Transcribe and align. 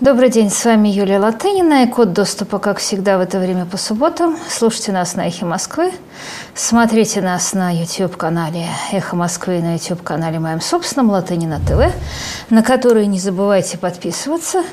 Добрый 0.00 0.30
день, 0.30 0.48
с 0.48 0.64
вами 0.64 0.88
Юлия 0.88 1.18
Латынина 1.18 1.84
и 1.84 1.86
код 1.86 2.14
доступа, 2.14 2.58
как 2.58 2.78
всегда, 2.78 3.18
в 3.18 3.20
это 3.20 3.38
время 3.38 3.66
по 3.66 3.76
субботам. 3.76 4.38
Слушайте 4.48 4.92
нас 4.92 5.14
на 5.14 5.28
«Эхе 5.28 5.44
Москвы», 5.44 5.92
смотрите 6.54 7.20
нас 7.20 7.52
на 7.52 7.70
YouTube-канале 7.70 8.66
«Эхо 8.92 9.14
Москвы» 9.14 9.58
и 9.58 9.60
на 9.60 9.74
YouTube-канале 9.74 10.38
моем 10.38 10.62
собственном 10.62 11.10
«Латынина 11.10 11.60
ТВ», 11.60 11.94
на 12.48 12.62
которые 12.62 13.08
не 13.08 13.18
забывайте 13.18 13.76
подписываться, 13.76 14.64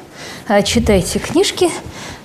а, 0.48 0.62
читайте 0.62 1.20
книжки. 1.20 1.70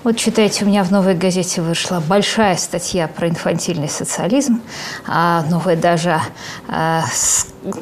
Вот 0.04 0.16
читайте, 0.16 0.64
у 0.64 0.68
меня 0.68 0.84
в 0.84 0.92
«Новой 0.92 1.16
газете» 1.16 1.60
вышла 1.60 2.00
большая 2.06 2.56
статья 2.56 3.08
про 3.08 3.28
инфантильный 3.28 3.88
социализм, 3.88 4.62
а 5.08 5.42
новая 5.50 5.74
даже 5.74 6.20
а, 6.68 7.02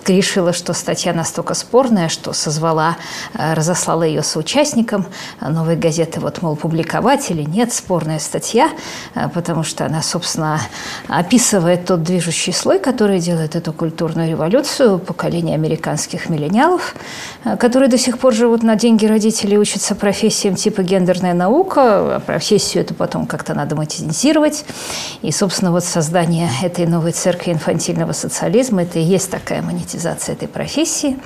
решила, 0.07 0.53
что 0.53 0.73
статья 0.73 1.13
настолько 1.13 1.55
спорная, 1.55 2.09
что 2.09 2.33
созвала, 2.33 2.97
а, 3.35 3.55
разослала 3.55 4.03
ее 4.03 4.23
соучастникам 4.23 5.07
новой 5.41 5.77
газеты, 5.77 6.21
вот, 6.21 6.43
мол, 6.43 6.57
публиковать 6.57 7.31
или 7.31 7.43
нет, 7.43 7.73
спорная 7.73 8.19
статья, 8.19 8.71
а, 9.15 9.29
потому 9.29 9.63
что 9.63 9.87
она, 9.87 10.03
собственно, 10.03 10.61
описывает 11.09 11.87
тот 11.87 12.03
движущий 12.03 12.53
слой, 12.53 12.79
который 12.79 13.21
делает 13.21 13.57
эту 13.57 13.73
культурную 13.73 14.29
революцию, 14.29 14.99
поколение 14.99 15.55
американских 15.55 16.29
миллениалов, 16.29 16.95
а, 17.45 17.57
которые 17.57 17.89
до 17.89 17.99
сих 17.99 18.19
пор 18.19 18.35
живут 18.35 18.63
на 18.63 18.77
деньги 18.77 19.07
родителей, 19.07 19.59
учатся 19.59 19.95
профессиям 19.95 20.55
типа 20.55 20.83
гендерная 20.83 21.35
наука, 21.35 22.17
а 22.17 22.21
профессию 22.21 22.85
эту 22.85 22.95
потом 22.95 23.27
как-то 23.27 23.55
надо 23.55 23.77
монетизировать. 23.77 24.65
И, 25.23 25.33
собственно, 25.33 25.71
вот 25.71 25.85
создание 25.85 26.51
этой 26.63 26.87
новой 26.87 27.13
церкви 27.13 27.53
инфантильного 27.53 28.13
социализма– 28.13 28.83
это 28.83 28.99
и 28.99 29.03
есть 29.03 29.31
такая 29.31 29.63
монетизация 29.71 30.35
этой 30.35 30.49
профессии. 30.49 31.19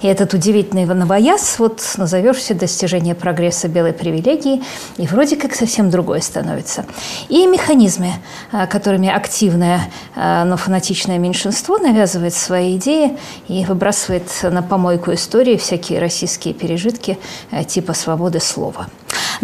И 0.00 0.06
этот 0.06 0.34
удивительный 0.34 0.84
новояз, 0.84 1.58
вот 1.58 1.82
назовешься 1.96 2.54
достижение 2.54 3.14
прогресса 3.14 3.68
белой 3.68 3.92
привилегии, 3.92 4.62
и 4.96 5.06
вроде 5.06 5.36
как 5.36 5.54
совсем 5.54 5.90
другое 5.90 6.20
становится. 6.20 6.84
И 7.28 7.46
механизмы, 7.46 8.12
а, 8.50 8.66
которыми 8.66 9.08
активное, 9.08 9.90
а, 10.14 10.44
но 10.44 10.56
фанатичное 10.56 11.18
меньшинство 11.18 11.78
навязывает 11.78 12.34
свои 12.34 12.76
идеи 12.76 13.16
и 13.48 13.64
выбрасывает 13.64 14.28
на 14.42 14.62
помойку 14.62 15.12
истории 15.12 15.56
всякие 15.56 15.98
российские 15.98 16.54
пережитки 16.54 17.18
а, 17.50 17.64
типа 17.64 17.94
свободы 17.94 18.40
слова. 18.40 18.88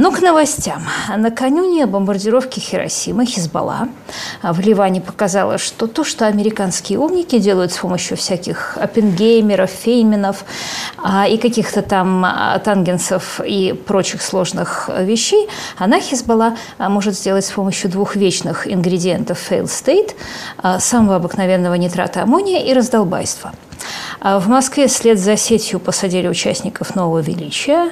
Ну, 0.01 0.13
к 0.13 0.23
новостям. 0.23 0.85
Накануне 1.17 1.85
бомбардировки 1.87 2.61
Хиросимы 2.61 3.27
Хизбалла 3.27 3.89
в 4.45 4.61
Ливане 4.61 5.01
показала, 5.01 5.59
что 5.59 5.89
то, 5.89 6.05
что 6.05 6.29
американские 6.29 7.01
умники 7.01 7.41
делают 7.41 7.73
с 7.73 7.79
помощью 7.79 8.17
всяких 8.17 8.79
оппенгеймеров, 8.79 9.69
фейменов 9.69 10.45
а, 11.03 11.27
и 11.27 11.37
каких-то 11.37 11.83
там 11.83 12.25
а, 12.25 12.61
тангенсов 12.61 13.41
и 13.45 13.73
прочих 13.73 14.23
сложных 14.23 14.89
вещей, 15.01 15.49
она 15.77 15.99
Хизбалла 15.99 16.55
а, 16.79 16.89
может 16.89 17.15
сделать 17.15 17.45
с 17.45 17.51
помощью 17.51 17.91
двух 17.91 18.15
вечных 18.15 18.73
ингредиентов 18.73 19.51
fail 19.51 19.65
state, 19.65 20.15
самого 20.79 21.17
обыкновенного 21.17 21.75
нитрата 21.75 22.23
аммония 22.23 22.61
и 22.61 22.73
раздолбайства– 22.73 23.53
а 24.21 24.39
в 24.41 24.49
Москве 24.49 24.89
вслед 24.89 25.19
за 25.19 25.37
сетью 25.37 25.81
посадили 25.81 26.29
участников 26.29 26.95
нового 26.95 27.21
величия. 27.21 27.91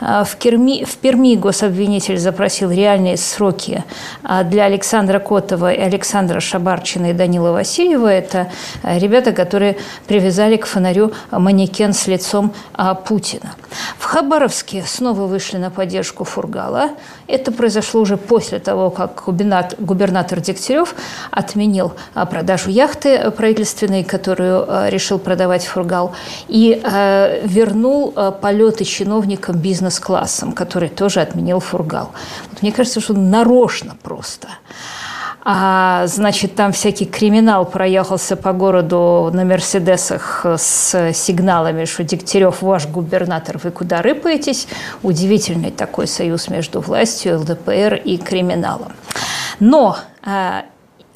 А 0.00 0.24
в, 0.24 0.36
Керми, 0.36 0.84
в 0.84 0.96
Перми 0.96 1.36
гособвинитель 1.46 2.18
запросил 2.18 2.70
реальные 2.70 3.16
сроки 3.16 3.84
а 4.22 4.42
для 4.42 4.64
Александра 4.64 5.20
Котова 5.20 5.72
и 5.72 5.80
Александра 5.80 6.40
Шабарчина 6.40 7.10
и 7.10 7.12
Данила 7.12 7.52
Васильева. 7.52 8.08
Это 8.08 8.48
ребята, 8.82 9.32
которые 9.32 9.76
привязали 10.08 10.56
к 10.56 10.66
фонарю 10.66 11.12
манекен 11.30 11.92
с 11.92 12.08
лицом 12.08 12.52
Путина. 13.06 13.54
В 13.98 14.04
Хабаровске 14.04 14.84
снова 14.86 15.22
вышли 15.26 15.58
на 15.58 15.70
поддержку 15.70 16.24
Фургала. 16.24 16.90
Это 17.28 17.52
произошло 17.52 18.00
уже 18.00 18.16
после 18.16 18.58
того, 18.58 18.90
как 18.90 19.24
губернатор, 19.26 20.40
Дегтярев 20.40 20.94
отменил 21.30 21.92
продажу 22.30 22.70
яхты 22.70 23.30
правительственной, 23.30 24.04
которую 24.04 24.66
решил 24.90 25.18
продавать 25.18 25.64
Фургал, 25.64 26.14
и 26.48 26.80
э, 26.82 27.46
вернул 27.46 28.12
э, 28.16 28.32
полеты 28.40 28.84
чиновникам 28.84 29.58
бизнес-классом, 29.58 30.52
который 30.52 30.88
тоже 30.88 31.20
отменил 31.36 31.60
Фургал. 31.60 32.10
Вот 32.50 32.62
мне 32.62 32.72
кажется, 32.72 33.00
что 33.00 33.14
нарочно 33.14 33.96
просто. 34.02 34.48
А, 35.48 36.06
значит, 36.06 36.56
там 36.56 36.72
всякий 36.72 37.04
криминал 37.04 37.66
проехался 37.66 38.36
по 38.36 38.52
городу 38.52 39.30
на 39.32 39.44
Мерседесах 39.44 40.44
с 40.44 41.12
сигналами, 41.12 41.84
что 41.84 42.02
Дегтярев 42.02 42.62
ваш 42.62 42.88
губернатор, 42.88 43.58
вы 43.62 43.70
куда 43.70 44.02
рыпаетесь? 44.02 44.66
Удивительный 45.02 45.70
такой 45.70 46.08
союз 46.08 46.48
между 46.48 46.80
властью, 46.80 47.38
ЛДПР 47.40 48.00
и 48.04 48.16
криминалом. 48.16 48.92
Но 49.60 49.98
э, 50.24 50.62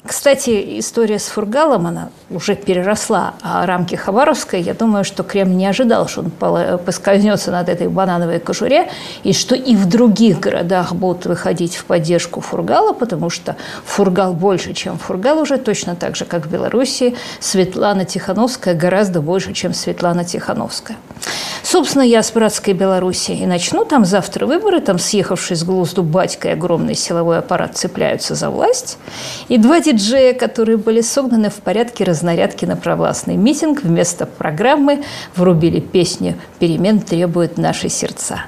кстати, 0.03 0.79
история 0.79 1.19
с 1.19 1.27
Фургалом, 1.27 1.85
она 1.85 2.09
уже 2.31 2.55
переросла 2.55 3.35
а 3.43 3.67
рамки 3.67 3.93
Хабаровской. 3.93 4.59
Я 4.59 4.73
думаю, 4.73 5.03
что 5.03 5.21
Кремль 5.21 5.55
не 5.55 5.67
ожидал, 5.67 6.07
что 6.07 6.21
он 6.21 6.31
поскользнется 6.79 7.51
над 7.51 7.69
этой 7.69 7.87
банановой 7.87 8.39
кожуре, 8.39 8.89
и 9.23 9.31
что 9.31 9.53
и 9.53 9.75
в 9.75 9.87
других 9.87 10.39
городах 10.39 10.93
будут 10.95 11.27
выходить 11.27 11.75
в 11.75 11.85
поддержку 11.85 12.41
Фургала, 12.41 12.93
потому 12.93 13.29
что 13.29 13.55
Фургал 13.85 14.33
больше, 14.33 14.73
чем 14.73 14.97
Фургал 14.97 15.37
уже, 15.37 15.57
точно 15.57 15.95
так 15.95 16.15
же, 16.15 16.25
как 16.25 16.47
в 16.47 16.51
Беларуси. 16.51 17.15
Светлана 17.39 18.03
Тихановская 18.03 18.73
гораздо 18.73 19.21
больше, 19.21 19.53
чем 19.53 19.75
Светлана 19.75 20.25
Тихановская. 20.25 20.97
Собственно, 21.63 22.03
я 22.03 22.23
с 22.23 22.31
братской 22.31 22.73
Беларуси 22.73 23.31
и 23.31 23.45
начну. 23.45 23.85
Там 23.85 24.03
завтра 24.03 24.45
выборы, 24.45 24.81
там 24.81 24.99
съехавший 24.99 25.55
с 25.55 25.63
глузду 25.63 26.03
батька 26.03 26.49
и 26.49 26.51
огромный 26.51 26.95
силовой 26.95 27.39
аппарат 27.39 27.77
цепляются 27.77 28.35
за 28.35 28.49
власть. 28.49 28.97
И 29.47 29.57
два 29.57 29.79
диджея, 29.79 30.33
которые 30.33 30.77
были 30.77 31.01
согнаны 31.01 31.49
в 31.49 31.55
порядке 31.55 32.03
разнарядки 32.03 32.65
на 32.65 32.75
провластный 32.75 33.35
митинг, 33.35 33.83
вместо 33.83 34.25
программы 34.25 35.03
врубили 35.35 35.79
песню 35.79 36.35
«Перемен 36.59 36.99
требуют 36.99 37.57
наши 37.57 37.89
сердца». 37.89 38.41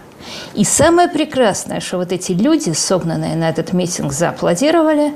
И 0.54 0.64
самое 0.64 1.08
прекрасное, 1.08 1.80
что 1.80 1.98
вот 1.98 2.12
эти 2.12 2.32
люди, 2.32 2.72
согнанные 2.72 3.36
на 3.36 3.50
этот 3.50 3.74
митинг, 3.74 4.12
зааплодировали, 4.12 5.14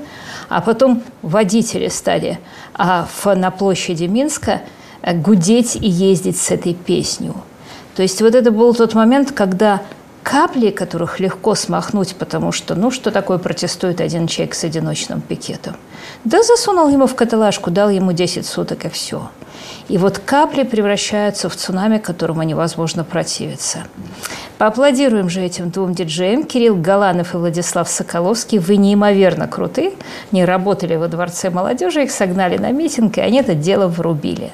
а 0.48 0.60
потом 0.60 1.02
водители 1.22 1.88
стали 1.88 2.38
а, 2.74 3.06
на 3.24 3.50
площади 3.50 4.04
Минска 4.04 4.62
гудеть 5.14 5.76
и 5.76 5.88
ездить 5.88 6.38
с 6.38 6.50
этой 6.50 6.74
песней. 6.74 7.32
То 7.96 8.02
есть 8.02 8.20
вот 8.22 8.34
это 8.34 8.50
был 8.50 8.74
тот 8.74 8.94
момент, 8.94 9.32
когда 9.32 9.82
капли, 10.22 10.70
которых 10.70 11.20
легко 11.20 11.54
смахнуть, 11.54 12.14
потому 12.16 12.52
что, 12.52 12.74
ну, 12.74 12.90
что 12.90 13.10
такое 13.10 13.38
протестует 13.38 14.00
один 14.00 14.26
человек 14.26 14.54
с 14.54 14.64
одиночным 14.64 15.20
пикетом? 15.20 15.76
Да 16.24 16.42
засунул 16.42 16.88
ему 16.88 17.06
в 17.06 17.14
каталажку, 17.14 17.70
дал 17.70 17.88
ему 17.88 18.12
10 18.12 18.46
суток, 18.46 18.84
и 18.84 18.88
все. 18.88 19.30
И 19.88 19.96
вот 19.96 20.18
капли 20.18 20.64
превращаются 20.64 21.48
в 21.48 21.56
цунами, 21.56 21.98
которому 21.98 22.42
невозможно 22.42 23.04
противиться. 23.04 23.84
Поаплодируем 24.58 25.30
же 25.30 25.40
этим 25.40 25.70
двум 25.70 25.94
диджеям. 25.94 26.44
Кирилл 26.44 26.76
Галанов 26.76 27.34
и 27.34 27.38
Владислав 27.38 27.88
Соколовский. 27.88 28.58
Вы 28.58 28.76
неимоверно 28.76 29.48
круты. 29.48 29.94
Не 30.30 30.44
работали 30.44 30.96
во 30.96 31.08
Дворце 31.08 31.48
молодежи, 31.48 32.02
их 32.02 32.10
согнали 32.10 32.58
на 32.58 32.70
митинг, 32.70 33.16
и 33.16 33.22
они 33.22 33.40
это 33.40 33.54
дело 33.54 33.88
врубили. 33.88 34.52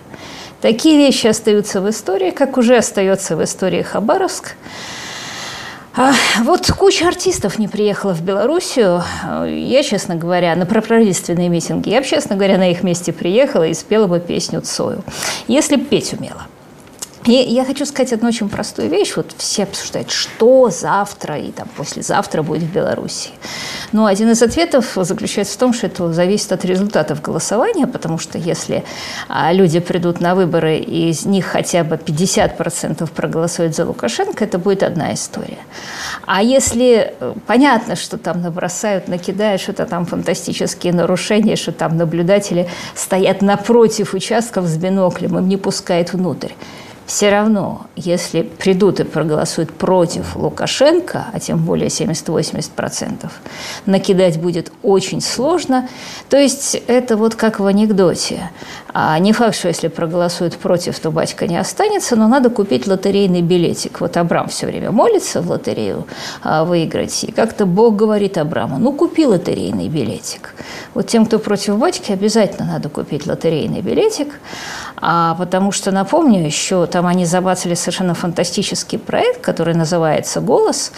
Такие 0.64 0.96
вещи 0.96 1.26
остаются 1.26 1.82
в 1.82 1.90
истории, 1.90 2.30
как 2.30 2.56
уже 2.56 2.78
остается 2.78 3.36
в 3.36 3.44
истории 3.44 3.82
Хабаровск. 3.82 4.56
А 5.94 6.14
вот 6.40 6.72
куча 6.72 7.06
артистов 7.06 7.58
не 7.58 7.68
приехала 7.68 8.14
в 8.14 8.22
Белоруссию. 8.22 9.02
Я, 9.46 9.82
честно 9.82 10.14
говоря, 10.14 10.56
на 10.56 10.64
проправительственные 10.64 11.50
митинги, 11.50 11.90
я 11.90 12.00
бы, 12.00 12.06
честно 12.06 12.36
говоря, 12.36 12.56
на 12.56 12.70
их 12.70 12.82
месте 12.82 13.12
приехала 13.12 13.64
и 13.64 13.74
спела 13.74 14.06
бы 14.06 14.20
песню 14.20 14.62
Цою. 14.62 15.04
Если 15.48 15.76
бы 15.76 15.84
петь 15.84 16.14
умела. 16.14 16.46
И 17.26 17.32
я 17.32 17.64
хочу 17.64 17.86
сказать 17.86 18.12
одну 18.12 18.28
очень 18.28 18.50
простую 18.50 18.90
вещь. 18.90 19.14
Вот 19.16 19.34
все 19.38 19.62
обсуждают, 19.62 20.10
что 20.10 20.68
завтра 20.68 21.38
и 21.38 21.52
там 21.52 21.68
послезавтра 21.74 22.42
будет 22.42 22.64
в 22.64 22.72
Беларуси. 22.72 23.30
Но 23.92 24.04
один 24.04 24.30
из 24.30 24.42
ответов 24.42 24.92
заключается 24.94 25.54
в 25.54 25.56
том, 25.56 25.72
что 25.72 25.86
это 25.86 26.12
зависит 26.12 26.52
от 26.52 26.66
результатов 26.66 27.22
голосования, 27.22 27.86
потому 27.86 28.18
что 28.18 28.36
если 28.36 28.84
а, 29.28 29.52
люди 29.52 29.80
придут 29.80 30.20
на 30.20 30.34
выборы, 30.34 30.76
и 30.76 31.08
из 31.08 31.24
них 31.24 31.46
хотя 31.46 31.82
бы 31.82 31.96
50% 31.96 33.10
проголосуют 33.10 33.74
за 33.74 33.86
Лукашенко, 33.86 34.44
это 34.44 34.58
будет 34.58 34.82
одна 34.82 35.14
история. 35.14 35.58
А 36.26 36.42
если 36.42 37.14
э, 37.18 37.34
понятно, 37.46 37.96
что 37.96 38.18
там 38.18 38.42
набросают, 38.42 39.08
накидают 39.08 39.62
что-то 39.62 39.86
там 39.86 40.04
фантастические 40.04 40.92
нарушения, 40.92 41.56
что 41.56 41.72
там 41.72 41.96
наблюдатели 41.96 42.68
стоят 42.94 43.40
напротив 43.40 44.12
участков 44.12 44.66
с 44.66 44.76
биноклем, 44.76 45.38
им 45.38 45.48
не 45.48 45.56
пускают 45.56 46.12
внутрь, 46.12 46.52
все 47.06 47.30
равно, 47.30 47.82
если 47.96 48.42
придут 48.42 49.00
и 49.00 49.04
проголосуют 49.04 49.72
против 49.72 50.36
Лукашенко, 50.36 51.26
а 51.32 51.40
тем 51.40 51.58
более 51.58 51.88
70-80%, 51.88 53.30
накидать 53.84 54.40
будет 54.40 54.72
очень 54.82 55.20
сложно. 55.20 55.88
То 56.30 56.38
есть 56.38 56.80
это 56.86 57.16
вот 57.16 57.34
как 57.34 57.60
в 57.60 57.66
анекдоте. 57.66 58.50
А 58.94 59.18
не 59.18 59.32
факт, 59.32 59.56
что 59.56 59.68
если 59.68 59.88
проголосуют 59.88 60.56
против, 60.56 60.98
то 60.98 61.10
батька 61.10 61.46
не 61.46 61.56
останется, 61.56 62.16
но 62.16 62.28
надо 62.28 62.48
купить 62.48 62.86
лотерейный 62.86 63.42
билетик. 63.42 64.00
Вот 64.00 64.16
Абрам 64.16 64.48
все 64.48 64.66
время 64.66 64.90
молится 64.90 65.42
в 65.42 65.50
лотерею 65.50 66.06
а, 66.42 66.64
выиграть, 66.64 67.24
и 67.24 67.32
как-то 67.32 67.66
Бог 67.66 67.96
говорит 67.96 68.38
Абраму, 68.38 68.78
ну 68.78 68.92
купи 68.92 69.26
лотерейный 69.26 69.88
билетик. 69.88 70.54
Вот 70.94 71.08
тем, 71.08 71.26
кто 71.26 71.38
против 71.38 71.76
батьки, 71.76 72.12
обязательно 72.12 72.66
надо 72.66 72.88
купить 72.88 73.26
лотерейный 73.26 73.80
билетик, 73.80 74.40
а, 75.06 75.34
потому 75.34 75.70
что, 75.70 75.90
напомню, 75.90 76.42
еще 76.42 76.86
там 76.86 77.06
они 77.06 77.26
забацали 77.26 77.74
совершенно 77.74 78.14
фантастический 78.14 78.98
проект, 78.98 79.42
который 79.42 79.74
называется 79.74 80.40
«Голос», 80.40 80.92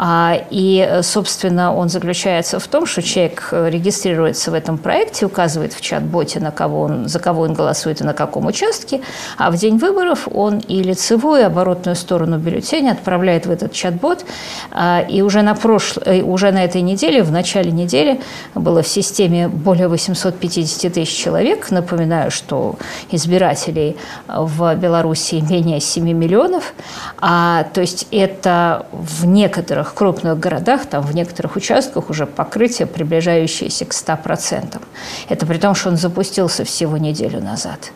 и, 0.00 1.00
собственно, 1.02 1.74
он 1.74 1.88
заключается 1.88 2.60
в 2.60 2.68
том, 2.68 2.86
что 2.86 3.02
человек 3.02 3.48
регистрируется 3.52 4.50
в 4.50 4.54
этом 4.54 4.78
проекте, 4.78 5.26
указывает 5.26 5.72
в 5.72 5.80
чат-боте, 5.80 6.40
на 6.40 6.50
кого 6.50 6.82
он, 6.82 7.08
за 7.08 7.18
кого 7.18 7.42
он 7.42 7.54
голосует 7.54 8.00
и 8.00 8.04
на 8.04 8.14
каком 8.14 8.46
участке, 8.46 9.00
а 9.36 9.50
в 9.50 9.56
день 9.56 9.78
выборов 9.78 10.28
он 10.32 10.58
и 10.58 10.82
лицевую, 10.82 11.40
и 11.40 11.44
оборотную 11.44 11.96
сторону 11.96 12.38
бюллетеня 12.38 12.92
отправляет 12.92 13.46
в 13.46 13.50
этот 13.50 13.72
чат-бот. 13.72 14.24
А, 14.70 15.00
и 15.00 15.22
уже 15.22 15.42
на, 15.42 15.54
прошло, 15.54 16.02
э, 16.04 16.22
уже 16.22 16.52
на 16.52 16.64
этой 16.64 16.82
неделе, 16.82 17.22
в 17.22 17.32
начале 17.32 17.70
недели, 17.70 18.20
было 18.54 18.82
в 18.82 18.88
системе 18.88 19.48
более 19.48 19.88
850 19.88 20.92
тысяч 20.92 21.16
человек. 21.16 21.70
Напоминаю, 21.70 22.30
что 22.30 22.76
избирателей 23.10 23.96
в 24.26 24.74
Беларуси 24.74 25.42
менее 25.48 25.80
7 25.80 26.04
миллионов. 26.12 26.74
А, 27.18 27.64
то 27.72 27.80
есть 27.80 28.06
это 28.10 28.86
в 28.92 29.26
некоторых 29.26 29.87
некоторых 29.88 29.94
крупных 29.94 30.38
городах, 30.38 30.86
там 30.86 31.02
в 31.02 31.14
некоторых 31.14 31.56
участках 31.56 32.10
уже 32.10 32.26
покрытие, 32.26 32.86
приближающееся 32.86 33.84
к 33.84 33.92
100%. 33.92 34.80
Это 35.28 35.46
при 35.46 35.58
том, 35.58 35.74
что 35.74 35.90
он 35.90 35.96
запустился 35.96 36.64
всего 36.64 36.98
неделю 36.98 37.40
назад. 37.40 37.92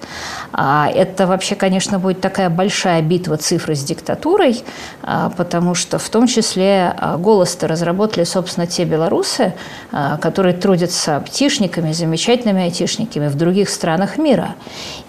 А 0.53 0.89
это 0.95 1.27
вообще, 1.27 1.55
конечно, 1.55 1.99
будет 1.99 2.21
такая 2.21 2.51
большая 2.51 3.03
битва 3.03 3.37
цифры 3.37 3.75
с 3.75 3.85
диктатурой, 3.85 4.63
а, 5.03 5.31
потому 5.31 5.75
что 5.75 5.99
в 5.99 6.09
том 6.09 6.27
числе 6.27 6.95
а, 6.97 7.17
голос-то 7.17 7.69
разработали, 7.69 8.25
собственно, 8.25 8.67
те 8.67 8.85
белорусы, 8.85 9.53
а, 9.93 10.17
которые 10.19 10.55
трудятся 10.55 11.21
птишниками, 11.21 11.93
замечательными 11.93 12.63
айтишниками 12.63 13.29
в 13.29 13.35
других 13.35 13.69
странах 13.69 14.19
мира. 14.19 14.55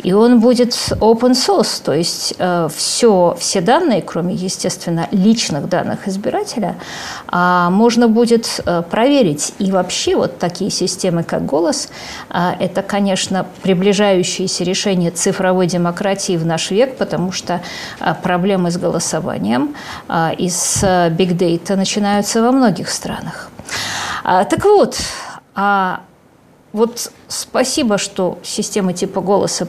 И 0.03 0.13
он 0.13 0.39
будет 0.39 0.74
open 1.01 1.31
source, 1.31 1.81
то 1.83 1.94
есть 1.94 2.36
все, 2.75 3.36
все 3.39 3.62
данные, 3.62 4.01
кроме, 4.01 4.33
естественно, 4.33 5.07
личных 5.12 5.69
данных 5.69 6.07
избирателя, 6.07 6.73
а, 7.28 7.70
можно 7.70 8.08
будет 8.08 8.62
э, 8.66 8.81
проверить. 8.81 9.54
И 9.60 9.72
вообще 9.72 10.16
вот 10.16 10.40
такие 10.40 10.72
системы, 10.72 11.24
как 11.24 11.46
«Голос», 11.46 11.90
а, 12.30 12.56
это, 12.60 12.81
конечно, 12.81 13.46
приближающиеся 13.62 14.64
решения 14.64 15.12
цифровой 15.12 15.68
демократии 15.68 16.38
в 16.38 16.46
наш 16.46 16.72
век, 16.72 16.98
потому 16.98 17.31
что 17.31 17.62
а, 18.00 18.14
проблемы 18.14 18.72
с 18.72 18.78
голосованием 18.78 19.75
и 20.38 20.50
с 20.50 21.10
бигдейта 21.12 21.75
начинаются 21.75 22.42
во 22.42 22.52
многих 22.52 22.90
странах. 22.90 23.50
Так 24.24 24.64
вот, 24.64 24.98
вот 26.74 27.12
спасибо, 27.28 28.00
что 28.00 28.40
системы 28.42 28.94
типа 28.94 29.22
голоса 29.22 29.68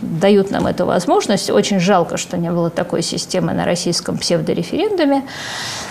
дают 0.00 0.50
нам 0.52 0.68
эту 0.68 0.86
возможность. 0.86 1.50
Очень 1.50 1.80
жалко, 1.80 2.16
что 2.16 2.38
не 2.38 2.52
было 2.52 2.70
такой 2.70 3.02
системы 3.02 3.52
на 3.52 3.64
российском 3.64 4.16
псевдореферендуме. 4.16 5.24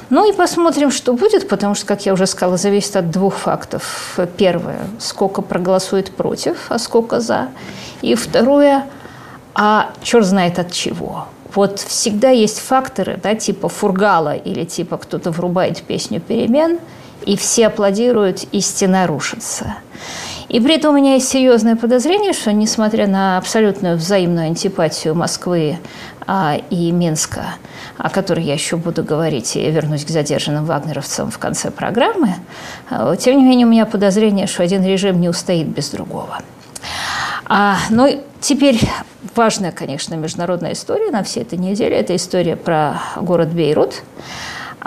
Ну 0.09 0.29
и 0.29 0.33
посмотрим, 0.33 0.91
что 0.91 1.11
будет, 1.11 1.49
потому 1.49 1.75
что, 1.75 1.85
как 1.85 2.05
я 2.05 2.13
уже 2.13 2.25
сказала, 2.25 2.55
зависит 2.55 2.95
от 2.95 3.11
двух 3.11 3.35
фактов. 3.35 4.17
Первое, 4.37 4.79
сколько 4.97 5.41
проголосует 5.41 6.15
против, 6.15 6.67
а 6.69 6.79
сколько 6.79 7.19
за. 7.19 7.49
И 8.01 8.15
второе, 8.15 8.85
а 9.55 9.89
черт 10.03 10.25
знает 10.25 10.57
от 10.57 10.71
чего. 10.71 11.25
Вот 11.53 11.79
всегда 11.79 12.29
есть 12.29 12.59
факторы, 12.59 13.19
да, 13.21 13.35
типа 13.35 13.67
фургала 13.67 14.35
или 14.35 14.63
типа 14.63 14.95
кто-то 14.95 15.31
врубает 15.31 15.81
песню 15.81 16.21
перемен– 16.21 16.79
и 17.25 17.35
все 17.37 17.67
аплодируют, 17.67 18.43
и 18.51 18.61
стена 18.61 19.07
рушится. 19.07 19.75
И 20.49 20.61
при 20.61 20.75
этом 20.75 20.93
у 20.93 20.97
меня 20.97 21.15
есть 21.15 21.27
серьезное 21.27 21.75
подозрение, 21.75 22.31
что 22.31 22.53
несмотря 22.53 23.07
на 23.07 23.37
абсолютную 23.37 23.97
взаимную 23.97 24.47
антипатию 24.47 25.13
Москвы 25.13 25.77
а, 26.25 26.57
и 26.69 26.91
Минска, 26.91 27.55
о 27.97 28.09
которой 28.09 28.45
я 28.45 28.53
еще 28.53 28.77
буду 28.77 29.03
говорить 29.03 29.57
и 29.57 29.69
вернусь 29.69 30.05
к 30.05 30.09
задержанным 30.09 30.65
вагнеровцам 30.65 31.31
в 31.31 31.37
конце 31.37 31.69
программы, 31.69 32.35
а, 32.89 33.15
тем 33.17 33.37
не 33.37 33.43
менее 33.43 33.67
у 33.67 33.69
меня 33.69 33.85
подозрение, 33.85 34.47
что 34.47 34.63
один 34.63 34.85
режим 34.85 35.19
не 35.19 35.27
устоит 35.27 35.67
без 35.67 35.89
другого. 35.89 36.39
А, 37.45 37.77
ну, 37.89 38.23
теперь 38.39 38.79
важная, 39.35 39.71
конечно, 39.71 40.15
международная 40.15 40.73
история 40.73 41.11
на 41.11 41.23
всей 41.23 41.43
этой 41.43 41.57
неделе. 41.57 41.97
Это 41.97 42.15
история 42.15 42.55
про 42.55 43.01
город 43.17 43.49
Бейрут. 43.49 44.01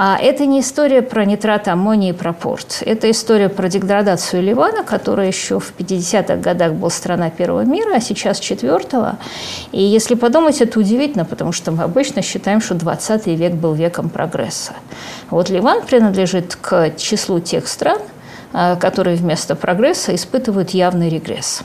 А 0.02 0.17
это 0.17 0.47
не 0.47 0.61
история 0.61 1.02
про 1.02 1.26
нитрат 1.26 1.69
аммония 1.69 2.14
и 2.14 2.17
про 2.17 2.32
порт. 2.32 2.82
Это 2.87 3.11
история 3.11 3.50
про 3.50 3.69
деградацию 3.69 4.43
Ливана, 4.43 4.82
которая 4.82 5.26
еще 5.26 5.61
в 5.61 5.75
50-х 5.76 6.37
годах 6.37 6.73
был 6.73 6.88
страна 6.88 7.29
первого 7.29 7.67
мира, 7.67 7.97
а 7.97 8.00
сейчас 8.00 8.41
четвертого. 8.41 9.19
И 9.73 9.82
если 9.82 10.14
подумать, 10.14 10.62
это 10.62 10.81
удивительно, 10.81 11.26
потому 11.26 11.52
что 11.52 11.70
мы 11.70 11.82
обычно 11.82 12.23
считаем, 12.23 12.62
что 12.62 12.75
20 12.76 13.26
век 13.26 13.52
был 13.52 13.75
веком 13.75 14.08
прогресса. 14.08 14.73
Вот 15.29 15.50
Ливан 15.50 15.82
принадлежит 15.82 16.56
к 16.56 16.93
числу 16.97 17.38
тех 17.38 17.69
стран, 17.69 18.00
а, 18.55 18.76
которые 18.76 19.17
вместо 19.17 19.55
прогресса 19.55 20.14
испытывают 20.14 20.70
явный 20.70 21.11
регресс. 21.11 21.62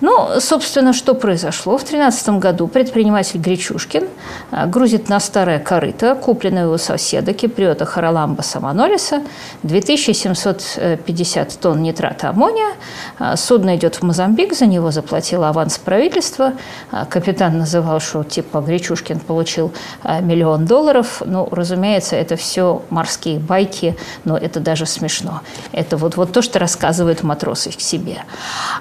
Ну, 0.00 0.40
собственно, 0.40 0.92
что 0.92 1.14
произошло? 1.14 1.76
В 1.76 1.80
2013 1.80 2.28
году 2.40 2.68
предприниматель 2.68 3.40
Гречушкин 3.40 4.04
а, 4.50 4.66
грузит 4.66 5.08
на 5.08 5.18
старое 5.18 5.58
корыто, 5.58 6.14
купленное 6.14 6.68
у 6.68 6.78
соседа 6.78 7.32
Киприота 7.32 7.84
Хараламба 7.84 8.42
Самонолиса, 8.42 9.22
2750 9.64 11.58
тонн 11.60 11.82
нитрата 11.82 12.28
аммония. 12.30 12.74
А, 13.18 13.36
судно 13.36 13.74
идет 13.76 13.96
в 13.96 14.02
Мозамбик, 14.02 14.54
за 14.54 14.66
него 14.66 14.92
заплатило 14.92 15.48
аванс 15.48 15.78
правительства. 15.78 16.52
А, 16.92 17.04
капитан 17.04 17.58
называл, 17.58 17.98
что 18.00 18.22
типа 18.22 18.60
Гречушкин 18.60 19.18
получил 19.18 19.72
миллион 20.04 20.64
долларов. 20.66 21.22
Ну, 21.24 21.48
разумеется, 21.50 22.14
это 22.14 22.36
все 22.36 22.82
морские 22.90 23.40
байки, 23.40 23.96
но 24.24 24.36
это 24.36 24.60
даже 24.60 24.86
смешно. 24.86 25.40
Это 25.72 25.96
вот, 25.96 26.16
вот 26.16 26.32
то, 26.32 26.42
что 26.42 26.58
рассказывают 26.60 27.22
матросы 27.24 27.70
к 27.70 27.80
себе. 27.80 28.18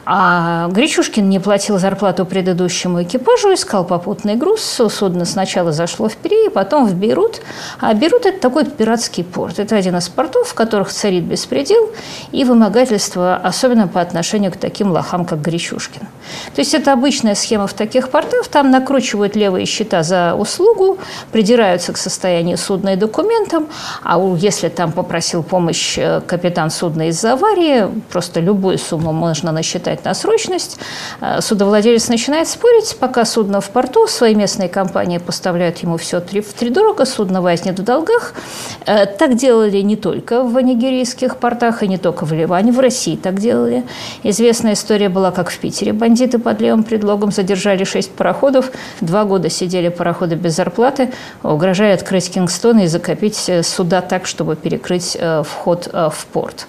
А 0.09 0.69
Гречушкин 0.69 1.27
не 1.27 1.38
платил 1.38 1.77
зарплату 1.80 2.25
предыдущему 2.25 3.04
экипажу, 3.04 3.54
искал 3.54 3.83
попутный 3.83 4.36
груз. 4.36 4.62
Судно 4.89 5.25
сначала 5.25 5.74
зашло 5.74 6.07
в 6.07 6.15
Пирей, 6.15 6.50
потом 6.50 6.88
в 6.88 6.95
Бейрут. 6.95 7.42
А 7.81 7.94
Бейрут– 7.94 8.25
это 8.25 8.39
такой 8.39 8.63
пиратский 8.63 9.25
порт. 9.25 9.59
Это 9.59 9.75
один 9.75 9.98
из 9.98 10.07
портов, 10.07 10.48
в 10.48 10.54
которых 10.54 10.94
царит 10.94 11.26
беспредел 11.26 11.90
и 12.31 12.45
вымогательство, 12.45 13.35
особенно 13.35 13.90
по 13.90 13.99
отношению 13.99 14.54
к 14.54 14.56
таким 14.56 14.92
лохам, 14.92 15.26
как 15.26 15.42
Гречушкин. 15.42 16.04
То 16.56 16.61
есть 16.61 16.73
это 16.73 16.94
обычная 16.94 17.35
схема 17.35 17.68
в 17.68 17.73
таких 17.73 18.09
портах. 18.09 18.47
Там 18.47 18.71
накручивают 18.71 19.35
левые 19.35 19.66
счета 19.66 20.04
за 20.04 20.35
услугу, 20.35 20.99
придираются 21.33 21.92
к 21.92 21.97
состоянию 21.97 22.57
судна 22.57 22.94
и 22.94 22.95
документам. 22.95 23.68
А 24.04 24.18
если 24.37 24.69
там 24.69 24.94
попросил 24.94 25.44
помощь 25.44 25.97
э, 25.97 26.21
капитан 26.26 26.69
судна 26.69 27.09
из-за 27.09 27.33
аварии, 27.33 27.90
просто 28.09 28.40
любую 28.40 28.78
сумму 28.78 29.11
можно 29.11 29.52
насчитать 29.52 29.96
на 30.06 30.13
срочность. 30.13 30.77
Э, 31.21 31.42
судовладелец 31.42 32.07
начинает 32.09 32.47
спорить, 32.47 32.95
пока 32.99 33.25
судно 33.25 33.61
в 33.61 33.69
порту, 33.69 34.07
свои 34.07 34.35
местные 34.35 34.69
компании 34.69 35.18
поставляют 35.18 35.80
ему 35.80 35.97
все 35.97 36.19
три, 36.19 36.42
в 36.42 36.54
три 36.54 36.69
дорого, 36.69 37.06
судно 37.06 37.42
вознет 37.42 37.80
в 37.80 37.83
долгах. 37.83 38.33
Э, 38.85 39.06
так 39.06 39.35
делали 39.35 39.77
не 39.81 39.95
только 39.95 40.44
в 40.44 40.59
нигерийских 40.59 41.37
портах, 41.37 41.83
и 41.83 41.87
не 41.87 41.97
только 41.97 42.25
в 42.25 42.33
Ливане, 42.33 42.71
в 42.71 42.80
России 42.80 43.16
так 43.16 43.39
делали. 43.39 43.83
Известная 44.23 44.73
история 44.73 45.09
была, 45.09 45.31
как 45.31 45.49
в 45.49 45.57
Питере. 45.57 45.94
Бандиты 45.94 46.39
под 46.39 46.61
левым 46.61 46.83
предлогом 46.83 47.31
задержали 47.31 47.83
шесть 47.83 48.11
пароходов, 48.11 48.71
два 49.01 49.23
года 49.25 49.49
сидели 49.49 49.89
пароходы 49.89 50.35
без 50.35 50.56
зарплаты, 50.56 51.11
угрожая 51.44 51.94
открыть 51.94 52.31
Кингстон 52.31 52.80
и 52.80 52.87
закопить 52.87 53.44
э, 53.47 53.63
суда 53.63 54.01
так, 54.01 54.25
чтобы 54.25 54.56
перекрыть 54.56 55.18
вход 55.44 55.87
в 55.92 56.25
порт. 56.31 56.68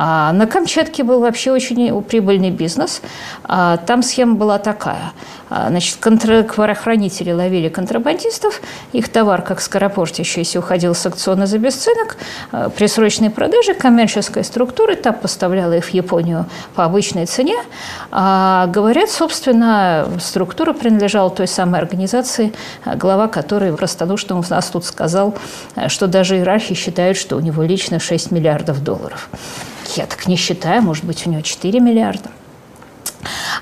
А 0.00 0.32
на 0.32 0.46
Камчатке 0.46 1.02
был 1.02 1.20
вообще 1.20 1.50
очень 1.50 2.02
прибыльный 2.02 2.50
бизнес. 2.50 3.02
А 3.42 3.78
там 3.78 4.02
схема 4.02 4.36
была 4.36 4.58
такая. 4.58 5.12
А, 5.50 5.68
значит, 5.68 5.96
контрахранители 5.96 7.32
ловили 7.32 7.68
контрабандистов, 7.68 8.60
их 8.92 9.08
товар, 9.08 9.42
как 9.42 9.60
скоропортящийся, 9.60 10.58
уходил 10.58 10.94
с 10.94 11.06
аукциона 11.06 11.46
за 11.46 11.58
бесценок. 11.58 12.16
А, 12.52 12.68
при 12.70 12.86
срочной 12.86 13.30
продаже 13.30 13.74
коммерческая 13.74 14.44
структура 14.44 14.94
та 14.94 15.12
поставляла 15.12 15.74
их 15.74 15.86
в 15.86 15.90
Японию 15.90 16.46
по 16.74 16.84
обычной 16.84 17.26
цене. 17.26 17.56
А, 18.10 18.66
говорят, 18.66 19.10
собственно, 19.10 20.08
структура 20.20 20.72
принадлежала 20.72 21.30
той 21.30 21.46
самой 21.46 21.80
организации, 21.80 22.52
глава 22.84 23.28
которой 23.28 23.72
простодушно 23.72 24.38
у 24.38 24.44
нас 24.48 24.66
тут 24.66 24.84
сказал, 24.84 25.34
что 25.88 26.06
даже 26.06 26.36
иерархи 26.36 26.74
считают, 26.74 27.16
что 27.16 27.36
у 27.36 27.40
него 27.40 27.62
лично 27.62 27.98
6 27.98 28.30
миллиардов 28.30 28.82
долларов. 28.82 29.28
Я 29.96 30.06
так 30.06 30.26
не 30.26 30.36
считаю, 30.36 30.82
может 30.82 31.04
быть, 31.04 31.26
у 31.26 31.30
него 31.30 31.42
4 31.42 31.80
миллиарда. 31.80 32.30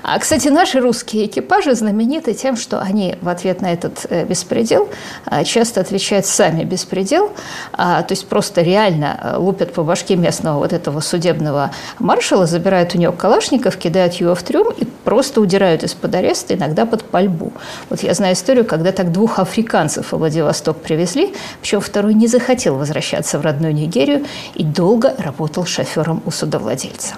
А, 0.03 0.19
кстати, 0.19 0.47
наши 0.47 0.79
русские 0.79 1.25
экипажи 1.25 1.75
знамениты 1.75 2.33
тем, 2.33 2.55
что 2.55 2.79
они 2.79 3.15
в 3.21 3.29
ответ 3.29 3.61
на 3.61 3.73
этот 3.73 4.05
э, 4.09 4.25
беспредел 4.25 4.89
а, 5.25 5.43
часто 5.43 5.81
отвечают 5.81 6.25
сами 6.25 6.63
беспредел, 6.63 7.31
а, 7.73 8.01
то 8.03 8.13
есть 8.13 8.27
просто 8.27 8.61
реально 8.61 9.19
э, 9.21 9.37
лупят 9.37 9.73
по 9.73 9.83
башке 9.83 10.15
местного 10.15 10.59
вот 10.59 10.73
этого 10.73 10.99
судебного 10.99 11.71
маршала, 11.99 12.45
забирают 12.45 12.95
у 12.95 12.97
него 12.97 13.13
калашников, 13.13 13.77
кидают 13.77 14.13
его 14.15 14.35
в 14.35 14.43
трюм 14.43 14.71
и 14.77 14.85
просто 14.85 15.41
удирают 15.41 15.83
из-под 15.83 16.15
ареста, 16.15 16.53
иногда 16.53 16.85
под 16.85 17.03
пальбу. 17.03 17.51
Вот 17.89 18.03
я 18.03 18.13
знаю 18.13 18.33
историю, 18.33 18.65
когда 18.65 18.91
так 18.91 19.11
двух 19.11 19.39
африканцев 19.39 20.11
в 20.11 20.17
Владивосток 20.17 20.77
привезли, 20.77 21.33
причем 21.61 21.81
второй 21.81 22.13
не 22.13 22.27
захотел 22.27 22.75
возвращаться 22.77 23.39
в 23.39 23.41
родную 23.41 23.73
Нигерию 23.73 24.25
и 24.55 24.63
долго 24.63 25.15
работал 25.17 25.65
шофером 25.65 26.21
у 26.25 26.31
судовладельца. 26.31 27.15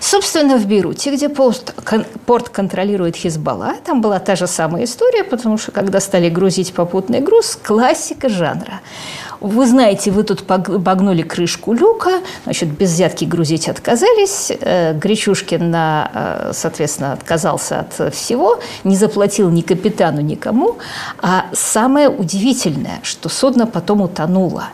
Собственно, 0.00 0.56
в 0.56 0.66
Бейруте, 0.66 1.14
где 1.14 1.28
пост 1.28 1.69
порт 2.26 2.48
контролирует 2.48 3.16
Хизбалла. 3.16 3.74
Там 3.84 4.00
была 4.00 4.18
та 4.18 4.36
же 4.36 4.46
самая 4.46 4.84
история, 4.84 5.24
потому 5.24 5.58
что 5.58 5.72
когда 5.72 6.00
стали 6.00 6.28
грузить 6.28 6.74
попутный 6.74 7.20
груз, 7.20 7.56
классика 7.62 8.28
жанра. 8.28 8.80
Вы 9.40 9.66
знаете, 9.66 10.10
вы 10.10 10.22
тут 10.22 10.44
погнули 10.44 11.22
крышку 11.22 11.72
люка, 11.72 12.20
значит, 12.44 12.68
без 12.68 12.90
взятки 12.92 13.24
грузить 13.24 13.68
отказались. 13.68 14.52
Э, 14.60 14.92
Гречушкин, 14.92 15.74
э, 15.74 16.50
соответственно, 16.52 17.12
отказался 17.12 17.80
от 17.80 18.14
всего, 18.14 18.58
не 18.84 18.96
заплатил 18.96 19.50
ни 19.50 19.62
капитану, 19.62 20.20
никому. 20.20 20.76
А 21.22 21.46
самое 21.54 22.10
удивительное, 22.10 23.00
что 23.02 23.30
судно 23.30 23.66
потом 23.66 24.02
утонуло. 24.02 24.64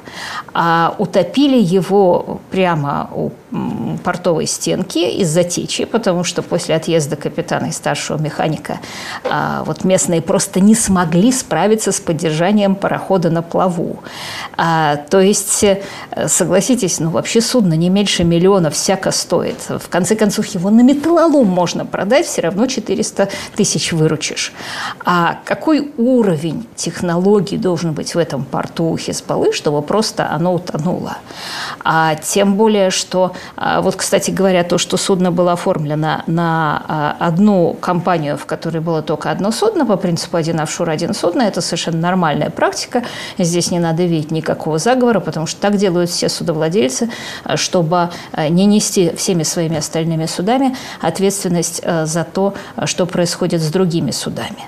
А 0.52 0.94
утопили 0.98 1.58
его 1.58 2.40
прямо 2.50 3.08
у 3.14 3.30
портовой 4.02 4.46
стенки 4.46 4.98
из-за 4.98 5.44
течи, 5.44 5.84
потому 5.84 6.24
что 6.24 6.42
после 6.42 6.74
отъезда 6.74 7.16
капитана 7.16 7.66
и 7.66 7.72
старшего 7.72 8.20
механика 8.20 8.80
а, 9.24 9.62
вот 9.64 9.84
местные 9.84 10.20
просто 10.20 10.60
не 10.60 10.74
смогли 10.74 11.32
справиться 11.32 11.92
с 11.92 12.00
поддержанием 12.00 12.74
парохода 12.74 13.30
на 13.30 13.42
плаву. 13.42 14.00
А, 14.56 14.96
то 14.96 15.20
есть, 15.20 15.64
э, 15.64 15.82
согласитесь, 16.28 17.00
ну 17.00 17.10
вообще 17.10 17.40
судно 17.40 17.74
не 17.74 17.90
меньше 17.90 18.24
миллиона 18.24 18.70
всяко 18.70 19.10
стоит. 19.10 19.56
В 19.68 19.88
конце 19.88 20.16
концов, 20.16 20.46
его 20.46 20.70
на 20.70 20.80
металлолом 20.80 21.46
можно 21.46 21.84
продать, 21.84 22.26
все 22.26 22.42
равно 22.42 22.66
400 22.66 23.28
тысяч 23.54 23.92
выручишь. 23.92 24.52
А 25.04 25.38
какой 25.44 25.92
уровень 25.96 26.66
технологий 26.74 27.58
должен 27.58 27.92
быть 27.92 28.14
в 28.14 28.18
этом 28.18 28.44
порту 28.44 28.84
у 28.84 28.96
Хизбаллы, 28.96 29.52
чтобы 29.52 29.82
просто 29.82 30.28
оно 30.30 30.54
утонуло? 30.54 31.18
А 31.84 32.14
тем 32.14 32.54
более, 32.56 32.90
что 32.90 33.32
а, 33.56 33.80
вот, 33.80 33.96
кстати 33.96 34.30
говоря, 34.30 34.64
то, 34.64 34.78
что 34.78 34.96
судно 34.96 35.30
было 35.30 35.52
оформлено 35.52 36.22
на 36.26 36.82
а, 36.88 37.16
одну 37.20 37.74
компанию, 37.80 38.36
в 38.36 38.46
которой 38.46 38.80
было 38.80 39.02
только 39.02 39.30
одно 39.30 39.50
судно, 39.50 39.86
по 39.86 39.96
принципу 39.96 40.36
один 40.36 40.60
офшор, 40.60 40.90
один 40.90 41.14
судно, 41.14 41.42
это 41.42 41.60
совершенно 41.60 41.98
нормальная 41.98 42.50
практика. 42.50 43.04
Здесь 43.38 43.70
не 43.70 43.78
надо 43.78 44.04
видеть 44.04 44.30
никакого 44.46 44.78
заговора, 44.78 45.20
потому 45.20 45.46
что 45.46 45.60
так 45.60 45.76
делают 45.76 46.10
все 46.10 46.28
судовладельцы, 46.28 47.10
а, 47.44 47.56
чтобы 47.56 48.10
не 48.48 48.66
нести 48.66 49.12
всеми 49.16 49.42
своими 49.42 49.78
остальными 49.78 50.26
судами 50.26 50.76
ответственность 51.00 51.82
за 51.84 52.24
то, 52.24 52.54
что 52.84 53.06
происходит 53.06 53.60
с 53.60 53.70
другими 53.70 54.12
судами. 54.12 54.64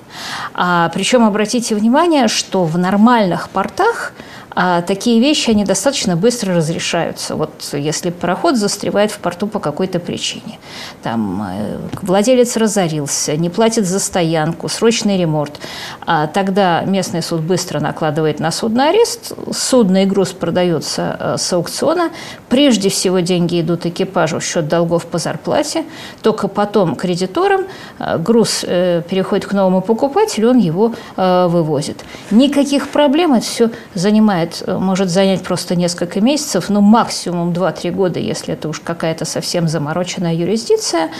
А, 0.55 0.91
причем 0.95 1.25
обратите 1.25 1.75
внимание, 1.75 2.29
что 2.29 2.65
в 2.65 2.77
нормальных 2.79 3.49
портах– 3.51 4.13
а 4.61 4.83
такие 4.83 5.21
вещи, 5.21 5.51
они 5.51 5.65
достаточно 5.65 6.17
быстро 6.17 6.53
разрешаются. 6.53 7.37
Вот 7.37 7.53
если 7.73 8.11
пароход 8.11 8.57
застревает 8.57 9.13
в 9.13 9.19
порту 9.19 9.47
по 9.47 9.61
какой-то 9.61 10.01
причине, 10.01 10.59
там 11.05 11.49
э, 11.49 11.79
владелец 12.03 12.57
разорился, 12.57 13.37
не 13.37 13.51
платит 13.51 13.87
за 13.87 14.01
стоянку, 14.01 14.69
срочный 14.69 15.17
ремонт, 15.17 15.61
а 16.05 16.27
тогда 16.27 16.81
местный 16.81 17.23
суд 17.23 17.43
быстро 17.43 17.79
накладывает 17.79 18.41
на 18.41 18.51
судно 18.51 18.89
арест, 18.89 19.33
судно 19.71 20.03
и 20.03 20.07
груз 20.07 20.33
продается 20.33 21.17
э, 21.19 21.37
с 21.39 21.53
аукциона, 21.53 22.11
прежде 22.49 22.89
всего 22.89 23.21
деньги 23.21 23.61
идут 23.61 23.87
экипажу 23.87 24.41
в 24.41 24.45
счет 24.45 24.69
долгов 24.69 25.07
по 25.07 25.19
зарплате, 25.19 25.85
только 26.23 26.49
потом 26.49 26.97
кредиторам 26.97 27.67
э, 27.99 28.19
груз 28.19 28.61
переходит 28.61 29.47
к 29.47 29.53
новому 29.53 29.81
покупателю, 29.81 30.51
он 30.51 30.59
его 30.59 30.93
вывозит. 31.17 32.05
Никаких 32.31 32.89
проблем, 32.89 33.35
это 33.35 33.47
все 33.47 33.71
занимает 33.95 34.63
э, 34.67 34.79
может 34.79 35.11
занять 35.11 35.43
просто 35.43 35.77
несколько 35.77 36.21
месяцев, 36.21 36.71
ну, 36.71 36.81
максимум 36.81 37.53
2-3 37.53 37.91
года, 37.91 38.19
если 38.19 38.55
это 38.55 38.69
уж 38.69 38.81
какая-то 38.81 39.25
совсем 39.25 39.69
замороченная 39.69 40.35
юрисдикция. 40.35 41.11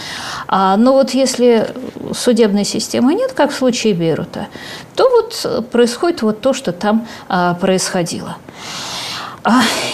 А, 0.47 0.75
но 0.77 0.93
вот 0.93 1.11
если 1.11 1.67
судебной 2.13 2.65
системы 2.65 3.13
нет, 3.13 3.33
как 3.33 3.51
в 3.51 3.55
случае 3.55 3.93
Бейрута, 3.93 4.47
то 4.95 5.09
вот 5.09 5.67
происходит 5.71 6.21
вот 6.21 6.41
то, 6.41 6.53
что 6.53 6.71
там 6.71 7.07
а, 7.27 7.53
происходило. 7.53 8.37
Yeah. 8.47 8.98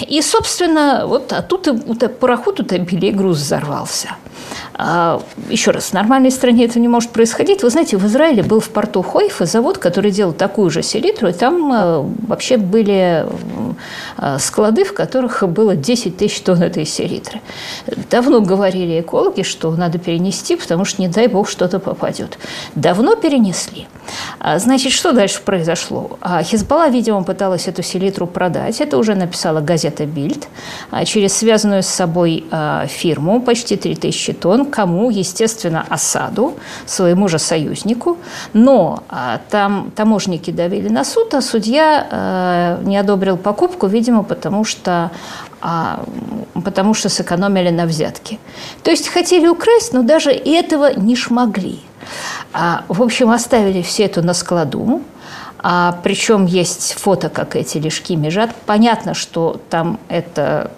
И, 0.07 0.21
собственно, 0.21 1.05
вот 1.07 1.33
а 1.33 1.41
тут 1.41 1.67
пароход 2.19 2.59
утопили, 2.59 3.07
и 3.07 3.11
груз 3.11 3.37
взорвался. 3.37 4.09
А, 4.77 5.21
еще 5.49 5.71
раз, 5.71 5.85
в 5.85 5.93
нормальной 5.93 6.31
стране 6.31 6.65
это 6.65 6.79
не 6.79 6.87
может 6.87 7.11
происходить. 7.11 7.63
Вы 7.63 7.69
знаете, 7.69 7.97
в 7.97 8.05
Израиле 8.05 8.43
был 8.43 8.59
в 8.59 8.69
порту 8.69 9.01
Хойфа 9.01 9.45
завод, 9.45 9.77
который 9.77 10.11
делал 10.11 10.33
такую 10.33 10.69
же 10.69 10.83
селитру, 10.83 11.29
и 11.29 11.33
там 11.33 11.71
а, 11.71 12.05
вообще 12.27 12.57
были 12.57 13.25
а, 14.17 14.37
склады, 14.39 14.83
в 14.83 14.93
которых 14.93 15.43
было 15.47 15.75
10 15.75 16.17
тысяч 16.17 16.41
тонн 16.41 16.61
этой 16.61 16.85
селитры. 16.85 17.39
Давно 18.09 18.41
говорили 18.41 18.99
экологи, 18.99 19.43
что 19.43 19.71
надо 19.71 19.97
перенести, 19.97 20.55
потому 20.57 20.83
что, 20.83 21.01
не 21.01 21.07
дай 21.07 21.27
бог, 21.27 21.49
что-то 21.49 21.79
попадет. 21.79 22.37
Давно 22.75 23.15
перенесли. 23.15 23.87
Значит, 24.57 24.91
что 24.91 25.13
дальше 25.13 25.41
произошло? 25.43 26.19
Хизбалла, 26.43 26.89
видимо, 26.89 27.23
пыталась 27.23 27.67
эту 27.67 27.81
селитру 27.81 28.27
продать. 28.27 28.81
Это 28.81 28.97
уже 28.97 29.15
написала 29.45 29.61
газета 29.61 30.05
«Бильд» 30.05 30.47
через 31.05 31.37
связанную 31.37 31.83
с 31.83 31.87
собой 31.87 32.45
фирму, 32.87 33.41
почти 33.41 33.75
3000 33.75 34.33
тонн, 34.33 34.65
кому, 34.65 35.09
естественно, 35.09 35.85
осаду, 35.89 36.55
своему 36.85 37.27
же 37.27 37.39
союзнику. 37.39 38.17
Но 38.53 39.03
а, 39.09 39.39
там 39.49 39.91
таможники 39.95 40.51
давили 40.51 40.89
на 40.89 41.03
суд, 41.03 41.33
а 41.33 41.41
судья 41.41 42.07
а, 42.09 42.79
не 42.83 42.97
одобрил 42.97 43.37
покупку, 43.37 43.87
видимо, 43.87 44.23
потому 44.23 44.63
что 44.63 45.11
а, 45.61 46.03
потому 46.63 46.93
что 46.93 47.09
сэкономили 47.09 47.69
на 47.69 47.85
взятке. 47.85 48.37
То 48.83 48.91
есть 48.91 49.07
хотели 49.07 49.47
украсть, 49.47 49.93
но 49.93 50.03
даже 50.03 50.31
этого 50.31 50.97
не 50.97 51.15
шмогли. 51.15 51.79
А, 52.53 52.83
в 52.87 53.01
общем, 53.01 53.29
оставили 53.29 53.81
все 53.81 54.05
это 54.05 54.21
на 54.21 54.33
складу. 54.33 55.01
А, 55.67 55.97
причем 56.03 56.45
есть 56.45 56.93
фото, 56.93 57.27
как 57.27 57.55
эти 57.55 57.79
лежки 57.79 58.15
межат. 58.15 58.51
Понятно, 58.67 59.15
что 59.15 59.59
там 59.71 59.99
это 60.09 60.69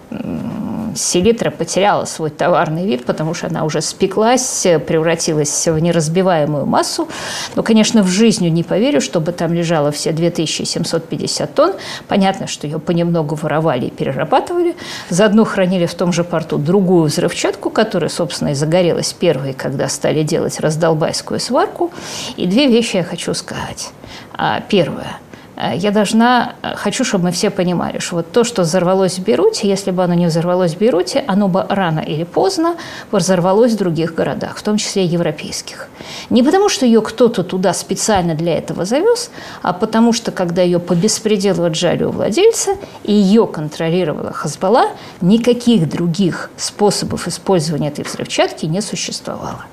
селитра 0.94 1.50
потеряла 1.50 2.06
свой 2.06 2.30
товарный 2.30 2.86
вид, 2.86 3.04
потому 3.04 3.34
что 3.34 3.48
она 3.48 3.64
уже 3.64 3.82
спеклась, 3.82 4.66
превратилась 4.86 5.68
в 5.68 5.78
неразбиваемую 5.78 6.64
массу. 6.64 7.06
Но, 7.54 7.62
конечно, 7.62 8.02
в 8.02 8.08
жизнь 8.08 8.48
не 8.48 8.62
поверю, 8.62 9.02
чтобы 9.02 9.32
там 9.32 9.52
лежало 9.52 9.92
все 9.92 10.10
2750 10.12 11.54
тонн. 11.54 11.74
Понятно, 12.08 12.46
что 12.46 12.66
ее 12.66 12.78
понемногу 12.78 13.34
воровали 13.34 13.88
и 13.88 13.90
перерабатывали. 13.90 14.74
Заодно 15.10 15.44
хранили 15.44 15.84
в 15.84 15.94
том 15.94 16.14
же 16.14 16.24
порту 16.24 16.56
другую 16.56 17.04
взрывчатку, 17.04 17.68
которая, 17.68 18.08
собственно, 18.08 18.48
и 18.48 18.54
загорелась 18.54 19.12
первой, 19.12 19.52
когда 19.52 19.86
стали 19.90 20.22
делать 20.22 20.58
раздолбайскую 20.60 21.40
сварку. 21.40 21.92
И 22.38 22.46
две 22.46 22.68
вещи 22.68 22.96
я 22.96 23.04
хочу 23.04 23.34
сказать. 23.34 23.90
А, 24.38 24.60
первое– 24.60 25.18
Э, 25.58 25.76
я 25.76 25.90
должна, 25.90 26.54
э, 26.62 26.76
хочу, 26.76 27.04
чтобы 27.04 27.24
мы 27.24 27.30
все 27.32 27.50
понимали, 27.50 27.98
что 27.98 28.16
вот 28.16 28.32
то, 28.32 28.44
что 28.44 28.62
взорвалось 28.62 29.18
в 29.18 29.24
Беруте, 29.24 29.68
если 29.68 29.90
бы 29.90 30.04
оно 30.04 30.14
не 30.14 30.26
взорвалось 30.26 30.74
в 30.74 30.78
Беруте, 30.78 31.24
оно 31.26 31.48
бы 31.48 31.66
рано 31.68 32.00
или 32.00 32.24
поздно 32.24 32.76
взорвалось 33.10 33.72
в 33.72 33.76
других 33.76 34.14
городах, 34.14 34.56
в 34.56 34.62
том 34.62 34.76
числе 34.76 35.04
европейских. 35.04 35.88
Не 36.30 36.42
потому, 36.42 36.68
что 36.68 36.86
ее 36.86 37.00
кто-то 37.00 37.42
туда 37.42 37.72
специально 37.72 38.34
для 38.34 38.56
этого 38.58 38.84
завез, 38.84 39.30
а 39.62 39.72
потому 39.72 40.12
что, 40.12 40.30
когда 40.30 40.62
ее 40.62 40.78
по 40.78 40.94
беспределу 40.94 41.64
отжали 41.64 42.04
у 42.04 42.10
владельца, 42.10 42.76
и 43.02 43.12
ее 43.12 43.46
контролировала 43.46 44.32
Хазбалла, 44.32 44.90
никаких 45.20 45.88
других 45.88 46.50
способов 46.56 47.26
использования 47.26 47.88
этой 47.88 48.04
взрывчатки 48.04 48.66
не 48.66 48.80
существовало. 48.80 49.64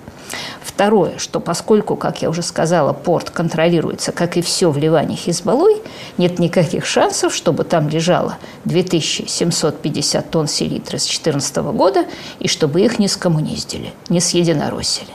Второе, 0.75 1.19
что 1.19 1.39
поскольку, 1.39 1.95
как 1.95 2.21
я 2.21 2.29
уже 2.29 2.41
сказала, 2.41 2.91
порт 2.91 3.29
контролируется, 3.29 4.11
как 4.11 4.35
и 4.35 4.41
все 4.41 4.69
в 4.69 4.77
Ливане 4.77 5.15
Хизбаллой, 5.15 5.81
нет 6.17 6.37
никаких 6.37 6.85
шансов, 6.85 7.33
чтобы 7.33 7.63
там 7.63 7.87
лежало 7.87 8.37
2750 8.65 10.29
тонн 10.29 10.49
селитры 10.49 10.99
с 10.99 11.03
2014 11.03 11.55
года 11.71 12.03
и 12.41 12.49
чтобы 12.49 12.81
их 12.81 12.99
не 12.99 13.07
скоммуниздили, 13.07 13.93
не 14.09 14.19
съединоросили. 14.19 15.13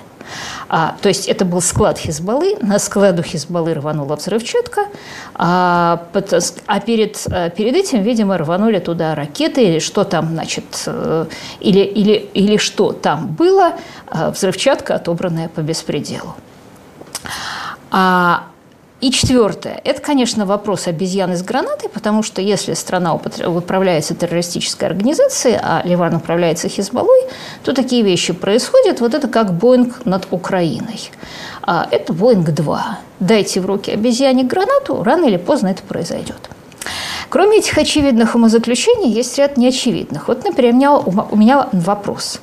А, 0.72 0.94
то 1.02 1.08
есть 1.08 1.26
это 1.26 1.44
был 1.44 1.60
склад 1.60 1.98
Хизбаллы, 1.98 2.56
на 2.62 2.78
складу 2.78 3.24
Хизбаллы 3.24 3.74
рванула 3.74 4.14
взрывчатка, 4.14 4.82
а, 5.34 6.06
а 6.66 6.80
перед, 6.80 7.26
а, 7.28 7.50
перед 7.50 7.74
этим, 7.74 8.02
видимо, 8.02 8.38
рванули 8.38 8.78
туда 8.78 9.16
ракеты 9.16 9.64
или 9.64 9.80
что 9.80 10.04
там, 10.04 10.28
значит, 10.28 10.84
э, 10.86 11.26
или, 11.58 11.80
или, 11.80 12.30
или 12.34 12.56
что 12.56 12.92
там 12.92 13.26
было, 13.26 13.72
а, 14.06 14.30
взрывчатка, 14.30 14.94
отобранная 14.94 15.48
по 15.48 15.60
беспределу. 15.60 16.36
А, 17.90 18.44
и 19.00 19.10
четвертое. 19.10 19.80
Это, 19.84 20.00
конечно, 20.00 20.46
вопрос 20.46 20.86
обезьяны 20.86 21.36
с 21.36 21.42
гранатой, 21.42 21.88
потому 21.88 22.22
что 22.22 22.42
если 22.42 22.74
страна 22.74 23.14
управляется 23.14 24.14
террористической 24.14 24.88
организацией, 24.88 25.58
а 25.60 25.82
Ливан 25.84 26.14
управляется 26.14 26.68
Хизбаллой, 26.68 27.22
то 27.64 27.72
такие 27.72 28.02
вещи 28.02 28.32
происходят. 28.32 29.00
Вот 29.00 29.14
это 29.14 29.28
как 29.28 29.54
Боинг 29.54 30.04
над 30.04 30.26
Украиной. 30.30 31.10
А 31.62 31.88
это 31.90 32.12
Боинг-2. 32.12 32.80
Дайте 33.20 33.60
в 33.60 33.66
руки 33.66 33.90
обезьяне 33.90 34.44
гранату, 34.44 35.02
рано 35.02 35.26
или 35.26 35.36
поздно 35.36 35.68
это 35.68 35.82
произойдет. 35.82 36.50
Кроме 37.28 37.58
этих 37.58 37.78
очевидных 37.78 38.34
умозаключений, 38.34 39.10
есть 39.10 39.38
ряд 39.38 39.56
неочевидных. 39.56 40.28
Вот, 40.28 40.44
например, 40.44 40.72
у 40.72 40.74
меня, 40.74 40.92
у 40.92 41.36
меня 41.36 41.68
вопрос. 41.72 42.40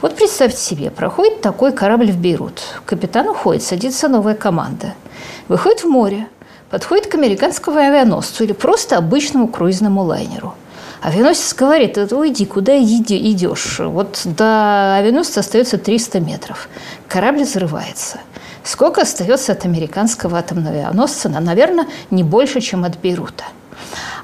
Вот 0.00 0.16
представьте 0.16 0.58
себе, 0.58 0.90
проходит 0.90 1.40
такой 1.40 1.72
корабль 1.72 2.12
в 2.12 2.18
Бейрут. 2.18 2.60
Капитан 2.86 3.28
уходит, 3.28 3.62
садится 3.62 4.08
новая 4.08 4.34
команда– 4.34 4.94
выходит 5.48 5.80
в 5.80 5.88
море, 5.88 6.28
подходит 6.70 7.06
к 7.06 7.14
американскому 7.14 7.78
авианосцу 7.78 8.44
или 8.44 8.52
просто 8.52 8.96
обычному 8.96 9.48
круизному 9.48 10.02
лайнеру. 10.02 10.54
Авианосец 11.00 11.54
говорит, 11.54 11.96
уйди, 12.12 12.44
куда 12.44 12.76
идешь? 12.76 13.78
Вот 13.78 14.20
до 14.24 14.96
авианосца 14.96 15.40
остается 15.40 15.78
300 15.78 16.20
метров. 16.20 16.68
Корабль 17.06 17.42
взрывается. 17.42 18.18
Сколько 18.64 19.02
остается 19.02 19.52
от 19.52 19.64
американского 19.64 20.38
атомного 20.38 20.76
авианосца? 20.76 21.28
Наверное, 21.28 21.86
не 22.10 22.24
больше, 22.24 22.60
чем 22.60 22.84
от 22.84 22.98
Бейрута. 22.98 23.44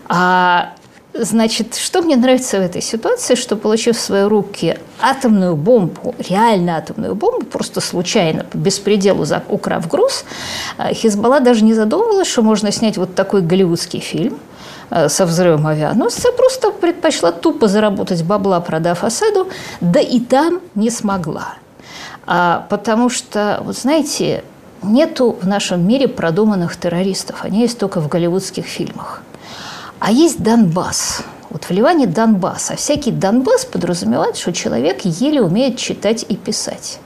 А 0.08 0.74
Значит, 1.16 1.76
что 1.76 2.02
мне 2.02 2.16
нравится 2.16 2.58
в 2.58 2.62
этой 2.62 2.82
ситуации, 2.82 3.36
что 3.36 3.54
получив 3.54 3.96
в 3.96 4.00
свои 4.00 4.24
руки 4.24 4.76
атомную 5.00 5.54
бомбу, 5.54 6.12
реально 6.18 6.76
атомную 6.76 7.14
бомбу, 7.14 7.46
просто 7.46 7.80
случайно, 7.80 8.42
по 8.42 8.56
беспределу 8.56 9.24
украв 9.48 9.88
груз, 9.88 10.24
э, 10.76 10.92
Хизбалла 10.92 11.38
даже 11.38 11.62
не 11.62 11.72
задумывалась, 11.72 12.26
что 12.26 12.42
можно 12.42 12.72
снять 12.72 12.96
вот 12.96 13.14
такой 13.14 13.42
голливудский 13.42 14.00
фильм 14.00 14.40
э, 14.90 15.08
со 15.08 15.24
взрывом 15.24 15.68
авианосца, 15.68 16.32
просто 16.32 16.72
предпочла 16.72 17.30
тупо 17.30 17.68
заработать 17.68 18.24
бабла, 18.24 18.58
продав 18.58 19.04
Асаду, 19.04 19.48
да 19.80 20.00
и 20.00 20.18
там 20.18 20.60
не 20.74 20.90
смогла. 20.90 21.54
А, 22.26 22.66
потому 22.68 23.08
что, 23.08 23.60
вот 23.62 23.76
знаете, 23.76 24.42
нету 24.82 25.38
в 25.40 25.46
нашем 25.46 25.86
мире 25.86 26.08
продуманных 26.08 26.76
террористов, 26.76 27.44
они 27.44 27.60
есть 27.60 27.78
только 27.78 28.00
в 28.00 28.08
голливудских 28.08 28.66
фильмах– 28.66 29.22
а 30.06 30.12
есть 30.12 30.42
Донбасс. 30.42 31.22
Вот 31.48 31.64
в 31.64 31.70
Ливане 31.70 32.06
Донбасс. 32.06 32.70
А 32.70 32.76
всякий 32.76 33.10
Донбасс 33.10 33.64
подразумевает, 33.64 34.36
что 34.36 34.52
человек 34.52 35.00
еле 35.06 35.40
умеет 35.40 35.78
читать 35.78 36.26
и 36.28 36.36
писать. 36.36 36.98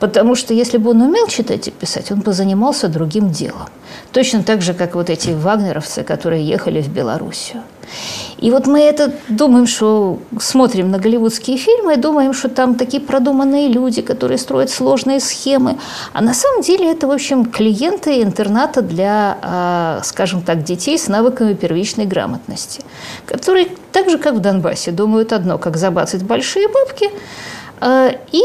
Потому 0.00 0.34
что 0.34 0.54
если 0.54 0.78
бы 0.78 0.90
он 0.90 1.02
умел 1.02 1.26
читать 1.28 1.68
и 1.68 1.70
писать, 1.70 2.10
он 2.12 2.20
бы 2.20 2.32
занимался 2.32 2.88
другим 2.88 3.30
делом. 3.30 3.68
Точно 4.12 4.42
так 4.42 4.62
же, 4.62 4.74
как 4.74 4.94
вот 4.94 5.10
эти 5.10 5.30
вагнеровцы, 5.30 6.02
которые 6.02 6.46
ехали 6.46 6.80
в 6.80 6.88
Белоруссию. 6.88 7.62
И 8.38 8.50
вот 8.50 8.66
мы 8.66 8.80
это 8.80 9.12
думаем, 9.28 9.66
что 9.66 10.18
смотрим 10.38 10.90
на 10.90 10.98
голливудские 10.98 11.56
фильмы 11.56 11.94
и 11.94 11.96
думаем, 11.96 12.32
что 12.32 12.48
там 12.48 12.74
такие 12.74 13.00
продуманные 13.00 13.68
люди, 13.68 14.02
которые 14.02 14.38
строят 14.38 14.70
сложные 14.70 15.20
схемы. 15.20 15.78
А 16.12 16.20
на 16.20 16.34
самом 16.34 16.62
деле 16.62 16.90
это, 16.90 17.06
в 17.06 17.10
общем, 17.10 17.46
клиенты 17.46 18.22
интерната 18.22 18.82
для, 18.82 19.38
а, 19.42 20.00
скажем 20.04 20.42
так, 20.42 20.64
детей 20.64 20.98
с 20.98 21.08
навыками 21.08 21.54
первичной 21.54 22.06
грамотности, 22.06 22.82
которые 23.26 23.68
так 23.92 24.10
же, 24.10 24.18
как 24.18 24.34
в 24.34 24.40
Донбассе, 24.40 24.90
думают 24.90 25.32
одно, 25.32 25.58
как 25.58 25.76
забацать 25.76 26.22
большие 26.22 26.68
бабки, 26.68 27.10
а, 27.80 28.10
и 28.32 28.42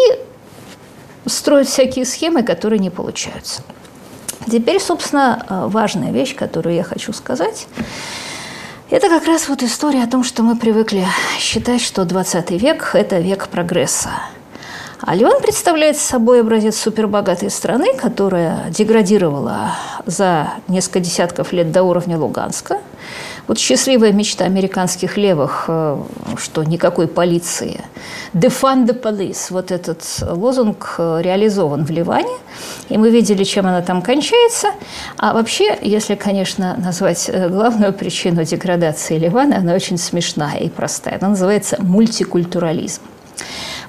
строят 1.26 1.68
всякие 1.68 2.06
схемы, 2.06 2.44
которые 2.44 2.80
не 2.80 2.90
получаются. 2.90 3.64
Теперь, 4.50 4.80
собственно, 4.80 5.46
а, 5.48 5.68
важная 5.68 6.12
вещь, 6.12 6.36
которую 6.36 6.76
я 6.76 6.84
хочу 6.84 7.14
сказать– 7.14 7.68
это 8.92 9.08
как 9.08 9.28
раз 9.28 9.48
вот 9.48 9.62
история 9.62 10.04
о 10.04 10.08
том, 10.08 10.24
что 10.24 10.42
мы 10.42 10.56
привыкли 10.56 11.06
считать, 11.38 11.80
что 11.80 12.06
20 12.06 12.50
век– 12.60 12.90
это 12.94 13.20
век 13.20 13.48
прогресса. 13.48 14.10
А 15.00 15.14
Ливан 15.14 15.44
представляет 15.44 15.96
собой 15.96 16.42
образец 16.42 16.76
супербогатой 16.76 17.52
страны, 17.52 17.94
которая 17.96 18.72
деградировала 18.72 19.76
за 20.08 20.54
несколько 20.68 21.02
десятков 21.02 21.54
лет 21.54 21.72
до 21.72 21.84
уровня 21.84 22.18
Луганска. 22.18 22.80
Вот 23.50 23.58
счастливая 23.58 24.14
мечта 24.14 24.46
американских 24.46 25.18
левых, 25.18 25.66
э, 25.68 25.98
что 26.38 26.64
никакой 26.64 27.08
полиции. 27.08 27.82
Defund 28.32 28.86
the 28.86 29.02
police. 29.02 29.48
Вот 29.50 29.72
этот 29.72 30.04
лозунг 30.22 30.94
э, 31.00 31.22
реализован 31.24 31.84
в 31.84 31.90
Ливане. 31.90 32.38
И 32.90 32.98
мы 33.00 33.10
видели, 33.10 33.44
чем 33.44 33.66
она 33.66 33.82
там 33.82 34.04
кончается. 34.04 34.68
А 35.18 35.34
вообще, 35.34 35.76
если, 35.82 36.14
конечно, 36.14 36.78
назвать 36.78 37.28
э, 37.28 37.50
главную 37.50 37.92
причину 37.92 38.44
деградации 38.44 39.18
Ливана, 39.18 39.58
она 39.58 39.74
очень 39.74 39.98
смешная 39.98 40.60
и 40.60 40.70
простая. 40.70 41.18
Она 41.20 41.30
называется 41.30 41.78
мультикультурализм. 41.82 43.02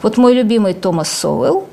Вот 0.00 0.16
мой 0.16 0.32
любимый 0.32 0.72
Томас 0.72 1.10
Соуэлл, 1.12 1.68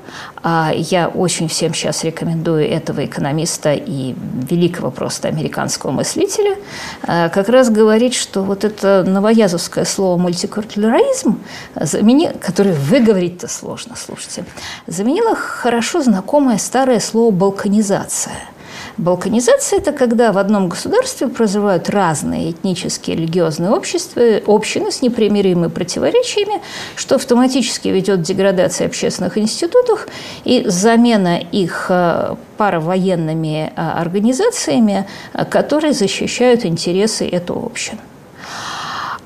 я 0.74 1.08
очень 1.08 1.48
всем 1.48 1.74
сейчас 1.74 2.04
рекомендую 2.04 2.68
этого 2.68 3.04
экономиста 3.04 3.72
и 3.72 4.14
великого 4.50 4.90
просто 4.90 5.28
американского 5.28 5.90
мыслителя, 5.90 6.56
а, 7.02 7.28
как 7.28 7.48
раз 7.48 7.70
говорит, 7.70 8.14
что 8.14 8.42
вот 8.42 8.64
это 8.64 9.04
новоязовское 9.06 9.84
слово 9.84 10.18
мультикультурализм, 10.18 11.40
которое 12.40 12.74
выговорить-то 12.74 13.48
сложно, 13.48 13.96
слушайте, 13.96 14.44
заменило 14.86 15.34
хорошо 15.34 16.02
знакомое 16.02 16.58
старое 16.58 17.00
слово 17.00 17.30
балканизация– 17.30 18.34
Балканизация– 18.98 19.78
это 19.80 19.92
когда 19.92 20.32
в 20.32 20.38
одном 20.38 20.68
государстве 20.68 21.28
проживают 21.28 21.88
разные 21.88 22.50
этнические 22.50 23.16
религиозные 23.16 23.70
общества, 23.70 24.22
общины 24.44 24.90
с 24.90 25.02
непримиримыми 25.02 25.68
противоречиями, 25.70 26.60
что 26.96 27.14
автоматически 27.14 27.88
ведет 27.88 28.18
к 28.18 28.22
деградации 28.22 28.86
общественных 28.86 29.38
институтов 29.38 30.08
и 30.44 30.64
замена 30.66 31.38
их 31.38 31.86
э, 31.90 32.34
паравоенными 32.56 33.72
э, 33.74 33.80
организациями, 33.80 35.06
э, 35.32 35.44
которые 35.44 35.92
защищают 35.92 36.64
интересы 36.64 37.24
этого 37.28 37.66
общин. 37.66 38.00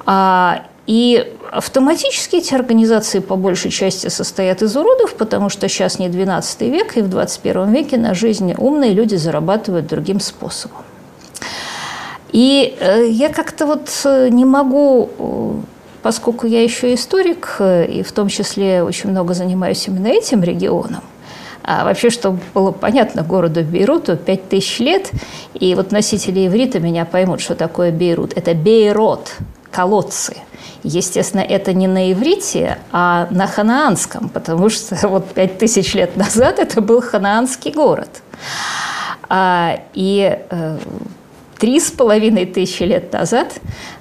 А, 0.05 0.67
и 0.87 1.33
Автоматически 1.53 2.37
эти 2.37 2.55
организации 2.55 3.19
по 3.19 3.37
большей 3.37 3.71
части 3.71 4.09
состоят 4.09 4.63
из 4.63 4.75
уродов, 4.75 5.15
потому 5.17 5.51
что 5.51 5.69
сейчас 5.69 5.99
не 5.99 6.09
12 6.09 6.63
век, 6.63 6.97
и 6.97 7.03
в 7.03 7.11
21 7.11 7.71
веке 7.71 7.99
на 7.99 8.15
жизнь 8.15 8.55
умные 8.57 8.95
люди 8.95 9.17
зарабатывают 9.17 9.87
другим 9.87 10.19
способом. 10.19 10.79
И 12.33 12.75
э, 12.81 13.07
я 13.11 13.29
как-то 13.29 13.67
вот 13.67 13.91
э, 14.05 14.31
не 14.31 14.47
могу, 14.47 15.11
э, 15.19 15.53
поскольку 16.03 16.47
я 16.47 16.63
еще 16.63 16.95
историк, 16.95 17.57
и 17.61 18.03
в 18.03 18.13
том 18.13 18.29
числе 18.29 18.83
очень 18.83 19.11
много 19.11 19.35
занимаюсь 19.35 19.87
именно 19.87 20.07
этим 20.07 20.43
регионом, 20.43 21.03
а 21.63 21.85
вообще, 21.85 22.09
чтобы 22.09 22.39
было 22.55 22.73
понятно 22.73 23.23
городу 23.25 23.63
Бейруту, 23.63 24.17
5000 24.17 24.79
лет, 24.79 25.11
и 25.53 25.75
вот 25.75 25.93
носители 25.93 26.47
иврита 26.47 26.81
меня 26.81 27.05
поймут, 27.05 27.43
что 27.43 27.55
такое 27.55 27.93
Бейрут. 27.93 28.33
Это 28.39 28.55
Бейрот, 28.55 29.35
колодцы– 29.71 30.39
Естественно, 30.83 31.41
это 31.41 31.73
не 31.73 31.87
на 31.87 32.13
иврите, 32.13 32.79
а 32.91 33.29
на 33.31 33.47
ханаанском, 33.47 34.29
потому 34.29 34.69
что 34.69 34.97
вот 35.09 35.29
пять 35.33 35.59
тысяч 35.59 35.95
лет 35.95 36.17
назад 36.17 36.59
это 36.59 36.81
был 36.81 37.01
ханаанский 37.01 37.73
город. 37.73 38.23
А, 39.29 39.81
и 39.95 40.39
э, 40.51 40.79
три 41.59 41.81
с 41.81 41.91
половиной 41.91 42.45
тысячи 42.45 42.83
лет 42.83 43.13
назад 43.13 43.55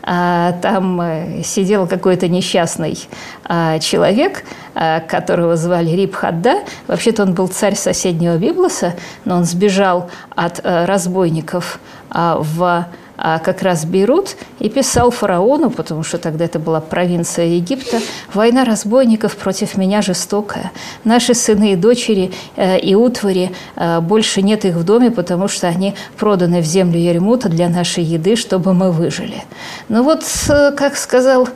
а, 0.04 0.54
там 0.62 1.00
э, 1.00 1.44
сидел 1.44 1.88
какой-то 1.88 2.28
несчастный 2.28 2.98
а, 3.46 3.80
человек, 3.80 4.44
которого 4.74 5.58
звали 5.58 5.92
Риб 5.92 6.16
Хадда. 6.16 6.64
Вообще-то 6.88 7.24
он 7.24 7.34
был 7.34 7.48
царь 7.50 7.76
соседнего 7.76 8.38
Библоса, 8.38 8.96
но 9.26 9.36
он 9.36 9.44
сбежал 9.44 10.10
от 10.34 10.62
разбойников 10.64 11.80
в 12.10 12.88
как 13.22 13.62
раз 13.62 13.86
Бейрут, 13.86 14.36
и 14.60 14.70
писал 14.70 15.12
фараону, 15.12 15.70
потому 15.70 16.04
что 16.04 16.18
тогда 16.18 16.46
это 16.46 16.60
была 16.60 16.82
провинция 16.82 17.46
Египта, 17.46 18.00
«Война 18.34 18.66
разбойников 18.66 19.36
против 19.36 19.78
меня 19.78 20.02
жестокая. 20.02 20.72
Наши 21.04 21.34
сыны 21.34 21.74
и 21.74 21.76
дочери 21.76 22.32
э, 22.56 22.80
и 22.80 22.96
утвари, 22.96 23.52
э, 23.76 24.00
больше 24.02 24.42
нет 24.42 24.66
их 24.66 24.76
в 24.76 24.84
доме, 24.84 25.12
потому 25.12 25.48
что 25.48 25.68
они 25.68 25.94
проданы 26.18 26.62
в 26.62 26.66
землю 26.66 27.00
Еремута 27.00 27.50
для 27.50 27.70
нашей 27.70 28.04
еды, 28.04 28.36
чтобы 28.36 28.74
мы 28.74 28.92
выжили». 28.92 29.44
Ну 29.90 30.04
вот, 30.04 30.24
э, 30.50 30.72
как 30.72 30.98
сказал 30.98 31.48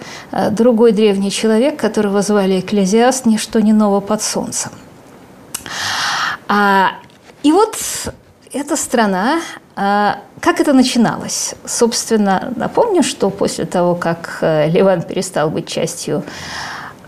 другой 0.51 0.91
древний 0.91 1.31
человек, 1.31 1.79
которого 1.79 2.21
звали 2.21 2.59
Экклезиаст, 2.59 3.25
«Ничто 3.25 3.59
не 3.59 3.73
ново 3.73 4.01
под 4.01 4.21
солнцем». 4.21 4.71
А, 6.47 6.91
и 7.43 7.51
вот 7.51 7.75
эта 8.55 8.77
страна, 8.77 9.41
а, 9.75 10.19
как 10.39 10.61
это 10.61 10.71
начиналось? 10.71 11.55
Собственно, 11.65 12.53
напомню, 12.55 13.03
что 13.03 13.29
после 13.29 13.65
того, 13.65 13.95
как 13.95 14.37
э, 14.39 14.69
Ливан 14.69 15.01
перестал 15.01 15.49
быть 15.49 15.67
частью 15.67 16.23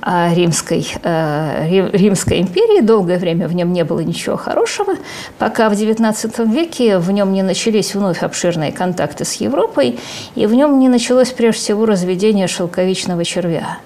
а, 0.01 0.33
Римской, 0.33 0.86
э, 1.01 1.89
Римской 1.93 2.41
империи. 2.41 2.81
Долгое 2.81 3.17
время 3.17 3.47
в 3.47 3.55
нем 3.55 3.71
не 3.71 3.86
было 3.86 4.01
ничего 4.01 4.36
хорошего, 4.36 4.95
пока 5.39 5.69
в 5.69 5.73
XIX 5.73 6.51
веке 6.51 6.97
в 6.97 7.12
нем 7.12 7.31
не 7.31 7.43
начались 7.43 7.95
вновь 7.95 8.23
обширные 8.23 8.73
контакты 8.73 9.23
с 9.23 9.36
Европой, 9.36 9.97
и 10.36 10.47
в 10.47 10.53
нем 10.53 10.79
не 10.79 10.89
началось 10.89 11.29
прежде 11.29 11.62
всего 11.62 11.86
разведение 11.86 12.47
шелковичного 12.47 13.23
червя. 13.23 13.77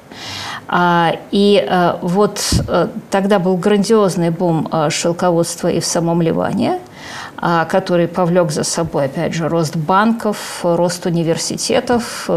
А, 0.68 1.16
и 1.30 1.64
э, 1.64 1.94
вот 2.02 2.42
тогда 3.12 3.38
был 3.38 3.56
грандиозный 3.56 4.32
бум 4.32 4.68
шелководства 4.90 5.68
и 5.68 5.80
в 5.80 5.86
самом 5.86 6.24
Ливане– 6.24 6.80
который 7.38 8.08
повлек 8.08 8.52
за 8.52 8.64
собой, 8.64 9.06
опять 9.06 9.34
же, 9.34 9.48
рост 9.48 9.76
банков, 9.76 10.60
рост 10.64 11.06
университетов. 11.06 12.30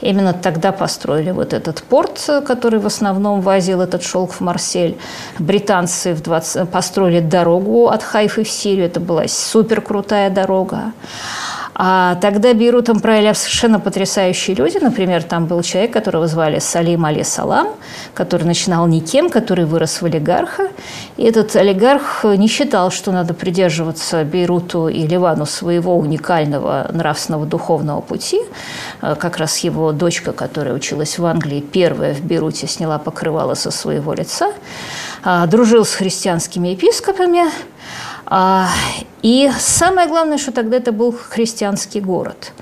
Именно 0.00 0.32
тогда 0.32 0.72
построили 0.72 1.30
вот 1.30 1.52
этот 1.52 1.82
порт, 1.82 2.28
который 2.46 2.78
в 2.78 2.86
основном 2.86 3.40
возил 3.40 3.80
этот 3.80 4.02
шелк 4.02 4.32
в 4.32 4.40
Марсель. 4.40 4.98
Британцы 5.38 6.14
в 6.14 6.22
20... 6.22 6.68
построили 6.68 7.20
дорогу 7.20 7.88
от 7.88 8.02
Хайфы 8.02 8.44
в 8.44 8.50
Сирию. 8.50 8.86
Это 8.86 9.00
была 9.00 9.26
супер 9.28 9.80
крутая 9.80 10.30
дорога. 10.30 10.92
А 11.74 12.16
тогда 12.16 12.52
Бейрутом 12.52 13.00
правили 13.00 13.32
совершенно 13.32 13.80
потрясающие 13.80 14.56
люди. 14.56 14.78
Например, 14.78 15.22
там 15.22 15.46
был 15.46 15.62
человек, 15.62 15.92
которого 15.92 16.26
звали 16.26 16.58
Салим 16.58 17.04
Али 17.04 17.22
Салам, 17.22 17.68
который 18.14 18.44
начинал 18.44 18.86
никем, 18.86 19.30
который 19.30 19.64
вырос 19.64 20.02
в 20.02 20.04
олигарха. 20.04 20.68
И 21.16 21.24
этот 21.24 21.54
олигарх 21.56 22.24
не 22.24 22.48
считал, 22.48 22.90
что 22.90 23.12
надо 23.12 23.34
придерживаться 23.34 24.24
Бейруту 24.24 24.88
и 24.88 25.06
Ливану 25.06 25.46
своего 25.46 25.96
уникального 25.96 26.88
нравственного 26.92 27.46
духовного 27.46 28.00
пути. 28.00 28.40
А 29.00 29.14
как 29.14 29.36
раз 29.36 29.58
его 29.58 29.92
дочка, 29.92 30.32
которая 30.32 30.74
училась 30.74 31.18
в 31.18 31.24
Англии, 31.24 31.60
первая 31.60 32.14
в 32.14 32.20
Бейруте 32.20 32.66
сняла 32.66 32.98
покрывало 32.98 33.54
со 33.54 33.70
своего 33.70 34.12
лица. 34.12 34.52
А, 35.22 35.46
дружил 35.46 35.84
с 35.84 35.94
христианскими 35.94 36.68
епископами– 36.68 37.44
и 39.22 39.50
самое 39.58 40.08
главное, 40.08 40.38
что 40.38 40.52
тогда 40.52 40.76
это 40.76 40.92
был 40.92 41.12
христианский 41.12 42.00
город. 42.00 42.52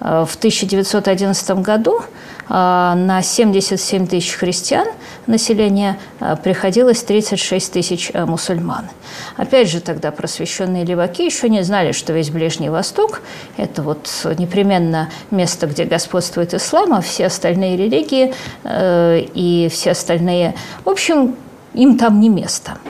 А, 0.00 0.24
в 0.24 0.36
1911 0.36 1.50
году 1.62 2.00
а, 2.48 2.94
на 2.94 3.22
77 3.22 4.06
тысяч 4.06 4.34
христиан 4.34 4.86
населения 5.26 5.98
приходилось 6.44 7.02
36 7.02 7.72
тысяч 7.72 8.12
мусульман. 8.14 8.86
Опять 9.36 9.68
же, 9.68 9.80
тогда 9.80 10.12
просвещенные 10.12 10.84
леваки 10.84 11.24
еще 11.24 11.48
не 11.48 11.62
знали, 11.62 11.90
что 11.90 12.12
весь 12.12 12.30
Ближний 12.30 12.68
Восток– 12.68 13.20
это 13.56 13.82
вот 13.82 14.08
непременно 14.38 15.10
место, 15.32 15.66
где 15.66 15.84
господствует 15.84 16.54
ислам, 16.54 16.94
а 16.94 17.00
все 17.00 17.26
остальные 17.26 17.76
религии 17.76 18.32
э, 18.62 19.26
и 19.34 19.68
все 19.72 19.90
остальные… 19.90 20.54
В 20.84 20.88
общем, 20.88 21.34
им 21.74 21.98
там 21.98 22.20
не 22.20 22.28
место– 22.28 22.78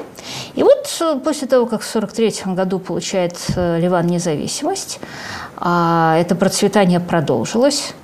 и 0.55 0.62
вот 0.62 0.87
э, 1.01 1.21
после 1.23 1.49
того, 1.49 1.67
как 1.67 1.83
в 1.83 1.89
1943 1.89 2.55
году 2.55 2.79
получает 2.79 3.37
э, 3.57 3.79
Ливан 3.81 4.07
независимость, 4.07 5.01
а, 5.57 6.17
это 6.19 6.35
процветание 6.35 7.01
продолжилось. 7.01 7.95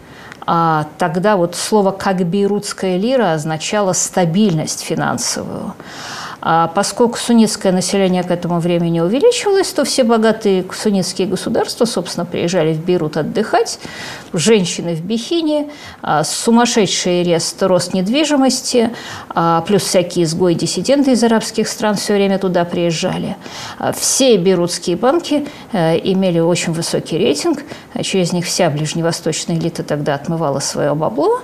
А 0.44 0.86
тогда 0.98 1.36
вот 1.36 1.54
слово 1.54 1.92
«как 1.92 2.16
бейрутская 2.26 2.96
лира» 2.96 3.32
означало 3.32 3.92
стабильность 3.92 4.80
финансовую. 4.80 5.74
А 6.44 6.66
поскольку 6.66 7.18
суннитское 7.18 7.70
население 7.70 8.24
к 8.24 8.30
этому 8.32 8.58
времени 8.58 8.98
увеличивалось, 8.98 9.68
то 9.72 9.84
все 9.84 10.02
богатые 10.02 10.64
суннитские 10.72 11.28
государства, 11.28 11.84
собственно, 11.84 12.26
приезжали 12.26 12.72
в 12.72 12.84
Бейрут 12.84 13.16
отдыхать. 13.16 13.78
Женщины 14.32 14.96
в 14.96 15.02
бихине, 15.02 15.70
а, 16.02 16.24
сумасшедший 16.24 17.22
рост, 17.32 17.62
рост 17.62 17.94
недвижимости, 17.94 18.90
а, 19.28 19.60
плюс 19.60 19.82
всякие 19.82 20.24
изгои, 20.24 20.54
диссиденты 20.54 21.12
из 21.12 21.22
арабских 21.22 21.68
стран 21.68 21.94
все 21.94 22.14
время 22.14 22.40
туда 22.40 22.64
приезжали. 22.64 23.36
А, 23.78 23.92
все 23.92 24.36
бейрутские 24.36 24.96
банки 24.96 25.46
э, 25.70 25.98
имели 26.02 26.40
очень 26.40 26.72
высокий 26.72 27.18
рейтинг, 27.18 27.60
через 28.02 28.32
них 28.32 28.46
вся 28.46 28.68
ближневосточная 28.68 29.56
элита 29.56 29.84
тогда 29.84 30.14
отмывала 30.14 30.58
свое 30.58 30.92
бабло. 30.94 31.40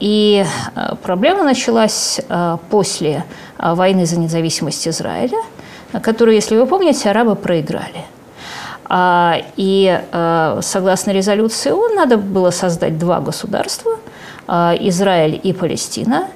И 0.00 0.44
э, 0.74 0.94
проблема 1.02 1.42
началась 1.42 2.20
э, 2.28 2.56
после 2.70 3.24
Э, 3.58 3.74
войны 3.74 4.06
за 4.06 4.18
независимость 4.18 4.86
Израиля, 4.86 5.38
которую, 6.02 6.34
если 6.34 6.56
вы 6.56 6.66
помните, 6.66 7.10
арабы 7.10 7.34
проиграли. 7.34 8.04
А, 8.90 9.36
и 9.56 10.00
согласно 10.62 11.10
резолюции 11.10 11.70
ООН 11.70 11.94
надо 11.94 12.16
было 12.16 12.50
создать 12.50 12.98
два 12.98 13.20
государства 13.20 13.98
Израиль 14.46 15.38
и 15.42 15.52
Палестина. 15.52 16.28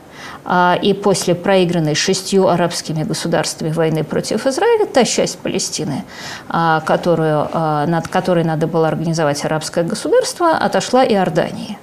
А, 0.44 0.77
и 0.83 0.92
после 0.92 1.35
проигранной 1.35 1.94
шестью 1.94 2.48
арабскими 2.48 3.05
государствами 3.05 3.70
войны 3.70 4.05
против 4.05 4.46
Израиля, 4.46 4.87
та 4.87 5.05
часть 5.05 5.38
Палестины, 5.38 6.05
а, 6.48 6.81
которую, 6.81 7.48
над 7.53 8.09
которой 8.09 8.44
надо 8.44 8.66
было 8.66 8.88
организовать 8.88 9.44
арабское 9.44 9.85
государство, 9.85 10.51
отошла 10.51 11.05
Иордании. 11.05 11.79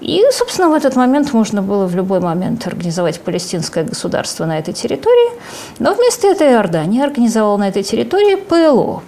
И, 0.00 0.22
собственно, 0.30 0.68
в 0.68 0.74
этот 0.74 0.94
момент 0.96 1.32
можно 1.32 1.60
было 1.60 1.86
в 1.86 1.94
любой 1.96 2.20
момент 2.20 2.66
организовать 2.66 3.20
палестинское 3.20 3.84
государство 3.84 4.46
на 4.46 4.58
этой 4.58 4.72
территории. 4.72 5.32
Но 5.78 5.94
вместо 5.94 6.28
этого 6.28 6.50
Иордания 6.50 7.04
организовала 7.04 7.56
на 7.56 7.68
этой 7.68 7.82
территории 7.82 8.36
ПЛО, 8.36 9.02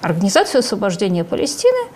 Организацию 0.00 0.60
освобождения 0.60 1.24
Палестины. 1.24 1.88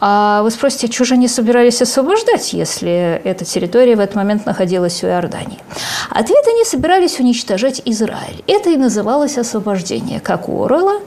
А 0.00 0.42
вы 0.42 0.50
спросите, 0.50 0.90
что 0.90 1.04
же 1.04 1.14
они 1.14 1.28
собирались 1.28 1.82
освобождать, 1.82 2.54
если 2.54 3.20
эта 3.22 3.44
территория 3.44 3.96
в 3.96 4.00
этот 4.00 4.16
момент 4.16 4.46
находилась 4.46 5.04
у 5.04 5.06
Иордании? 5.06 5.58
Ответ– 6.08 6.44
они 6.50 6.64
собирались 6.64 7.20
уничтожать 7.20 7.82
Израиль. 7.84 8.42
Это 8.46 8.70
и 8.70 8.76
называлось 8.76 9.36
освобождение, 9.36 10.20
как 10.20 10.48
у 10.48 10.64
Орла. 10.64 11.00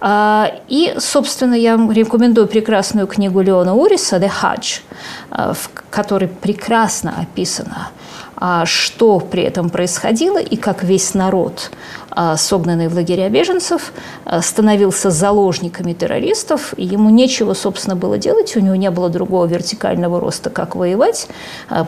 А, 0.00 0.52
и, 0.68 0.94
собственно, 0.98 1.54
я 1.54 1.76
рекомендую 1.76 2.48
прекрасную 2.48 3.06
книгу 3.06 3.40
Леона 3.40 3.74
Уриса 3.74 4.16
«The 4.16 4.30
Hajj», 4.42 4.80
а, 5.30 5.54
в 5.54 5.70
которой 5.90 6.28
прекрасно 6.28 7.14
описано, 7.20 7.88
что 8.64 9.20
при 9.20 9.42
этом 9.42 9.70
происходило 9.70 10.38
и 10.38 10.56
как 10.56 10.82
весь 10.82 11.14
народ, 11.14 11.70
согнанный 12.36 12.88
в 12.88 12.94
лагеря 12.94 13.28
беженцев, 13.28 13.92
становился 14.42 15.10
заложниками 15.10 15.92
террористов, 15.92 16.74
и 16.76 16.84
ему 16.84 17.10
нечего, 17.10 17.54
собственно, 17.54 17.96
было 17.96 18.18
делать, 18.18 18.56
у 18.56 18.60
него 18.60 18.74
не 18.76 18.90
было 18.90 19.08
другого 19.08 19.46
вертикального 19.46 20.20
роста, 20.20 20.50
как 20.50 20.76
воевать, 20.76 21.28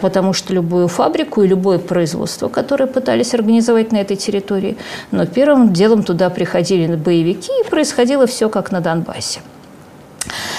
потому 0.00 0.32
что 0.32 0.52
любую 0.52 0.88
фабрику 0.88 1.42
и 1.42 1.46
любое 1.46 1.78
производство, 1.78 2.48
которое 2.48 2.86
пытались 2.86 3.34
организовать 3.34 3.92
на 3.92 3.98
этой 3.98 4.16
территории, 4.16 4.78
но 5.10 5.26
первым 5.26 5.72
делом 5.72 6.02
туда 6.02 6.30
приходили 6.30 6.96
боевики, 6.96 7.52
и 7.60 7.68
происходило 7.68 8.26
все 8.26 8.48
как 8.48 8.72
на 8.72 8.80
Донбассе. 8.80 9.40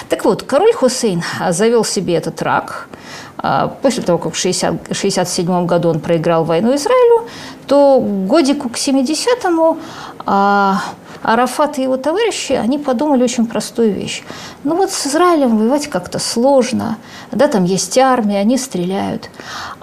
Так 0.10 0.24
вот, 0.26 0.44
король 0.44 0.74
Хусейн 0.74 1.24
завел 1.50 1.84
себе 1.84 2.16
этот 2.16 2.42
рак. 2.42 2.88
А, 3.38 3.68
после 3.82 4.04
того, 4.04 4.18
как 4.18 4.34
в 4.34 4.40
1967 4.40 5.66
году 5.66 5.90
он 5.90 6.00
проиграл 6.00 6.44
войну 6.44 6.76
Израилю, 6.76 7.28
то 7.68 8.00
годику 8.00 8.70
к 8.70 8.76
70-му 8.76 9.78
а, 10.26 10.82
Арафат 11.22 11.78
и 11.78 11.84
его 11.84 11.98
товарищи, 11.98 12.54
они 12.54 12.78
подумали 12.78 13.24
очень 13.24 13.46
простую 13.46 13.94
вещь. 13.94 14.24
Ну 14.64 14.76
вот 14.76 14.92
с 14.92 15.08
Израилем 15.08 15.58
воевать 15.58 15.88
как-то 15.88 16.20
сложно, 16.20 16.98
да, 17.32 17.48
там 17.48 17.66
есть 17.66 17.98
армия, 17.98 18.40
они 18.40 18.58
стреляют. 18.58 19.30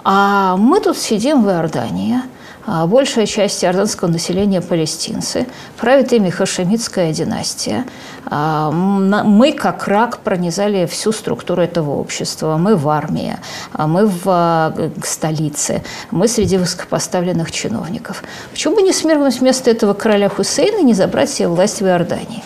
А 0.03 0.55
мы 0.57 0.79
тут 0.79 0.97
сидим 0.97 1.43
в 1.43 1.49
Иордании– 1.49 2.21
а 2.65 2.87
большая 2.87 3.25
часть 3.25 3.63
иорданского 3.63 4.09
населения– 4.09 4.61
палестинцы. 4.61 5.47
Правит 5.77 6.13
ими 6.13 6.29
хашемитская 6.29 7.13
династия. 7.13 7.85
А, 8.25 8.71
мы, 8.71 9.53
как 9.53 9.87
рак, 9.87 10.19
пронизали 10.19 10.85
всю 10.85 11.11
структуру 11.11 11.61
этого 11.61 11.91
общества. 11.91 12.57
Мы 12.57 12.75
в 12.75 12.89
армии, 12.89 13.37
а 13.71 13.87
мы 13.87 14.07
в 14.07 14.81
столице, 15.03 15.83
мы 16.11 16.27
среди 16.27 16.57
высокопоставленных 16.57 17.51
чиновников. 17.51 18.23
Почему 18.51 18.75
бы 18.75 18.81
не 18.81 18.93
смирнуть 18.93 19.39
вместо 19.39 19.69
этого 19.69 19.93
короля 19.93 20.29
Хусейна 20.29 20.79
и 20.79 20.83
не 20.83 20.93
забрать 20.93 21.29
себе 21.29 21.47
власть 21.47 21.81
в 21.81 21.85
Иордании? 21.85 22.43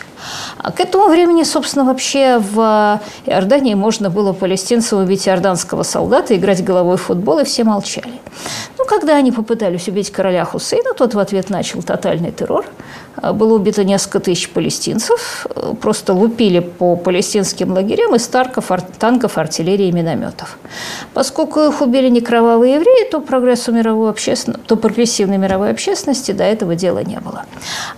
А 0.57 0.71
к 0.71 0.79
этому 0.79 1.07
времени, 1.07 1.43
собственно, 1.43 1.85
вообще 1.85 2.39
в 2.39 2.99
Иордании 3.25 3.73
можно 3.73 4.09
было 4.09 4.33
палестинцам 4.33 4.99
убить 5.03 5.27
иорданского 5.27 5.83
солдата, 5.83 6.35
играть 6.35 6.63
головой 6.63 6.97
в 6.97 7.01
футбол, 7.01 7.39
и 7.39 7.43
все 7.43 7.63
молчали. 7.63 8.19
Ну, 8.77 8.85
когда 8.85 9.15
они 9.15 9.31
попытались 9.31 9.87
убить 9.87 10.11
короля 10.11 10.45
Хусейна, 10.45 10.93
тот 10.93 11.13
в 11.13 11.19
ответ 11.19 11.49
начал 11.49 11.83
тотальный 11.83 12.31
террор. 12.31 12.65
А, 13.21 13.33
было 13.33 13.55
убито 13.55 13.83
несколько 13.83 14.19
тысяч 14.19 14.49
палестинцев. 14.49 15.47
Просто 15.81 16.13
лупили 16.13 16.59
по 16.59 16.95
палестинским 16.95 17.73
лагерям 17.73 18.15
из 18.15 18.27
танков, 18.27 18.71
танков 18.97 19.37
артиллерии 19.37 19.87
и 19.87 19.91
минометов. 19.91 20.57
Поскольку 21.13 21.61
их 21.61 21.81
убили 21.81 22.09
не 22.09 22.21
кровавые 22.21 22.75
евреи, 22.75 23.09
то 23.09 23.19
прогрессу 23.19 23.71
мировой 23.71 24.09
общественности, 24.09 24.63
то 24.67 24.75
прогрессивной 24.75 25.37
мировой 25.37 25.71
общественности 25.71 26.31
до 26.31 26.43
этого 26.43 26.75
дела 26.75 27.03
не 27.03 27.19
было. 27.19 27.45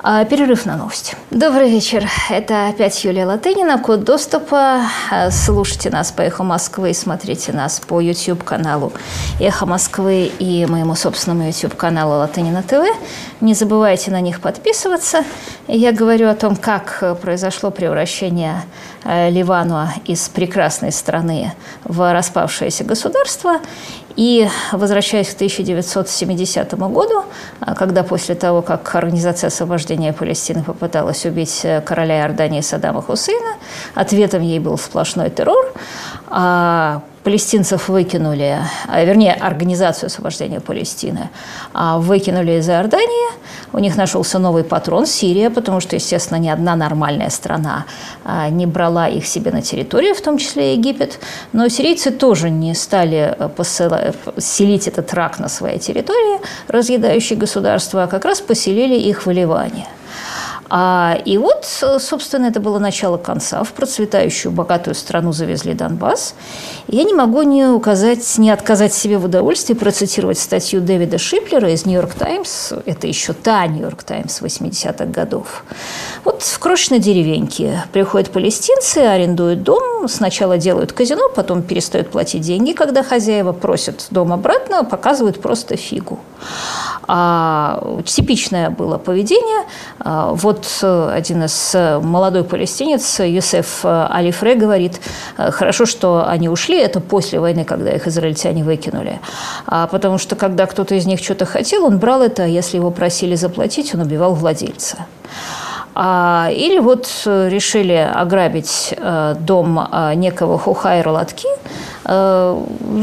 А, 0.02 0.24
перерыв 0.26 0.66
на 0.66 0.78
новости. 0.78 1.16
Добрый 1.30 1.70
вечер. 1.70 2.08
Это 2.30 2.68
опять 2.68 3.04
Юлия 3.04 3.26
Латынина. 3.26 3.78
Код 3.78 4.04
доступа. 4.04 4.82
А, 5.10 5.32
слушайте 5.32 5.90
нас 5.90 6.12
по 6.12 6.22
«Эхо 6.22 6.44
Москвы» 6.44 6.94
смотрите 6.94 7.52
нас 7.52 7.80
по 7.80 8.00
YouTube-каналу 8.00 8.94
«Эхо 9.40 9.66
Москвы» 9.66 10.32
и 10.40 10.66
моему 10.66 10.96
собственному 10.96 11.48
YouTube-каналу 11.48 12.20
«Латынина 12.20 12.64
ТВ». 12.64 12.86
Не 13.42 13.54
забывайте 13.54 14.12
на 14.12 14.22
них 14.22 14.40
подписываться. 14.40 15.24
Я 15.68 15.92
говорю 15.92 16.30
о 16.30 16.36
том, 16.36 16.56
как 16.56 17.04
произошло 17.22 17.72
превращение 17.72 18.62
э, 19.04 19.30
Ливана 19.30 19.94
из 20.06 20.30
прекрасной 20.30 20.92
страны 20.92 21.54
в 21.84 22.14
распавшееся 22.14 22.84
государство. 22.84 23.60
И 24.22 24.48
возвращаясь 24.72 25.30
к 25.30 25.34
1970 25.34 26.74
году, 26.74 27.24
э, 27.60 27.74
когда 27.74 28.04
после 28.04 28.36
того, 28.36 28.62
как 28.62 28.94
Организация 28.94 29.48
освобождения 29.48 30.14
Палестины 30.14 30.62
попыталась 30.62 31.26
убить 31.26 31.62
э, 31.64 31.82
короля 31.82 32.20
Иордании 32.20 32.62
Саддама 32.62 33.02
Хусейна, 33.02 33.56
ответом 33.96 34.44
ей 34.44 34.60
был 34.60 34.78
сплошной 34.78 35.32
террор, 35.32 35.74
а 36.28 37.02
палестинцев 37.24 37.90
выкинули, 37.90 38.60
а, 38.88 39.04
вернее, 39.04 39.34
Организацию 39.34 40.08
освобождения 40.08 40.60
Палестины 40.60 41.30
а, 41.74 41.98
выкинули 41.98 42.60
из 42.60 42.70
Иордании. 42.70 43.32
У 43.74 43.80
них 43.80 43.98
нашелся 43.98 44.40
новый 44.40 44.64
патрон– 44.64 45.06
Сирия, 45.08 45.50
потому 45.50 45.80
что, 45.80 45.96
естественно, 45.96 46.40
ни 46.40 46.50
одна 46.50 46.76
нормальная 46.76 47.30
страна 47.30 47.86
а, 48.24 48.50
не 48.50 48.66
брала 48.66 49.08
их 49.08 49.26
себе 49.26 49.52
на 49.52 49.62
территорию, 49.62 50.14
в 50.14 50.22
том 50.22 50.38
числе 50.38 50.74
Египет. 50.74 51.20
Но 51.54 51.70
сирийцы 51.70 52.12
тоже 52.12 52.50
не 52.50 52.76
стали 52.76 53.36
э, 53.38 53.50
посылать, 53.50 54.16
селить 54.38 54.88
этот 54.88 55.14
рак 55.14 55.40
на 55.40 55.50
своей 55.50 55.80
территории, 55.80 56.40
разъедающий 56.68 57.36
государство, 57.36 58.04
а 58.04 58.08
как 58.08 58.26
раз 58.26 58.42
поселили 58.42 58.96
их 58.96 59.26
в 59.26 59.32
Ливане– 59.32 59.88
и 61.26 61.38
вот, 61.38 61.66
собственно, 62.00 62.46
это 62.46 62.62
было 62.62 62.80
начало 62.80 63.18
конца. 63.18 63.64
В 63.64 63.74
процветающую, 63.74 64.54
богатую 64.54 64.96
страну 64.96 65.34
завезли 65.34 65.74
Донбасс. 65.74 66.34
Я 66.88 67.04
не 67.04 67.14
могу 67.14 67.42
не 67.42 67.66
указать, 67.66 68.38
не 68.38 68.50
отказать 68.50 68.94
себе 68.94 69.18
в 69.18 69.26
удовольствии 69.26 69.74
процитировать 69.74 70.40
статью 70.40 70.80
Дэвида 70.80 71.18
Шиплера 71.18 71.70
из 71.72 71.86
«Нью-Йорк 71.86 72.14
Таймс». 72.14 72.72
Это 72.86 73.08
еще 73.08 73.34
та 73.34 73.68
«Нью-Йорк 73.68 74.04
Таймс» 74.04 74.42
80-х 74.42 75.06
годов. 75.06 75.66
Вот 76.24 76.42
в 76.42 76.60
крошечной 76.60 77.00
деревеньке 77.00 77.84
приходят 77.92 78.32
палестинцы, 78.32 79.00
арендуют 79.00 79.64
дом, 79.64 80.08
сначала 80.08 80.58
делают 80.58 80.94
казино, 80.94 81.30
потом 81.36 81.64
перестают 81.64 82.10
платить 82.12 82.44
деньги, 82.44 82.72
когда 82.72 83.04
хозяева 83.04 83.52
просят 83.52 84.08
дом 84.10 84.32
обратно, 84.32 84.86
показывают 84.86 85.42
просто 85.42 85.76
фигу. 85.76 86.20
А 87.08 88.02
типичное 88.06 88.70
было 88.70 88.98
поведение. 88.98 89.66
А, 90.00 90.32
вот 90.34 90.66
один 90.84 91.44
из 91.44 91.72
э, 91.74 92.00
молодой 92.00 92.44
палестинец, 92.44 93.20
Юсеф 93.20 93.82
э, 93.84 94.08
Алифре, 94.10 94.56
говорит, 94.56 95.02
«Э, 95.38 95.52
хорошо, 95.52 95.86
что 95.86 96.26
они 96.28 96.50
ушли, 96.50 96.80
это 96.80 97.00
после 97.00 97.40
войны, 97.40 97.66
когда 97.66 97.92
их 97.92 98.08
израильтяне 98.08 98.64
выкинули. 98.64 99.20
А 99.68 99.88
потому 99.88 100.18
что, 100.18 100.36
когда 100.36 100.66
кто-то 100.66 100.96
из 100.96 101.06
них 101.06 101.24
что-то 101.24 101.46
хотел, 101.46 101.86
он 101.86 101.98
брал 101.98 102.22
это, 102.22 102.44
а 102.44 102.48
если 102.48 102.78
его 102.78 102.92
просили 102.92 103.36
заплатить, 103.36 103.94
он 103.96 104.02
убивал 104.02 104.34
владельца. 104.34 105.06
А, 105.94 106.50
или 106.52 106.80
вот 106.80 107.10
решили 107.26 108.10
ограбить 108.14 108.96
дом 109.40 109.88
некого 110.16 110.58
Хухайра 110.58 111.10
Латки– 111.10 111.48
Э, 112.01 112.01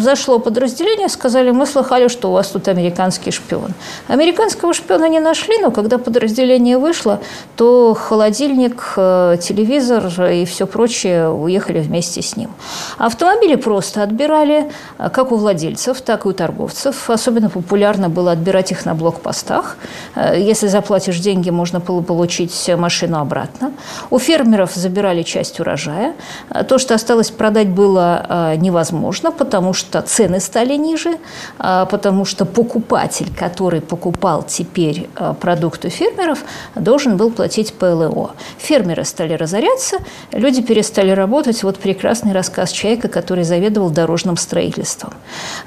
зашло 0.01 0.39
подразделение, 0.39 1.09
сказали, 1.09 1.51
мы 1.51 1.67
слыхали, 1.67 2.09
что 2.09 2.29
у 2.29 2.33
вас 2.33 2.49
тут 2.49 2.69
американский 2.69 3.31
шпион. 3.31 3.73
Американского 4.09 4.75
шпиона 4.75 5.09
не 5.09 5.21
нашли, 5.21 5.59
но 5.59 5.71
когда 5.71 5.99
подразделение 5.99 6.79
вышло, 6.79 7.21
то 7.57 7.95
холодильник, 7.95 8.93
э, 8.97 9.37
телевизор 9.41 10.05
и 10.31 10.45
все 10.45 10.67
прочее 10.67 11.31
уехали 11.31 11.81
вместе 11.81 12.21
с 12.21 12.37
ним. 12.37 12.51
Автомобили 12.99 13.55
просто 13.57 14.03
отбирали, 14.03 14.71
э, 14.99 15.11
как 15.11 15.33
у 15.33 15.37
владельцев, 15.37 16.01
так 16.03 16.27
и 16.27 16.29
у 16.29 16.33
торговцев. 16.33 17.09
Особенно 17.11 17.49
популярно 17.49 18.09
было 18.09 18.33
отбирать 18.33 18.73
их 18.73 18.85
на 18.85 18.95
блокпостах. 18.95 19.77
Если 20.37 20.69
заплатишь 20.69 21.19
деньги, 21.19 21.51
можно 21.51 21.81
было 21.81 22.03
получить 22.03 22.71
машину 22.77 23.19
обратно. 23.19 23.73
У 24.11 24.19
фермеров 24.19 24.75
забирали 24.75 25.23
часть 25.23 25.61
урожая. 25.61 26.15
То, 26.69 26.79
что 26.79 26.95
осталось 26.95 27.31
продать, 27.31 27.69
было 27.69 28.55
невозможно 28.57 28.98
невозможно, 28.99 29.33
потому 29.33 29.73
что 29.73 30.03
цены 30.03 30.41
стали 30.41 30.75
ниже, 30.75 31.19
а, 31.59 31.87
потому 31.87 32.25
что 32.25 32.45
покупатель, 32.45 33.29
который 33.35 33.81
покупал 33.81 34.43
теперь 34.43 35.09
а, 35.17 35.35
продукты 35.35 35.89
фермеров, 35.89 36.45
должен 36.75 37.17
был 37.17 37.31
платить 37.31 37.73
ПЛО. 37.75 38.33
Фермеры 38.59 39.05
стали 39.05 39.35
разоряться, 39.35 39.99
люди 40.33 40.63
перестали 40.63 41.11
работать. 41.11 41.63
Вот 41.63 41.79
прекрасный 41.79 42.33
рассказ 42.33 42.73
человека, 42.73 43.09
который 43.09 43.45
заведовал 43.45 43.91
дорожным 43.91 44.37
строительством. 44.37 45.13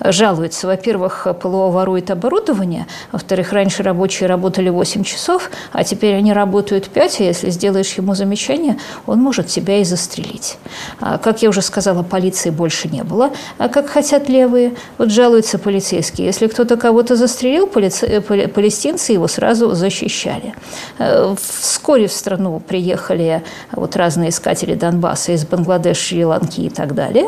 Жалуется, 0.04 0.67
во-первых, 0.67 1.28
ПЛО 1.41 1.72
ворует 1.72 2.12
оборудование, 2.12 2.86
во-вторых, 3.12 3.54
раньше 3.54 3.84
рабочие 3.84 4.28
работали 4.28 4.70
8 4.70 5.04
часов, 5.04 5.50
а 5.72 5.84
теперь 5.84 6.15
они 6.15 6.34
работают 6.34 6.89
5, 6.89 7.22
а 7.22 7.24
если 7.24 7.52
сделаешь 7.52 7.98
ему 7.98 8.15
замечание, 8.15 8.78
он 9.06 9.20
может 9.20 9.48
тебя 9.48 9.78
и 9.78 9.84
застрелить. 9.84 10.58
А, 11.00 11.17
как 11.17 11.41
я 11.41 11.50
уже 11.50 11.62
сказала, 11.62 12.04
полиции 12.04 12.50
больше 12.50 12.88
не 12.88 13.04
было 13.04 13.11
было, 13.12 13.32
а 13.58 13.67
как 13.69 13.89
хотят 13.89 14.30
левые. 14.30 14.74
Вот 14.97 15.12
жалуются 15.12 15.60
полицейские. 15.60 16.28
Если 16.28 16.47
кто-то 16.47 16.78
кого-то 16.78 17.15
застрелил, 17.15 17.67
полици... 17.67 18.06
Э, 18.06 18.47
палестинцы 18.47 19.12
его 19.12 19.28
сразу 19.28 19.76
защищали. 19.76 20.54
Э, 20.97 21.36
вскоре 21.39 22.08
в 22.08 22.13
страну 22.13 22.60
приехали 22.60 23.43
вот 23.71 23.95
разные 23.95 24.30
искатели 24.30 24.76
Донбасса 24.76 25.34
из 25.34 25.45
Бангладеш, 25.45 25.97
Шри-Ланки 25.97 26.62
и 26.62 26.69
так 26.69 26.95
далее. 26.95 27.28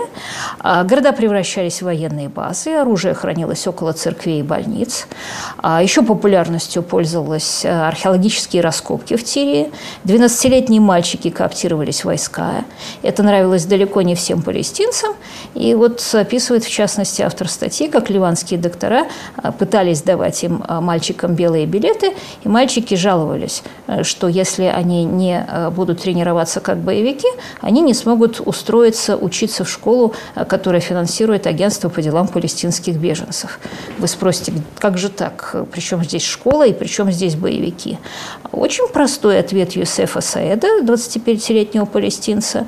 А 0.60 0.84
города 0.84 1.12
превращались 1.12 1.82
в 1.82 1.86
военные 1.86 2.30
базы, 2.30 2.72
оружие 2.72 3.13
хранилось 3.13 3.67
около 3.67 3.93
церквей 3.93 4.39
и 4.39 4.43
больниц. 4.43 5.08
А 5.58 5.84
еще 5.84 6.02
популярностью 6.02 6.84
пользовались 6.84 7.65
э, 7.65 7.69
археологические 7.69 8.62
раскопки 8.62 9.15
в 9.15 9.24
Тирии. 9.24 9.72
12-летние 10.06 10.82
мальчики 10.82 11.30
кооптировались 11.30 12.02
в 12.02 12.06
войска. 12.06 12.63
Это 13.02 13.24
нравилось 13.24 13.65
далеко 13.65 14.02
не 14.02 14.15
всем 14.15 14.41
палестинцам. 14.41 15.13
И 15.54 15.73
и 15.74 15.76
вот 15.76 16.08
описывает, 16.14 16.64
в 16.64 16.70
частности, 16.70 17.24
автор 17.24 17.50
статьи, 17.50 17.88
как 17.88 18.12
ливанские 18.12 18.60
доктора 18.60 19.08
а, 19.36 19.52
пытались 19.52 20.04
давать 20.04 20.44
им, 20.44 20.64
а, 20.68 20.82
мальчикам, 20.82 21.34
белые 21.34 21.66
билеты, 21.66 22.14
и 22.44 22.48
мальчики 22.48 22.94
жаловались, 22.94 23.64
э, 23.88 24.04
что 24.04 24.28
если 24.28 24.66
они 24.66 25.04
не 25.04 25.36
а, 25.36 25.72
будут 25.72 26.04
тренироваться 26.04 26.60
как 26.60 26.78
боевики, 26.78 27.28
они 27.60 27.82
не 27.82 27.96
смогут 27.96 28.40
устроиться, 28.40 29.18
учиться 29.18 29.64
в 29.64 29.70
школу, 29.70 30.14
которая 30.48 30.80
финансирует 30.80 31.48
агентство 31.48 31.90
по 31.90 32.04
делам 32.04 32.28
палестинских 32.28 32.98
беженцев. 32.98 33.60
Вы 33.98 34.08
спросите, 34.08 34.54
как 34.78 35.00
же 35.00 35.10
так? 35.10 35.56
Причем 35.72 36.04
здесь 36.04 36.24
школа 36.24 36.68
и 36.68 36.74
причем 36.74 37.12
здесь 37.12 37.36
боевики? 37.36 37.98
Очень 38.52 38.88
простой 38.90 39.40
ответ 39.40 39.72
Юсефа 39.72 40.22
Саэда, 40.22 40.84
25-летнего 40.84 41.86
палестинца. 41.86 42.68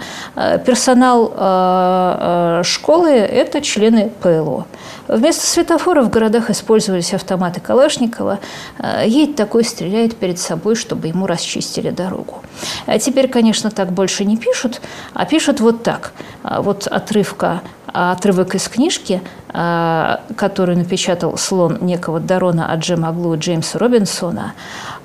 Персонал 0.66 2.64
школы 2.64 2.95
школы– 2.96 3.10
это 3.12 3.62
члены 3.62 4.10
ПЛО. 4.22 4.66
Вместо 5.08 5.46
светофоров 5.46 6.06
в 6.06 6.10
городах 6.10 6.50
использовались 6.50 7.14
автоматы 7.14 7.60
Калашникова. 7.60 8.40
Э, 8.80 9.04
едет 9.06 9.36
такой, 9.36 9.66
стреляет 9.66 10.16
перед 10.16 10.40
собой, 10.40 10.76
чтобы 10.76 11.08
ему 11.08 11.28
расчистили 11.28 11.90
дорогу. 11.90 12.42
А 12.86 12.98
теперь, 12.98 13.28
конечно, 13.28 13.70
так 13.70 13.92
больше 13.92 14.24
не 14.24 14.38
пишут, 14.38 14.82
а 15.14 15.26
пишут 15.26 15.60
вот 15.60 15.84
так. 15.84 16.14
А 16.44 16.62
вот 16.62 16.88
отрывка 16.88 17.62
отрывок 17.88 18.56
из 18.56 18.68
книжки, 18.68 19.22
э, 19.54 20.18
которую 20.38 20.78
напечатал 20.78 21.38
слон 21.38 21.80
некого 21.82 22.20
Дарона 22.20 22.72
Аджемаглу 22.72 23.38
Джеймса 23.38 23.78
Робинсона, 23.78 24.54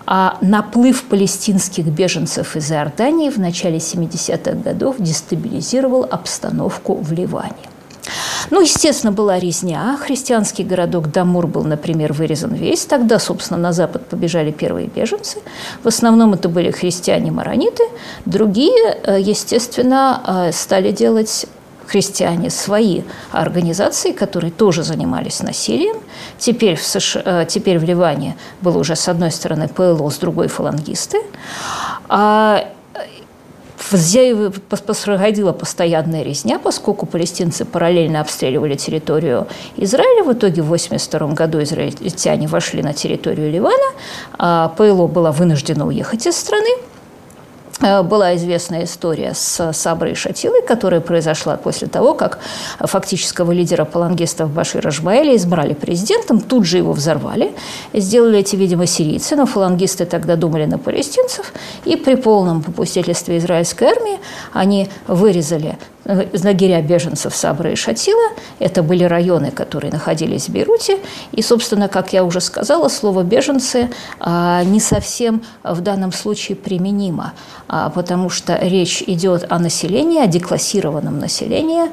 а 0.07 0.39
наплыв 0.41 1.05
палестинских 1.05 1.87
беженцев 1.87 2.57
из 2.57 2.71
Иордании 2.71 3.31
в 3.31 3.39
начале 3.39 3.79
70-х 3.79 4.53
годов 4.53 4.97
дестабилизировал 4.99 6.05
обстановку 6.05 6.95
в 6.95 7.13
Ливане. 7.13 7.71
Ну, 8.51 8.61
естественно, 8.61 9.13
была 9.13 9.39
резня. 9.39 9.97
Христианский 10.01 10.65
городок 10.65 11.11
Дамур 11.11 11.47
был, 11.47 11.65
например, 11.65 12.13
вырезан 12.13 12.55
весь. 12.55 12.85
Тогда, 12.85 13.19
собственно, 13.19 13.61
на 13.61 13.73
запад 13.73 14.07
побежали 14.07 14.51
первые 14.51 14.89
беженцы. 14.89 15.39
В 15.83 15.89
основном 15.89 16.35
это 16.35 16.49
были 16.49 16.71
христиане-марониты. 16.71 17.85
Другие, 18.27 18.99
э, 19.05 19.21
естественно, 19.21 20.23
э, 20.27 20.53
стали 20.53 20.93
делать 20.93 21.47
христиане 21.87 22.51
свои 22.51 23.03
организации, 23.33 24.13
которые 24.13 24.53
тоже 24.53 24.85
занимались 24.85 25.43
насилием. 25.43 25.97
Теперь 26.39 26.77
в, 26.77 26.85
США, 26.85 27.45
теперь 27.45 27.79
в 27.79 27.85
Ливане 27.85 28.37
было 28.61 28.79
уже 28.79 28.95
с 28.95 29.09
одной 29.09 29.33
стороны 29.33 29.69
ПЛО, 29.69 30.09
с 30.11 30.19
другой 30.19 30.47
фалангисты. 30.49 31.19
Происходила 33.89 35.53
постоянная 35.53 36.23
резня, 36.23 36.59
поскольку 36.59 37.07
палестинцы 37.07 37.65
параллельно 37.65 38.21
обстреливали 38.21 38.75
территорию 38.75 39.47
Израиля. 39.77 40.25
В 40.25 40.33
итоге 40.33 40.63
в 40.63 40.67
1982 40.67 41.29
году 41.35 41.63
израильтяне 41.63 42.47
вошли 42.47 42.83
на 42.83 42.93
территорию 42.93 43.51
Ливана. 43.51 43.93
А 44.39 44.69
ПЛО 44.77 45.07
была 45.07 45.33
вынуждена 45.33 45.87
уехать 45.87 46.27
из 46.27 46.37
страны. 46.37 46.71
Э, 47.83 48.03
была 48.03 48.37
известная 48.37 48.85
история 48.85 49.33
с 49.35 49.73
Саброй 49.73 50.15
Шатилой, 50.15 50.63
которая 50.63 51.01
произошла 51.01 51.57
после 51.57 51.89
того, 51.89 52.15
как 52.15 52.39
фактического 52.79 53.53
лидера 53.53 53.85
палангистов 53.85 54.51
Башира 54.51 54.91
Жбаэля 54.91 55.37
избрали 55.37 55.75
президентом, 55.75 56.41
тут 56.41 56.67
же 56.67 56.79
его 56.79 56.93
взорвали. 56.93 57.53
Сделали 57.95 58.41
эти, 58.41 58.57
видимо, 58.57 58.87
сирийцы, 58.87 59.37
но 59.37 59.47
фалангисты 59.47 60.05
тогда 60.05 60.37
думали 60.37 60.67
на 60.67 60.79
палестинцев, 60.79 61.53
и 61.85 61.97
при 61.97 62.17
полном 62.17 62.63
попустительстве 62.63 63.39
израильской 63.39 63.89
армии 63.89 64.19
они 64.53 64.89
вырезали 65.07 65.79
лагеря 66.45 66.83
беженцев 66.83 67.35
Сабра 67.35 67.73
и 67.73 67.77
Шатила. 67.77 68.31
Это 68.59 68.83
были 68.83 69.05
районы, 69.05 69.51
которые 69.51 69.93
находились 69.93 70.49
в 70.49 70.53
Бейруте. 70.53 70.99
И, 71.33 71.43
собственно, 71.43 71.89
как 71.89 72.13
я 72.13 72.25
уже 72.25 72.41
сказала, 72.41 72.89
слово 72.89 73.23
«беженцы» 73.23 73.91
а, 74.19 74.63
не 74.65 74.81
совсем 74.81 75.43
в 75.63 75.81
данном 75.81 76.13
случае 76.13 76.57
применимо, 76.57 77.33
а, 77.69 77.91
потому 77.91 78.31
что 78.31 78.59
речь 78.61 79.03
идет 79.07 79.47
о 79.51 79.59
населении, 79.59 80.21
о 80.21 80.27
деклассированном 80.27 81.19
населении, 81.19 81.85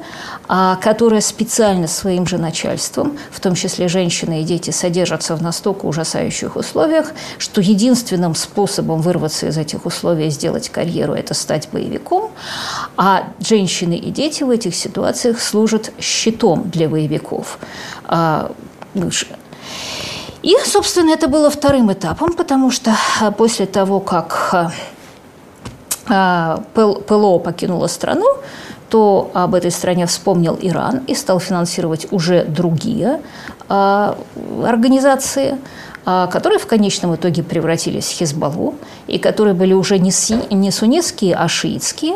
а, 0.48 0.76
которое 0.76 1.20
специально 1.20 1.86
своим 1.86 2.26
же 2.26 2.38
начальством, 2.38 3.18
в 3.30 3.40
том 3.40 3.54
числе 3.54 3.88
женщины 3.88 4.42
и 4.42 4.44
дети, 4.44 4.70
содержатся 4.70 5.36
в 5.36 5.42
настолько 5.42 5.86
ужасающих 5.86 6.56
условиях, 6.56 7.12
что 7.38 7.60
единственным 7.60 8.34
способом 8.34 9.00
вырваться 9.00 9.46
из 9.46 9.56
этих 9.56 9.86
условий 9.86 10.26
и 10.26 10.30
сделать 10.30 10.68
карьеру– 10.68 11.12
это 11.14 11.34
стать 11.34 11.68
боевиком, 11.72 12.30
а 12.96 13.24
женщины 13.40 13.94
и 13.94 14.07
дети 14.10 14.42
в 14.42 14.50
этих 14.50 14.74
ситуациях 14.74 15.40
служат 15.40 15.92
щитом 16.00 16.70
для 16.70 16.88
боевиков. 16.88 17.58
А, 18.04 18.50
и, 20.42 20.54
собственно, 20.64 21.10
это 21.10 21.28
было 21.28 21.50
вторым 21.50 21.92
этапом, 21.92 22.32
потому 22.32 22.70
что 22.70 22.94
а, 23.20 23.30
после 23.30 23.66
того, 23.66 24.00
как 24.00 24.72
а, 26.08 26.62
ПЛО 26.74 27.38
покинула 27.38 27.86
страну, 27.86 28.26
то 28.88 29.30
об 29.34 29.54
этой 29.54 29.70
стране 29.70 30.06
вспомнил 30.06 30.58
Иран 30.60 31.02
и 31.06 31.14
стал 31.14 31.40
финансировать 31.40 32.06
уже 32.10 32.44
другие 32.44 33.20
организации– 33.68 35.58
которые 36.30 36.58
в 36.58 36.66
конечном 36.66 37.14
итоге 37.14 37.42
превратились 37.42 38.06
в 38.06 38.12
Хизбаллу, 38.12 38.74
и 39.06 39.18
которые 39.18 39.54
были 39.54 39.74
уже 39.74 39.98
не, 39.98 40.10
си, 40.10 40.36
не 40.50 40.70
суннитские, 40.70 41.34
а 41.34 41.48
шиитские. 41.48 42.14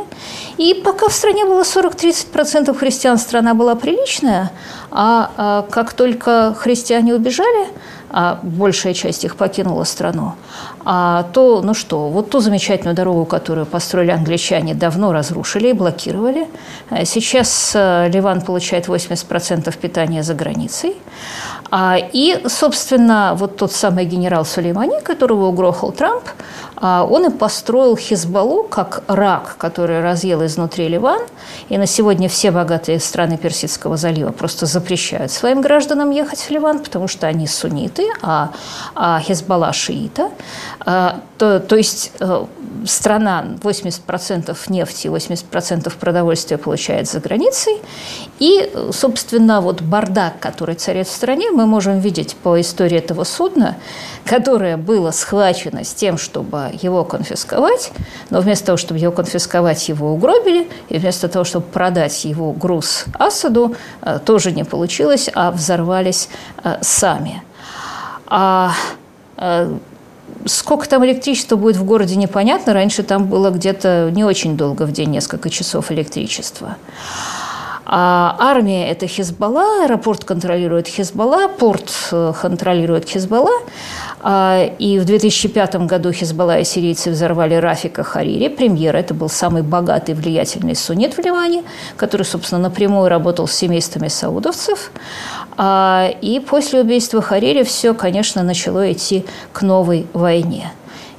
И 0.56 0.80
пока 0.82 1.08
в 1.08 1.12
стране 1.12 1.44
было 1.44 1.62
40-30% 1.62 2.74
христиан, 2.74 3.18
страна 3.18 3.54
была 3.54 3.74
приличная, 3.74 4.50
а, 4.90 5.30
а 5.36 5.66
как 5.70 5.92
только 5.92 6.54
христиане 6.58 7.14
убежали, 7.14 7.68
а 8.14 8.38
большая 8.42 8.92
часть 8.92 9.24
их 9.24 9.36
покинула 9.36 9.84
страну, 9.84 10.34
а 10.84 11.22
то, 11.32 11.62
ну 11.62 11.72
что, 11.72 12.08
вот 12.10 12.28
ту 12.28 12.40
замечательную 12.40 12.94
дорогу, 12.94 13.24
которую 13.24 13.64
построили 13.64 14.10
англичане, 14.10 14.74
давно 14.74 15.12
разрушили 15.12 15.68
и 15.68 15.72
блокировали. 15.72 16.46
А 16.90 17.06
сейчас 17.06 17.72
э, 17.74 18.10
Ливан 18.12 18.42
получает 18.42 18.86
80% 18.86 19.74
питания 19.78 20.22
за 20.22 20.34
границей. 20.34 20.94
А, 21.74 21.96
и, 21.96 22.38
собственно, 22.48 23.34
вот 23.34 23.56
тот 23.56 23.72
самый 23.72 24.04
генерал 24.04 24.44
Сулеймани, 24.44 25.00
которого 25.00 25.46
угрохал 25.46 25.90
Трамп, 25.90 26.22
он 26.82 27.26
и 27.26 27.30
построил 27.30 27.96
Хизбаллу 27.96 28.64
как 28.64 29.04
рак, 29.06 29.56
который 29.56 30.02
разъел 30.02 30.44
изнутри 30.44 30.88
Ливан. 30.88 31.20
И 31.68 31.78
на 31.78 31.86
сегодня 31.86 32.28
все 32.28 32.50
богатые 32.50 32.98
страны 32.98 33.38
Персидского 33.38 33.96
залива 33.96 34.32
просто 34.32 34.66
запрещают 34.66 35.30
своим 35.30 35.60
гражданам 35.60 36.10
ехать 36.10 36.40
в 36.40 36.50
Ливан, 36.50 36.80
потому 36.80 37.06
что 37.06 37.26
они 37.28 37.46
сунниты, 37.46 38.08
а, 38.20 38.50
а 38.94 39.20
Хизбалла 39.20 39.72
шиита. 39.72 40.30
А, 40.80 41.20
то, 41.38 41.60
то 41.60 41.76
есть 41.76 42.12
э, 42.20 42.44
страна 42.86 43.44
80% 43.60 44.56
нефти, 44.68 45.08
80% 45.08 45.92
продовольствия 45.98 46.58
получает 46.58 47.08
за 47.08 47.20
границей. 47.20 47.74
И, 48.38 48.72
собственно, 48.92 49.60
вот 49.60 49.82
бардак, 49.82 50.38
который 50.40 50.74
царит 50.74 51.06
в 51.06 51.12
стране, 51.12 51.50
мы 51.50 51.66
можем 51.66 52.00
видеть 52.00 52.36
по 52.36 52.60
истории 52.60 52.98
этого 52.98 53.24
судна, 53.24 53.76
которое 54.24 54.76
было 54.76 55.10
схвачено 55.10 55.84
с 55.84 55.94
тем, 55.94 56.18
чтобы 56.18 56.71
его 56.72 57.04
конфисковать, 57.04 57.92
но 58.30 58.40
вместо 58.40 58.66
того, 58.66 58.76
чтобы 58.76 59.00
его 59.00 59.12
конфисковать, 59.12 59.88
его 59.88 60.12
угробили, 60.12 60.68
и 60.88 60.98
вместо 60.98 61.28
того, 61.28 61.44
чтобы 61.44 61.66
продать 61.66 62.24
его 62.24 62.52
груз 62.52 63.04
Асаду, 63.18 63.76
э, 64.02 64.18
тоже 64.24 64.52
не 64.52 64.64
получилось, 64.64 65.28
а 65.34 65.50
взорвались 65.50 66.28
э, 66.64 66.78
сами. 66.80 67.42
А 68.26 68.72
Сколько 70.46 70.88
там 70.88 71.04
электричества 71.04 71.56
будет 71.56 71.76
в 71.76 71.84
городе, 71.84 72.16
непонятно. 72.16 72.72
Раньше 72.72 73.02
там 73.02 73.26
было 73.26 73.50
где-то 73.50 74.10
не 74.12 74.24
очень 74.24 74.56
долго 74.56 74.84
в 74.84 74.92
день, 74.92 75.10
несколько 75.10 75.50
часов 75.50 75.92
электричества. 75.92 76.76
А 77.94 78.36
армия– 78.38 78.88
это 78.88 79.06
Хизбалла, 79.06 79.84
аэропорт 79.84 80.24
контролирует 80.24 80.88
Хизбалла, 80.88 81.46
порт 81.46 81.92
э, 82.10 82.32
контролирует 82.40 83.06
Хизбалла. 83.06 83.52
А, 84.22 84.64
и 84.78 84.98
в 84.98 85.04
2005 85.04 85.76
году 85.84 86.10
Хизбалла 86.10 86.58
и 86.58 86.64
сирийцы 86.64 87.10
взорвали 87.10 87.54
Рафика 87.54 88.02
Харири, 88.02 88.48
премьера. 88.48 88.96
Это 88.96 89.12
был 89.12 89.28
самый 89.28 89.60
богатый, 89.60 90.14
влиятельный 90.14 90.74
суннит 90.74 91.12
в 91.12 91.18
Ливане, 91.18 91.64
который, 91.98 92.22
собственно, 92.22 92.62
напрямую 92.62 93.10
работал 93.10 93.46
с 93.46 93.52
семействами 93.52 94.08
саудовцев. 94.08 94.90
А, 95.58 96.08
и 96.22 96.40
после 96.40 96.80
убийства 96.80 97.20
Харири 97.20 97.62
все, 97.62 97.92
конечно, 97.92 98.42
начало 98.42 98.90
идти 98.90 99.26
к 99.52 99.60
новой 99.60 100.06
войне. 100.14 100.72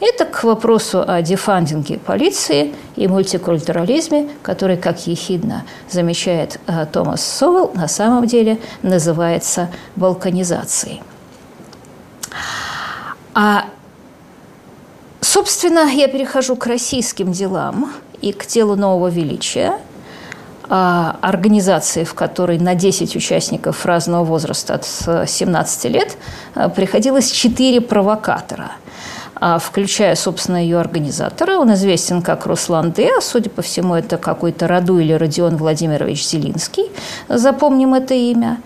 Это 0.06 0.26
к 0.26 0.44
вопросу 0.44 1.02
о 1.08 1.22
дефандинге 1.22 1.98
полиции 1.98 2.76
и 2.98 3.08
мультикультурализме, 3.08 4.28
который, 4.42 4.76
как 4.76 5.08
ехидно 5.08 5.64
замечает 5.90 6.60
э, 6.68 6.86
Томас 6.92 7.24
Совел, 7.24 7.72
на 7.74 7.88
самом 7.88 8.28
деле 8.28 8.60
называется 8.82 9.70
балканизацией. 9.96 11.02
А, 13.34 13.64
собственно, 15.22 15.90
я 15.90 16.10
перехожу 16.10 16.58
к 16.58 16.68
российским 16.68 17.32
делам 17.32 17.94
и 18.20 18.34
к 18.34 18.46
телу 18.46 18.76
нового 18.76 19.08
величия, 19.08 19.80
а, 20.68 21.16
организации, 21.22 22.04
в 22.04 22.14
которой 22.14 22.60
на 22.60 22.76
10 22.76 23.16
участников 23.16 23.86
разного 23.86 24.26
возраста 24.26 24.74
от 24.74 24.86
17 25.30 25.86
лет 25.86 26.18
а, 26.56 26.68
приходилось 26.68 27.32
4 27.32 27.80
провокатора– 27.80 28.74
включая, 29.60 30.16
собственно, 30.16 30.58
ее 30.58 30.80
организатора. 30.80 31.58
Он 31.58 31.74
известен 31.74 32.22
как 32.22 32.46
Руслан 32.46 32.92
Д. 32.92 33.22
Судя 33.22 33.50
по 33.50 33.62
всему, 33.62 33.96
это 33.96 34.18
какой-то 34.18 34.68
Раду 34.68 35.00
или 35.00 35.14
Родион 35.14 35.58
Владимирович 35.58 36.26
Зелинский. 36.26 36.92
Запомним 37.30 37.94
это 37.94 38.14
имя. 38.14 38.62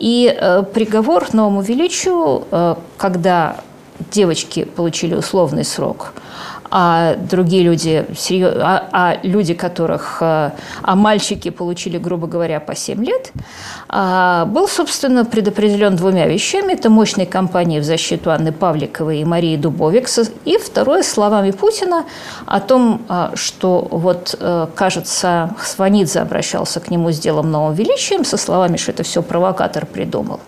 И 0.00 0.36
э, 0.40 0.62
приговор 0.74 1.32
новому 1.32 1.62
величию, 1.62 2.44
э, 2.50 2.74
когда 2.96 3.56
девочки 4.10 4.64
получили 4.64 5.14
условный 5.14 5.64
срок– 5.64 6.12
а 6.74 7.16
другие 7.16 7.62
люди, 7.64 8.06
а, 8.42 8.88
а 8.92 9.18
люди, 9.22 9.52
которых, 9.52 10.22
а, 10.22 10.54
а 10.80 10.96
мальчики 10.96 11.50
получили, 11.50 11.98
грубо 11.98 12.26
говоря, 12.26 12.60
по 12.60 12.74
7 12.74 13.04
лет, 13.04 13.30
а, 13.90 14.46
был, 14.46 14.66
собственно, 14.66 15.26
предопределен 15.26 15.96
двумя 15.96 16.26
вещами. 16.26 16.72
Это 16.72 16.88
мощной 16.88 17.26
кампанией 17.26 17.80
в 17.80 17.84
защиту 17.84 18.30
Анны 18.30 18.52
Павликовой 18.52 19.20
и 19.20 19.24
Марии 19.24 19.56
Дубовик. 19.58 20.08
И 20.46 20.56
второе, 20.56 21.02
словами 21.02 21.50
Путина 21.50 22.06
о 22.46 22.58
том, 22.58 23.02
а, 23.08 23.32
что 23.34 23.86
вот, 23.90 24.34
э, 24.40 24.66
кажется, 24.74 25.54
Сванидзе 25.62 26.20
обращался 26.20 26.80
к 26.80 26.90
нему 26.90 27.12
с 27.12 27.18
делом 27.18 27.50
новым 27.50 27.74
величием, 27.74 28.24
со 28.24 28.38
словами, 28.38 28.78
что 28.78 28.92
это 28.92 29.02
все 29.02 29.22
провокатор 29.22 29.84
придумал. 29.84 30.40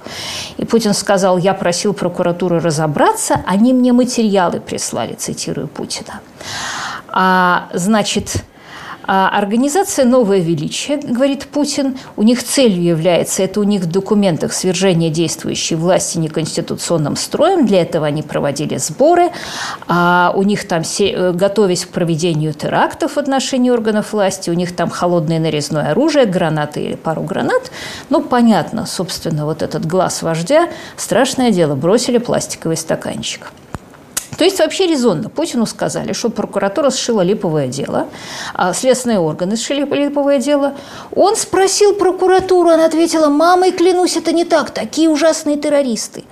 И 0.56 0.64
Путин 0.64 0.94
сказал, 0.94 1.37
я 1.37 1.52
просил 1.52 1.92
прокуратуру 1.92 2.60
разобраться, 2.60 3.42
они 3.46 3.74
мне 3.74 3.92
материалы 3.92 4.60
прислали, 4.60 5.12
цитирую 5.12 5.68
Путина. 5.68 6.13
А, 7.09 7.68
значит, 7.72 8.44
А 9.07 9.29
организация 9.29 10.07
«Новое 10.07 10.38
величие», 10.38 10.96
говорит 10.96 11.46
Путин, 11.46 11.98
у 12.16 12.22
них 12.22 12.42
целью 12.42 12.83
является, 12.83 13.42
это 13.42 13.61
у 13.61 13.62
них 13.62 13.83
в 13.83 13.87
документах 13.87 14.55
свержение 14.55 15.11
действующей 15.11 15.77
власти 15.77 16.16
неконституционным 16.16 17.16
строем, 17.16 17.66
для 17.66 17.83
этого 17.83 18.07
они 18.07 18.22
проводили 18.22 18.79
сборы, 18.79 19.31
а 19.88 20.33
у 20.35 20.42
них 20.42 20.66
там, 20.66 20.83
э, 20.98 21.33
готовясь 21.33 21.85
к 21.85 21.88
проведению 21.90 22.55
терактов 22.55 23.16
в 23.16 23.18
отношении 23.18 23.69
органов 23.69 24.15
власти, 24.15 24.48
у 24.48 24.54
них 24.54 24.75
там 24.75 24.88
холодное 24.88 25.38
нарезное 25.38 25.90
оружие, 25.90 26.25
гранаты 26.25 26.81
или 26.81 26.94
пару 26.94 27.23
гранат. 27.25 27.71
Ну, 28.08 28.23
понятно, 28.23 28.87
собственно, 28.87 29.44
вот 29.44 29.60
этот 29.60 29.85
глаз 29.85 30.23
вождя, 30.23 30.71
страшное 30.96 31.50
дело, 31.50 31.75
бросили 31.75 32.17
пластиковый 32.17 32.79
стаканчик. 32.79 33.52
То 34.37 34.44
есть 34.44 34.58
вообще 34.58 34.87
резонно. 34.87 35.28
Путину 35.28 35.66
сказали, 35.66 36.12
что 36.12 36.30
прокуратура 36.30 36.90
сшила 36.90 37.20
липовое 37.22 37.68
дело, 37.68 38.08
а 38.54 38.72
следственные 38.72 39.18
органы 39.18 39.56
сшили 39.56 39.85
липовое 39.85 40.38
дело. 40.38 40.74
Он 41.14 41.37
спросил 41.37 41.94
прокуратуру, 41.94 42.70
она 42.70 42.87
ответила, 42.87 43.28
мамой 43.28 43.72
клянусь, 43.72 44.16
это 44.16 44.32
не 44.32 44.44
так, 44.44 44.70
такие 44.70 45.08
ужасные 45.08 45.56
террористы. 45.56 46.24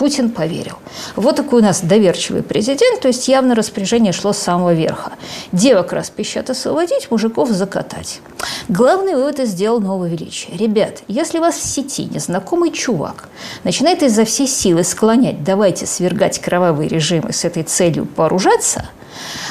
Путин 0.00 0.30
поверил. 0.30 0.78
Вот 1.14 1.36
такой 1.36 1.60
у 1.60 1.62
нас 1.62 1.82
доверчивый 1.82 2.42
президент, 2.42 3.02
то 3.02 3.08
есть 3.08 3.28
явно 3.28 3.54
распоряжение 3.54 4.14
шло 4.14 4.32
с 4.32 4.38
самого 4.38 4.72
верха. 4.72 5.12
Девок 5.52 5.92
распищат 5.92 6.48
освободить, 6.48 7.10
мужиков 7.10 7.50
закатать. 7.50 8.22
Главный 8.70 9.14
вывод 9.14 9.40
и 9.40 9.44
сделал 9.44 9.78
новое 9.78 10.08
величие. 10.08 10.56
Ребят, 10.56 11.02
если 11.06 11.38
вас 11.38 11.56
в 11.56 11.66
сети 11.66 12.06
незнакомый 12.06 12.72
чувак 12.72 13.28
начинает 13.62 14.02
изо 14.02 14.24
всей 14.24 14.46
силы 14.46 14.84
склонять, 14.84 15.44
давайте 15.44 15.84
свергать 15.84 16.38
кровавые 16.38 16.88
режимы 16.88 17.34
с 17.34 17.44
этой 17.44 17.62
целью 17.62 18.08
вооружаться– 18.16 18.88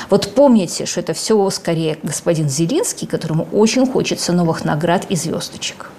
вот 0.10 0.34
помните, 0.34 0.88
что 0.88 1.02
это 1.02 1.14
все 1.14 1.47
скорее 1.52 2.00
господин 2.02 2.50
Зелинский, 2.50 3.06
которому 3.06 3.47
очень 3.52 3.86
хочется 3.86 4.34
новых 4.34 4.66
наград 4.66 5.06
и 5.10 5.16
звездочек. 5.16 5.91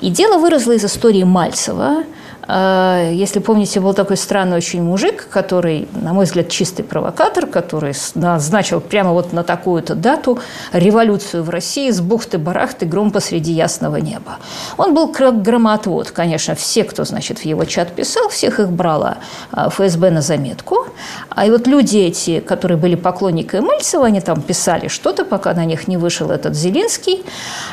И 0.00 0.08
дело 0.08 0.38
выросло 0.38 0.72
из 0.72 0.84
истории 0.84 1.24
Мальцева, 1.24 2.04
если 2.46 3.38
помните, 3.38 3.80
был 3.80 3.94
такой 3.94 4.16
странный 4.16 4.56
очень 4.56 4.82
мужик, 4.82 5.28
который, 5.30 5.88
на 5.94 6.12
мой 6.12 6.24
взгляд, 6.26 6.48
чистый 6.48 6.82
провокатор, 6.82 7.46
который 7.46 7.94
назначил 8.14 8.80
прямо 8.80 9.12
вот 9.12 9.32
на 9.32 9.42
такую-то 9.42 9.94
дату 9.94 10.38
революцию 10.72 11.42
в 11.42 11.50
России 11.50 11.90
с 11.90 12.00
бухты-барахты 12.00 12.86
гром 12.86 13.10
посреди 13.10 13.52
ясного 13.52 13.96
неба. 13.96 14.38
Он 14.76 14.94
был 14.94 15.08
громоотвод, 15.08 16.10
конечно, 16.10 16.54
все, 16.54 16.84
кто, 16.84 17.04
значит, 17.04 17.38
в 17.38 17.44
его 17.44 17.64
чат 17.64 17.92
писал, 17.92 18.28
всех 18.28 18.60
их 18.60 18.70
брала 18.70 19.18
а, 19.50 19.70
ФСБ 19.70 20.10
на 20.10 20.20
заметку. 20.20 20.86
А 21.30 21.46
и 21.46 21.50
вот 21.50 21.66
люди 21.66 21.98
эти, 21.98 22.40
которые 22.40 22.76
были 22.76 22.94
поклонниками 22.94 23.60
Мальцева, 23.60 24.06
они 24.06 24.20
там 24.20 24.42
писали 24.42 24.88
что-то, 24.88 25.24
пока 25.24 25.54
на 25.54 25.64
них 25.64 25.88
не 25.88 25.96
вышел 25.96 26.30
этот 26.30 26.54
Зелинский. 26.54 27.24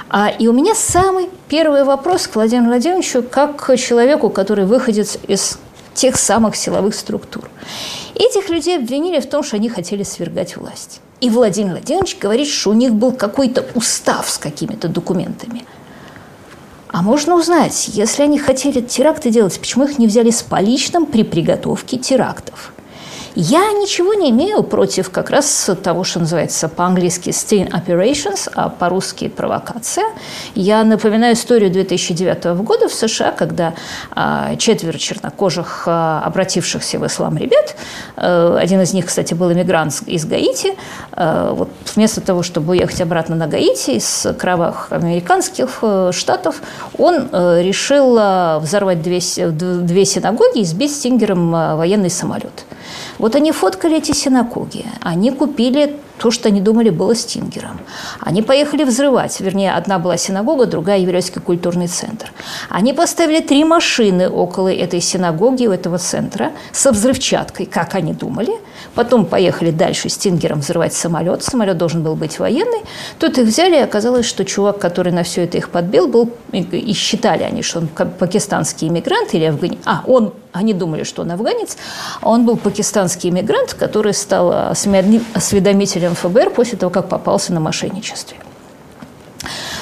А, 0.09 0.29
и 0.29 0.47
у 0.47 0.53
меня 0.53 0.75
самый 0.75 1.29
первый 1.51 1.83
вопрос 1.83 2.27
к 2.27 2.35
Владимиру 2.35 2.67
Владимировичу, 2.67 3.21
как 3.21 3.57
к 3.57 3.75
человеку, 3.75 4.29
который 4.29 4.65
выходит 4.65 5.19
из 5.27 5.59
тех 5.93 6.15
самых 6.15 6.55
силовых 6.55 6.95
структур. 6.95 7.49
Этих 8.15 8.47
людей 8.49 8.77
обвинили 8.77 9.19
в 9.19 9.27
том, 9.27 9.43
что 9.43 9.57
они 9.57 9.67
хотели 9.67 10.03
свергать 10.03 10.55
власть. 10.55 11.01
И 11.19 11.29
Владимир 11.29 11.71
Владимирович 11.71 12.17
говорит, 12.17 12.47
что 12.47 12.69
у 12.69 12.73
них 12.73 12.93
был 12.93 13.11
какой-то 13.11 13.65
устав 13.75 14.29
с 14.29 14.37
какими-то 14.37 14.87
документами. 14.87 15.65
А 16.87 17.01
можно 17.01 17.35
узнать, 17.35 17.89
если 17.89 18.23
они 18.23 18.39
хотели 18.39 18.79
теракты 18.79 19.29
делать, 19.29 19.59
почему 19.59 19.83
их 19.83 19.99
не 19.99 20.07
взяли 20.07 20.29
с 20.29 20.43
поличным 20.43 21.05
при 21.05 21.23
приготовке 21.23 21.97
терактов? 21.97 22.71
Я 23.35 23.71
ничего 23.71 24.13
не 24.13 24.29
имею 24.29 24.63
против 24.63 25.09
как 25.09 25.29
раз 25.29 25.69
того, 25.81 26.03
что 26.03 26.19
называется 26.19 26.67
по-английски 26.67 27.29
sting 27.29 27.69
operations, 27.71 28.51
а 28.53 28.69
по-русски 28.69 29.29
провокация. 29.29 30.05
Я 30.53 30.83
напоминаю 30.83 31.35
историю 31.35 31.71
2009 31.71 32.43
года 32.63 32.89
в 32.89 32.93
США, 32.93 33.31
когда 33.31 33.73
а, 34.11 34.55
четверо 34.57 34.97
чернокожих, 34.97 35.83
а, 35.85 36.21
обратившихся 36.25 36.99
в 36.99 37.07
ислам 37.07 37.37
ребят, 37.37 37.75
а, 38.17 38.57
один 38.57 38.81
из 38.81 38.93
них, 38.93 39.05
кстати, 39.05 39.33
был 39.33 39.51
иммигрант 39.51 40.03
из 40.05 40.25
Гаити, 40.25 40.75
вот 41.15 41.69
вместо 41.95 42.21
того, 42.21 42.43
чтобы 42.43 42.71
уехать 42.71 43.01
обратно 43.01 43.35
на 43.35 43.47
Гаити 43.47 43.91
из 43.91 44.27
кровавых 44.37 44.91
американских 44.91 45.79
а, 45.81 46.11
штатов, 46.11 46.61
он 46.97 47.29
а, 47.31 47.61
решил 47.61 48.13
взорвать 48.59 49.01
две, 49.01 49.19
две 49.19 50.05
синагоги 50.05 50.59
и 50.59 50.65
сбить 50.65 50.91
стингером 50.91 51.51
военный 51.51 52.09
самолет. 52.09 52.65
Вот 53.21 53.35
они 53.35 53.51
фоткали 53.51 53.97
эти 53.97 54.13
синагоги, 54.13 54.83
они 55.01 55.29
купили 55.29 55.95
то, 56.21 56.29
что 56.29 56.49
они 56.49 56.61
думали 56.61 56.91
было 56.91 57.15
стингером. 57.15 57.79
Они 58.19 58.43
поехали 58.43 58.83
взрывать. 58.83 59.39
Вернее, 59.39 59.73
одна 59.73 59.97
была 59.97 60.17
синагога, 60.17 60.67
другая– 60.67 60.99
еврейский 60.99 61.39
культурный 61.39 61.87
центр. 61.87 62.31
Они 62.69 62.93
поставили 62.93 63.39
три 63.39 63.63
машины 63.63 64.29
около 64.29 64.71
этой 64.71 65.01
синагоги, 65.01 65.65
у 65.65 65.71
этого 65.71 65.97
центра, 65.97 66.51
со 66.71 66.91
взрывчаткой, 66.91 67.65
как 67.65 67.95
они 67.95 68.13
думали. 68.13 68.53
Потом 68.93 69.25
поехали 69.25 69.71
дальше 69.71 70.09
стингером 70.09 70.59
взрывать 70.59 70.93
самолет. 70.93 71.43
Самолет 71.43 71.77
должен 71.77 72.03
был 72.03 72.15
быть 72.15 72.37
военный. 72.37 72.81
Тут 73.17 73.39
их 73.39 73.47
взяли, 73.47 73.77
и 73.77 73.79
оказалось, 73.79 74.27
что 74.27 74.45
чувак, 74.45 74.77
который 74.77 75.11
на 75.11 75.23
все 75.23 75.45
это 75.45 75.57
их 75.57 75.69
подбил, 75.69 76.07
был, 76.07 76.29
и 76.51 76.93
считали 76.93 77.41
они, 77.41 77.63
что 77.63 77.79
он 77.79 77.87
пакистанский 77.87 78.89
иммигрант 78.89 79.33
или 79.33 79.45
афганец. 79.45 79.79
А, 79.85 80.03
он, 80.05 80.35
они 80.51 80.75
думали, 80.75 81.03
что 81.03 81.23
он 81.23 81.31
афганец, 81.31 81.77
а 82.21 82.29
он 82.29 82.45
был 82.45 82.57
пакистанский 82.57 83.31
иммигрант, 83.31 83.73
который 83.73 84.13
стал 84.13 84.51
осведомителем 84.71 86.10
ФБР 86.15 86.51
после 86.51 86.77
того, 86.77 86.91
как 86.91 87.09
попался 87.09 87.53
на 87.53 87.59
мошенничестве. 87.59 88.37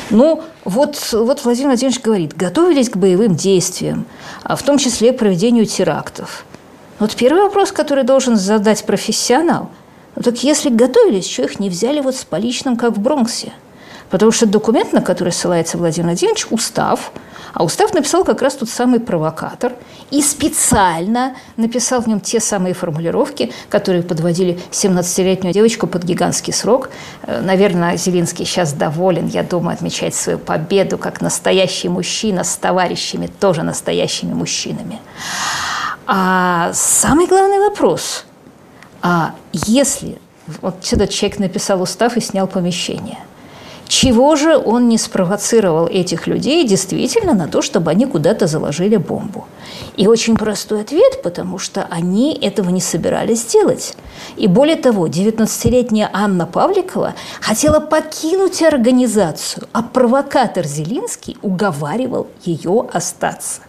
Ну, 0.10 0.44
вот, 0.66 1.10
вот 1.12 1.44
Владимир 1.44 1.70
Владимирович 1.70 2.02
говорит, 2.02 2.36
готовились 2.36 2.90
к 2.90 2.98
боевым 2.98 3.36
действиям, 3.36 4.06
а 4.44 4.56
в 4.56 4.64
том 4.64 4.78
числе 4.78 5.14
к 5.14 5.18
проведению 5.18 5.66
терактов. 5.66 6.46
Вот 7.00 7.16
первый 7.16 7.44
вопрос, 7.44 7.72
который 7.72 8.04
должен 8.04 8.36
задать 8.36 8.86
профессионал. 8.86 9.70
Ну, 10.16 10.24
так 10.24 10.44
если 10.44 10.70
готовились, 10.70 11.30
что 11.30 11.44
их 11.44 11.60
не 11.60 11.70
взяли 11.70 12.02
вот 12.02 12.16
с 12.16 12.26
поличным, 12.26 12.76
как 12.76 12.98
в 12.98 13.00
Бронксе? 13.00 13.54
Потому 14.10 14.32
что 14.32 14.46
документ, 14.46 14.94
на 14.94 15.02
который 15.02 15.32
ссылается 15.32 15.78
Владимир 15.78 16.08
Владимирович, 16.08 16.48
устав– 16.50 17.12
а 17.54 17.64
устав 17.64 17.94
написал 17.94 18.24
как 18.24 18.42
раз 18.42 18.56
тот 18.56 18.70
самый 18.70 19.00
провокатор. 19.00 19.74
И 20.12 20.22
специально 20.22 21.36
написал 21.58 22.02
в 22.02 22.08
нем 22.08 22.20
те 22.20 22.40
самые 22.40 22.74
формулировки, 22.74 23.52
которые 23.70 24.04
подводили 24.04 24.60
17-летнюю 24.72 25.54
девочку 25.54 25.88
под 25.88 26.04
гигантский 26.04 26.54
срок. 26.54 26.90
Э, 27.24 27.42
наверное, 27.42 27.98
Зелинский 27.98 28.46
сейчас 28.46 28.74
доволен, 28.74 29.28
я 29.28 29.44
думаю, 29.44 29.76
отмечать 29.76 30.16
свою 30.16 30.40
победу 30.40 30.98
как 30.98 31.22
настоящий 31.22 31.90
мужчина 31.90 32.44
с 32.44 32.56
товарищами, 32.56 33.28
тоже 33.28 33.64
настоящими 33.64 34.34
мужчинами. 34.34 35.00
А 36.08 36.72
самый 36.74 37.28
главный 37.28 37.60
вопрос, 37.60 38.26
а 39.02 39.36
если 39.54 40.20
вот 40.62 40.76
этот 40.92 41.12
человек 41.12 41.40
написал 41.40 41.82
устав 41.82 42.18
и 42.18 42.22
снял 42.22 42.48
помещение– 42.48 43.20
чего 43.90 44.36
же 44.36 44.56
он 44.56 44.88
не 44.88 45.00
спровоцировал 45.00 45.88
этих 45.88 46.28
людей 46.28 46.64
действительно 46.64 47.34
на 47.34 47.48
то, 47.48 47.64
чтобы 47.64 47.90
они 47.90 48.06
куда-то 48.06 48.46
заложили 48.46 48.98
бомбу? 48.98 49.48
И 49.98 50.06
очень 50.06 50.38
простой 50.38 50.82
ответ, 50.82 51.24
потому 51.24 51.58
что 51.58 51.88
они 51.90 52.38
этого 52.40 52.70
не 52.70 52.82
собирались 52.82 53.46
делать. 53.46 53.96
И 54.38 54.46
более 54.46 54.76
того, 54.76 55.08
19-летняя 55.08 56.08
Анна 56.14 56.46
Павликова 56.46 57.16
хотела 57.42 57.80
покинуть 57.80 58.62
организацию, 58.62 59.68
а 59.74 59.82
провокатор 59.82 60.68
Зелинский 60.68 61.38
уговаривал 61.42 62.28
ее 62.44 62.88
остаться. 62.94 63.62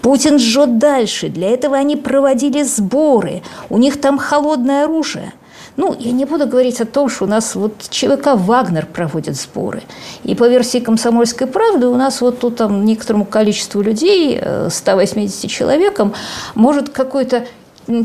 Путин 0.00 0.38
жжет 0.38 0.78
дальше. 0.78 1.28
Для 1.28 1.50
этого 1.50 1.76
они 1.76 1.96
проводили 1.96 2.62
сборы. 2.62 3.42
У 3.68 3.76
них 3.76 4.00
там 4.00 4.16
холодное 4.16 4.84
оружие– 4.84 5.34
ну, 5.76 5.94
я 5.98 6.12
не 6.12 6.24
буду 6.24 6.46
говорить 6.46 6.80
о 6.80 6.84
том, 6.84 7.08
что 7.08 7.24
у 7.24 7.28
нас 7.28 7.54
вот 7.54 7.74
ЧВК 7.90 8.34
«Вагнер» 8.34 8.86
проводит 8.86 9.36
сборы. 9.36 9.82
И 10.22 10.34
по 10.34 10.48
версии 10.48 10.78
«Комсомольской 10.78 11.46
правды» 11.46 11.86
у 11.86 11.96
нас 11.96 12.20
вот 12.20 12.38
тут 12.38 12.56
там 12.56 12.84
некоторому 12.84 13.24
количеству 13.24 13.82
людей, 13.82 14.40
180 14.68 15.44
э, 15.44 15.48
человекам, 15.48 16.14
может 16.54 16.90
какой-то 16.90 17.44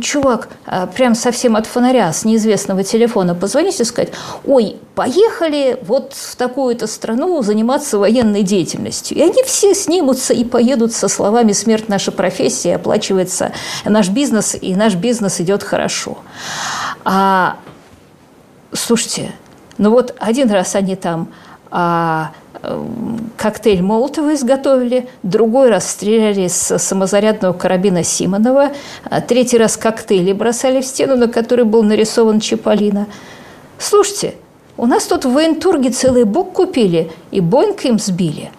чувак 0.02 0.50
э, 0.66 0.88
прям 0.96 1.16
совсем 1.16 1.56
от 1.56 1.66
фонаря 1.66 2.12
с 2.12 2.26
неизвестного 2.26 2.84
телефона 2.84 3.36
позвонить 3.36 3.80
и 3.80 3.84
сказать, 3.84 4.12
ой, 4.46 4.78
поехали 4.96 5.80
вот 5.84 6.14
в 6.14 6.36
такую-то 6.36 6.88
страну 6.88 7.42
заниматься 7.42 7.98
военной 7.98 8.44
деятельностью. 8.44 9.18
И 9.18 9.22
они 9.22 9.44
все 9.44 9.74
снимутся 9.74 10.34
и 10.34 10.44
поедут 10.44 10.94
со 10.94 11.08
словами 11.08 11.54
«смерть 11.54 11.88
наша 11.88 12.12
профессия», 12.12 12.76
оплачивается 12.76 13.52
наш 13.86 14.10
бизнес, 14.10 14.56
и 14.60 14.76
наш 14.76 14.96
бизнес 14.96 15.40
идет 15.40 15.64
хорошо. 15.64 16.18
А, 17.12 17.58
слушайте, 18.72 19.32
ну 19.80 19.90
вот 19.90 20.16
один 20.20 20.52
раз 20.52 20.76
они 20.76 20.96
там 20.96 21.30
а, 21.72 22.34
коктейль 23.36 23.82
Молотова 23.82 24.36
изготовили, 24.36 25.10
другой 25.24 25.72
раз 25.72 25.90
стреляли 25.90 26.48
с 26.48 26.78
самозарядного 26.78 27.54
карабина 27.54 28.04
Симонова, 28.04 28.74
а 29.06 29.22
третий 29.22 29.58
раз 29.58 29.76
коктейли 29.76 30.34
бросали 30.34 30.82
в 30.82 30.86
стену, 30.86 31.16
на 31.16 31.28
которой 31.28 31.64
был 31.64 31.82
нарисован 31.82 32.40
Чаполина. 32.40 33.08
Слушайте, 33.80 34.36
у 34.78 34.86
нас 34.86 35.06
тут 35.06 35.26
в 35.26 35.32
военторге 35.32 35.90
целый 35.90 36.26
бок 36.26 36.54
купили 36.54 37.12
и 37.32 37.40
Боинг 37.40 37.86
им 37.86 37.98
сбили– 37.98 38.52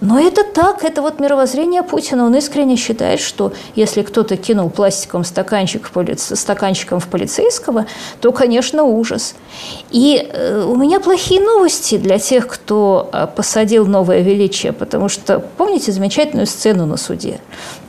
но 0.00 0.18
это 0.18 0.44
так, 0.44 0.82
это 0.82 1.02
вот 1.02 1.20
мировоззрение 1.20 1.82
Путина. 1.82 2.24
Он 2.24 2.34
искренне 2.34 2.76
считает, 2.76 3.20
что 3.20 3.52
если 3.74 4.02
кто-то 4.02 4.36
кинул 4.38 4.70
пластиковым 4.70 5.24
стаканчик 5.24 5.86
в 5.86 5.90
поли... 5.90 6.16
стаканчиком 6.16 7.00
в 7.00 7.06
полицейского, 7.06 7.86
то, 8.20 8.32
конечно, 8.32 8.82
ужас. 8.84 9.34
И 9.90 10.16
э, 10.16 10.64
у 10.64 10.74
меня 10.76 11.00
плохие 11.00 11.40
новости 11.42 11.98
для 11.98 12.18
тех, 12.18 12.48
кто 12.48 13.10
э, 13.12 13.26
посадил 13.34 13.86
новое 13.86 14.22
величие, 14.22 14.72
потому 14.72 15.10
что 15.10 15.38
помните 15.38 15.92
замечательную 15.92 16.46
сцену 16.46 16.86
на 16.86 16.96
суде? 16.96 17.38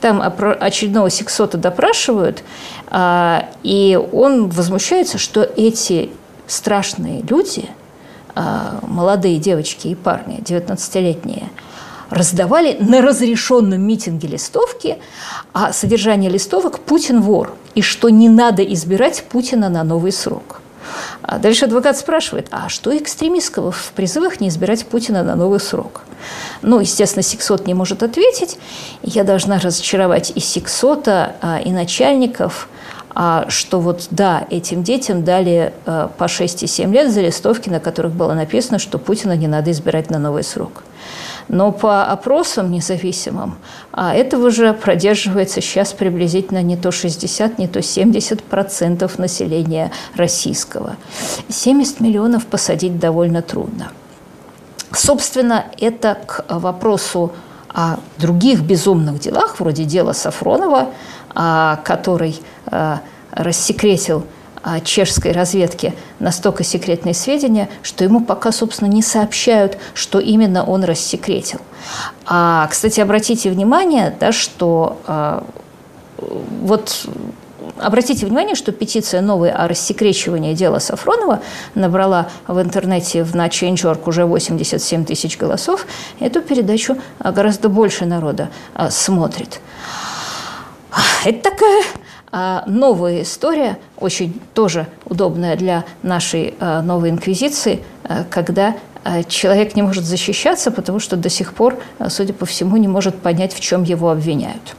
Там 0.02 0.22
очередного 0.60 1.08
сексота 1.08 1.56
допрашивают, 1.56 2.42
э, 2.90 3.38
и 3.62 3.98
он 4.12 4.50
возмущается, 4.50 5.16
что 5.16 5.40
эти 5.42 6.10
страшные 6.46 7.22
люди, 7.22 7.70
э, 8.34 8.40
молодые 8.82 9.38
девочки 9.38 9.88
и 9.88 9.94
парни, 9.94 10.40
19-летние, 10.40 11.48
раздавали 12.12 12.76
на 12.78 13.00
разрешенном 13.00 13.80
митинге 13.80 14.28
листовки, 14.28 14.98
а 15.54 15.72
содержание 15.72 16.30
листовок 16.30 16.80
«Путин 16.80 17.22
вор» 17.22 17.54
и 17.74 17.80
что 17.80 18.10
не 18.10 18.28
надо 18.28 18.62
избирать 18.62 19.24
Путина 19.24 19.70
на 19.70 19.82
новый 19.82 20.12
срок. 20.12 20.60
А 21.22 21.38
дальше 21.38 21.64
адвокат 21.64 21.96
спрашивает, 21.96 22.48
а 22.50 22.68
что 22.68 22.96
экстремистского 22.96 23.72
в 23.72 23.92
призывах 23.94 24.40
не 24.40 24.48
избирать 24.48 24.84
Путина 24.84 25.22
на 25.22 25.36
новый 25.36 25.60
срок? 25.60 26.02
Ну, 26.60 26.80
естественно, 26.80 27.22
Сексот 27.22 27.66
не 27.66 27.74
может 27.74 28.02
ответить. 28.02 28.58
Я 29.02 29.24
должна 29.24 29.58
разочаровать 29.58 30.32
и 30.34 30.40
Сексота, 30.40 31.36
а, 31.40 31.60
и 31.60 31.70
начальников, 31.70 32.68
а 33.14 33.46
что 33.48 33.80
вот 33.80 34.08
да, 34.10 34.46
этим 34.50 34.82
детям 34.82 35.24
дали 35.24 35.72
а, 35.86 36.08
по 36.08 36.28
6 36.28 36.64
и 36.64 36.66
7 36.66 36.92
лет 36.92 37.10
за 37.10 37.22
листовки, 37.22 37.70
на 37.70 37.80
которых 37.80 38.12
было 38.12 38.34
написано, 38.34 38.78
что 38.78 38.98
Путина 38.98 39.34
не 39.36 39.46
надо 39.46 39.70
избирать 39.70 40.10
на 40.10 40.18
новый 40.18 40.42
срок. 40.42 40.82
Но 41.48 41.72
по 41.72 42.04
опросам 42.04 42.70
независимым 42.70 43.56
а 43.92 44.14
этого 44.14 44.50
же 44.50 44.72
продерживается 44.72 45.60
сейчас 45.60 45.92
приблизительно 45.92 46.62
не 46.62 46.76
то 46.76 46.90
60, 46.90 47.58
не 47.58 47.68
то 47.68 47.82
70 47.82 48.42
процентов 48.42 49.18
населения 49.18 49.92
российского. 50.16 50.96
70 51.48 52.00
миллионов 52.00 52.46
посадить 52.46 52.98
довольно 52.98 53.42
трудно. 53.42 53.92
Собственно, 54.92 55.66
это 55.78 56.18
к 56.26 56.44
вопросу 56.48 57.32
о 57.68 57.96
других 58.18 58.60
безумных 58.60 59.18
делах, 59.18 59.60
вроде 59.60 59.84
дела 59.84 60.12
Сафронова, 60.12 60.90
а, 61.34 61.80
который 61.84 62.40
а, 62.66 63.00
рассекретил 63.30 64.24
чешской 64.84 65.32
разведки 65.32 65.94
настолько 66.18 66.64
секретные 66.64 67.14
сведения, 67.14 67.68
что 67.82 68.04
ему 68.04 68.20
пока, 68.20 68.52
собственно, 68.52 68.88
не 68.88 69.02
сообщают, 69.02 69.78
что 69.94 70.20
именно 70.20 70.64
он 70.64 70.84
рассекретил. 70.84 71.60
А, 72.26 72.66
кстати, 72.68 73.00
обратите 73.00 73.50
внимание, 73.50 74.14
да, 74.18 74.32
что 74.32 74.98
а, 75.06 75.44
вот 76.18 77.06
Обратите 77.78 78.26
внимание, 78.26 78.54
что 78.54 78.70
петиция 78.70 79.20
новая 79.22 79.52
о 79.52 79.66
рассекречивании 79.66 80.54
дела 80.54 80.78
Сафронова 80.78 81.42
набрала 81.74 82.28
в 82.46 82.60
интернете 82.60 83.26
на 83.34 83.48
Change.org 83.48 84.06
уже 84.06 84.24
87 84.24 85.04
тысяч 85.04 85.38
голосов. 85.38 85.86
Эту 86.20 86.42
передачу 86.42 86.96
гораздо 87.18 87.68
больше 87.68 88.04
народа 88.04 88.50
а, 88.74 88.90
смотрит. 88.90 89.60
Это 91.24 91.50
такая 91.50 91.82
а 92.32 92.64
новая 92.66 93.22
история, 93.22 93.78
очень 93.98 94.40
тоже 94.54 94.86
удобная 95.04 95.54
для 95.54 95.84
нашей 96.02 96.54
а, 96.58 96.80
новой 96.80 97.10
инквизиции, 97.10 97.84
а, 98.04 98.24
когда 98.28 98.74
человек 99.28 99.74
не 99.74 99.82
может 99.82 100.04
защищаться, 100.04 100.70
потому 100.70 101.00
что 101.00 101.16
до 101.16 101.28
сих 101.28 101.54
пор, 101.54 101.76
судя 102.08 102.32
по 102.32 102.46
всему, 102.46 102.76
не 102.76 102.86
может 102.86 103.16
понять, 103.16 103.52
в 103.52 103.58
чем 103.58 103.82
его 103.82 104.10
обвиняют. 104.10 104.76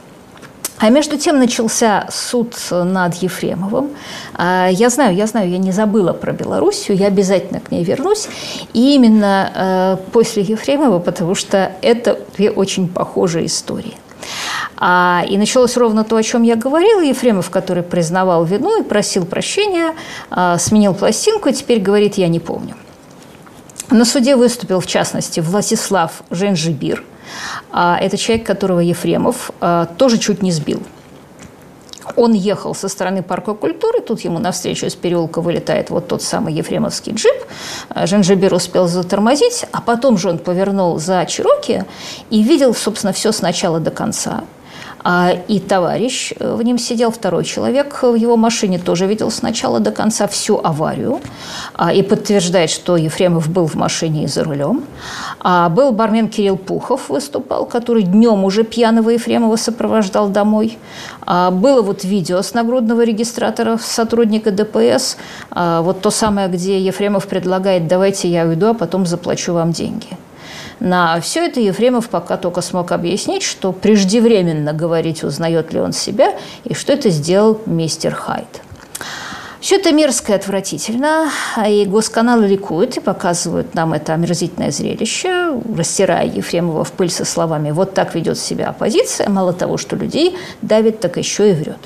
А 0.78 0.88
между 0.88 1.18
тем 1.18 1.38
начался 1.38 2.06
суд 2.10 2.56
над 2.70 3.16
Ефремовым. 3.16 3.90
Я 4.38 4.88
знаю, 4.88 5.14
я 5.14 5.26
знаю, 5.26 5.50
я 5.50 5.58
не 5.58 5.72
забыла 5.72 6.14
про 6.14 6.32
Белоруссию, 6.32 6.96
я 6.96 7.08
обязательно 7.08 7.60
к 7.60 7.70
ней 7.70 7.84
вернусь. 7.84 8.26
И 8.72 8.94
именно 8.94 10.00
после 10.10 10.42
Ефремова, 10.42 11.00
потому 11.00 11.34
что 11.34 11.72
это 11.82 12.18
две 12.34 12.50
очень 12.50 12.88
похожие 12.88 13.44
истории. 13.44 13.92
А, 14.76 15.24
и 15.28 15.38
началось 15.38 15.76
ровно 15.76 16.04
то, 16.04 16.16
о 16.16 16.22
чем 16.22 16.42
я 16.42 16.56
говорила. 16.56 17.00
Ефремов, 17.00 17.50
который 17.50 17.82
признавал 17.82 18.44
вину 18.44 18.80
и 18.80 18.84
просил 18.84 19.24
прощения, 19.24 19.94
а, 20.30 20.58
сменил 20.58 20.94
пластинку 20.94 21.48
и 21.48 21.52
теперь 21.52 21.80
говорит 21.80 22.14
«я 22.14 22.28
не 22.28 22.40
помню». 22.40 22.74
На 23.90 24.04
суде 24.04 24.34
выступил, 24.34 24.80
в 24.80 24.86
частности, 24.86 25.40
Владислав 25.40 26.22
Женжибир. 26.30 27.04
А, 27.70 27.98
это 28.00 28.16
человек, 28.16 28.46
которого 28.46 28.80
Ефремов 28.80 29.50
а, 29.60 29.86
тоже 29.86 30.18
чуть 30.18 30.42
не 30.42 30.52
сбил. 30.52 30.82
Он 32.16 32.32
ехал 32.32 32.74
со 32.74 32.88
стороны 32.88 33.22
парка 33.22 33.54
культуры, 33.54 34.00
тут 34.00 34.20
ему 34.20 34.38
навстречу 34.38 34.86
из 34.86 34.94
переулка 34.94 35.40
вылетает 35.40 35.90
вот 35.90 36.08
тот 36.08 36.22
самый 36.22 36.54
ефремовский 36.54 37.12
джип. 37.14 37.34
Женжибир 37.94 38.54
успел 38.54 38.86
затормозить, 38.88 39.64
а 39.72 39.80
потом 39.80 40.18
же 40.18 40.28
он 40.30 40.38
повернул 40.38 40.98
за 40.98 41.24
Чироки 41.26 41.84
и 42.30 42.42
видел, 42.42 42.74
собственно, 42.74 43.12
все 43.12 43.32
с 43.32 43.42
начала 43.42 43.80
до 43.80 43.90
конца. 43.90 44.44
А, 45.06 45.32
и 45.48 45.60
товарищ 45.60 46.32
э, 46.38 46.54
в 46.54 46.62
нем 46.62 46.78
сидел, 46.78 47.10
второй 47.10 47.44
человек 47.44 48.02
в 48.02 48.14
его 48.14 48.38
машине 48.38 48.78
тоже 48.78 49.06
видел 49.06 49.30
с 49.30 49.42
начала 49.42 49.78
до 49.78 49.90
конца 49.90 50.26
всю 50.26 50.58
аварию 50.64 51.20
а, 51.74 51.92
и 51.92 52.02
подтверждает, 52.02 52.70
что 52.70 52.96
Ефремов 52.96 53.50
был 53.50 53.66
в 53.66 53.74
машине 53.74 54.24
и 54.24 54.26
за 54.26 54.44
рулем. 54.44 54.84
А 55.40 55.68
был 55.68 55.92
бармен 55.92 56.28
Кирилл 56.28 56.56
Пухов 56.56 57.10
выступал, 57.10 57.66
который 57.66 58.02
днем 58.02 58.44
уже 58.44 58.64
пьяного 58.64 59.10
Ефремова 59.10 59.56
сопровождал 59.56 60.28
домой. 60.28 60.78
Было 61.26 61.82
вот 61.82 62.04
видео 62.04 62.40
с 62.40 62.54
нагрудного 62.54 63.02
регистратора 63.02 63.76
сотрудника 63.76 64.50
ДПС, 64.50 65.18
вот 65.50 66.00
то 66.00 66.10
самое, 66.10 66.48
где 66.48 66.80
Ефремов 66.80 67.26
предлагает 67.26 67.88
«давайте 67.88 68.28
я 68.28 68.46
уйду, 68.46 68.68
а 68.68 68.74
потом 68.74 69.04
заплачу 69.04 69.52
вам 69.52 69.72
деньги». 69.72 70.16
На 70.80 71.20
все 71.20 71.46
это 71.46 71.60
Ефремов 71.60 72.08
пока 72.08 72.36
только 72.36 72.60
смог 72.60 72.92
объяснить, 72.92 73.42
что 73.42 73.72
преждевременно 73.72 74.72
говорить, 74.72 75.22
узнает 75.22 75.72
ли 75.72 75.80
он 75.80 75.92
себя, 75.92 76.34
и 76.64 76.74
что 76.74 76.92
это 76.92 77.10
сделал 77.10 77.60
мистер 77.66 78.14
Хайд. 78.14 78.62
Все 79.60 79.76
это 79.76 79.92
мерзко 79.92 80.32
и 80.32 80.34
отвратительно, 80.34 81.30
и 81.66 81.86
госканалы 81.86 82.46
ликуют 82.46 82.98
и 82.98 83.00
показывают 83.00 83.74
нам 83.74 83.94
это 83.94 84.12
омерзительное 84.12 84.70
зрелище, 84.70 85.58
растирая 85.74 86.26
Ефремова 86.26 86.84
в 86.84 86.92
пыль 86.92 87.10
со 87.10 87.24
словами 87.24 87.70
«вот 87.70 87.94
так 87.94 88.14
ведет 88.14 88.38
себя 88.38 88.68
оппозиция, 88.68 89.30
мало 89.30 89.54
того, 89.54 89.78
что 89.78 89.96
людей 89.96 90.36
давит, 90.60 91.00
так 91.00 91.16
еще 91.16 91.50
и 91.50 91.54
врет». 91.54 91.78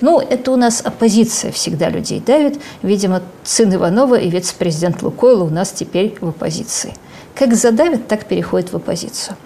Ну, 0.00 0.18
это 0.18 0.50
у 0.50 0.56
нас 0.56 0.80
оппозиция 0.84 1.52
всегда 1.52 1.90
людей 1.90 2.18
давит. 2.18 2.60
Видимо, 2.82 3.22
сын 3.44 3.72
Иванова 3.72 4.16
и 4.16 4.28
вице-президент 4.28 5.00
Лукойла 5.02 5.44
у 5.44 5.50
нас 5.50 5.70
теперь 5.70 6.16
в 6.20 6.30
оппозиции. 6.30 6.92
Как 7.34 7.54
задавят, 7.54 8.08
так 8.08 8.26
переходит 8.26 8.72
в 8.72 8.76
оппозицию. 8.76 9.36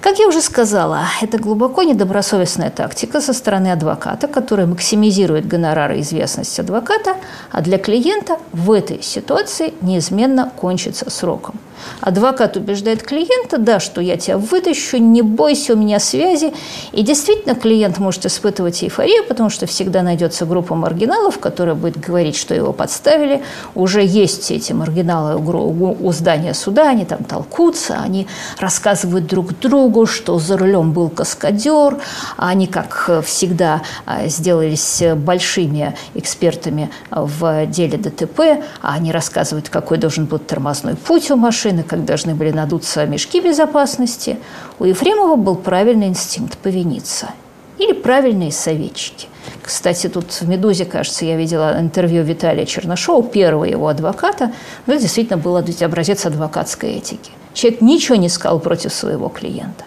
Как 0.00 0.18
я 0.18 0.28
уже 0.28 0.40
сказала, 0.40 1.04
это 1.20 1.38
глубоко 1.38 1.82
недобросовестная 1.82 2.70
тактика 2.70 3.20
со 3.20 3.32
стороны 3.32 3.72
адвоката, 3.72 4.28
которая 4.28 4.66
максимизирует 4.66 5.48
гонорары 5.48 5.98
и 5.98 6.00
известность 6.02 6.58
адвоката, 6.60 7.16
а 7.50 7.60
для 7.60 7.78
клиента 7.78 8.38
в 8.52 8.70
этой 8.70 9.02
ситуации 9.02 9.74
неизменно 9.80 10.52
кончится 10.56 11.10
сроком. 11.10 11.58
Адвокат 12.00 12.56
убеждает 12.56 13.02
клиента, 13.02 13.58
да, 13.58 13.80
что 13.80 14.00
я 14.00 14.16
тебя 14.16 14.38
вытащу, 14.38 14.98
не 14.98 15.22
бойся, 15.22 15.74
у 15.74 15.76
меня 15.76 16.00
связи. 16.00 16.52
И 16.92 17.02
действительно, 17.02 17.54
клиент 17.54 17.98
может 17.98 18.26
испытывать 18.26 18.82
эйфорию, 18.82 19.24
потому 19.24 19.50
что 19.50 19.66
всегда 19.66 20.02
найдется 20.02 20.46
группа 20.46 20.74
маргиналов, 20.74 21.38
которая 21.38 21.74
будет 21.74 21.98
говорить, 21.98 22.36
что 22.36 22.54
его 22.54 22.72
подставили. 22.72 23.42
Уже 23.74 24.04
есть 24.04 24.50
эти 24.50 24.72
маргиналы 24.72 25.36
у 25.36 26.12
здания 26.12 26.54
суда, 26.54 26.90
они 26.90 27.04
там 27.04 27.24
толкутся, 27.24 27.98
они 28.02 28.26
рассказывают 28.58 29.26
друг 29.26 29.58
другу, 29.58 30.06
что 30.06 30.38
за 30.38 30.56
рулем 30.56 30.92
был 30.92 31.08
каскадер, 31.08 31.98
они, 32.36 32.66
как 32.66 33.22
всегда, 33.24 33.82
а, 34.04 34.26
сделались 34.28 35.02
большими 35.16 35.94
экспертами 36.14 36.90
в 37.10 37.66
деле 37.66 37.98
ДТП, 37.98 38.40
а 38.82 38.94
они 38.94 39.12
рассказывают, 39.12 39.68
какой 39.68 39.98
должен 39.98 40.26
быть 40.26 40.46
тормозной 40.46 40.94
путь 40.94 41.30
у 41.30 41.36
машины, 41.36 41.65
машины, 41.66 41.82
как 41.82 42.04
должны 42.04 42.34
были 42.34 42.52
надуться 42.52 43.06
мешки 43.06 43.40
безопасности, 43.40 44.38
у 44.78 44.84
Ефремова 44.84 45.36
был 45.36 45.56
правильный 45.56 46.08
инстинкт 46.08 46.58
повиниться. 46.58 47.30
Или 47.78 47.92
правильные 47.92 48.52
советчики. 48.52 49.28
Кстати, 49.62 50.08
тут 50.08 50.32
в 50.32 50.48
«Медузе», 50.48 50.84
кажется, 50.84 51.24
я 51.24 51.36
видела 51.36 51.78
интервью 51.78 52.22
Виталия 52.22 52.64
Чернышова, 52.64 53.22
первого 53.22 53.64
его 53.64 53.88
адвоката. 53.88 54.52
Ну, 54.86 54.94
это 54.94 55.02
действительно 55.02 55.36
был 55.36 55.56
образец 55.56 56.24
адвокатской 56.24 56.92
этики. 56.92 57.30
Человек 57.52 57.80
ничего 57.80 58.16
не 58.16 58.28
сказал 58.28 58.60
против 58.60 58.92
своего 58.94 59.28
клиента. 59.28 59.84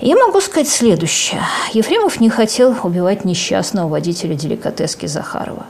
я 0.00 0.16
могу 0.16 0.40
сказать 0.40 0.68
следующее. 0.68 1.40
Ефремов 1.72 2.20
не 2.20 2.28
хотел 2.28 2.74
убивать 2.82 3.24
несчастного 3.24 3.88
водителя 3.88 4.34
деликатески 4.34 5.06
Захарова. 5.06 5.66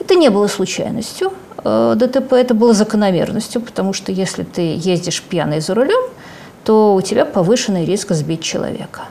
Это 0.00 0.14
не 0.14 0.30
было 0.30 0.48
случайностью. 0.48 1.32
Э, 1.62 1.94
ДТП 1.96 2.32
это 2.32 2.54
было 2.54 2.74
закономерностью, 2.74 3.60
потому 3.60 3.92
что 3.92 4.12
если 4.12 4.42
ты 4.42 4.76
ездишь 4.76 5.22
пьяный 5.22 5.60
за 5.60 5.74
рулем, 5.74 6.10
то 6.64 6.94
у 6.94 7.00
тебя 7.02 7.24
повышенный 7.24 7.84
риск 7.84 8.12
сбить 8.12 8.42
человека. 8.42 9.02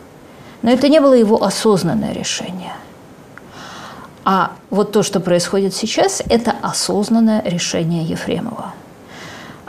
Но 0.62 0.72
это 0.72 0.90
не 0.90 1.00
было 1.00 1.14
его 1.14 1.44
осознанное 1.44 2.14
решение. 2.14 2.74
А 4.26 4.52
вот 4.70 4.92
то, 4.92 5.04
что 5.04 5.20
происходит 5.20 5.76
сейчас, 5.76 6.24
это 6.30 6.56
осознанное 6.62 7.42
решение 7.44 8.04
Ефремова. 8.04 8.74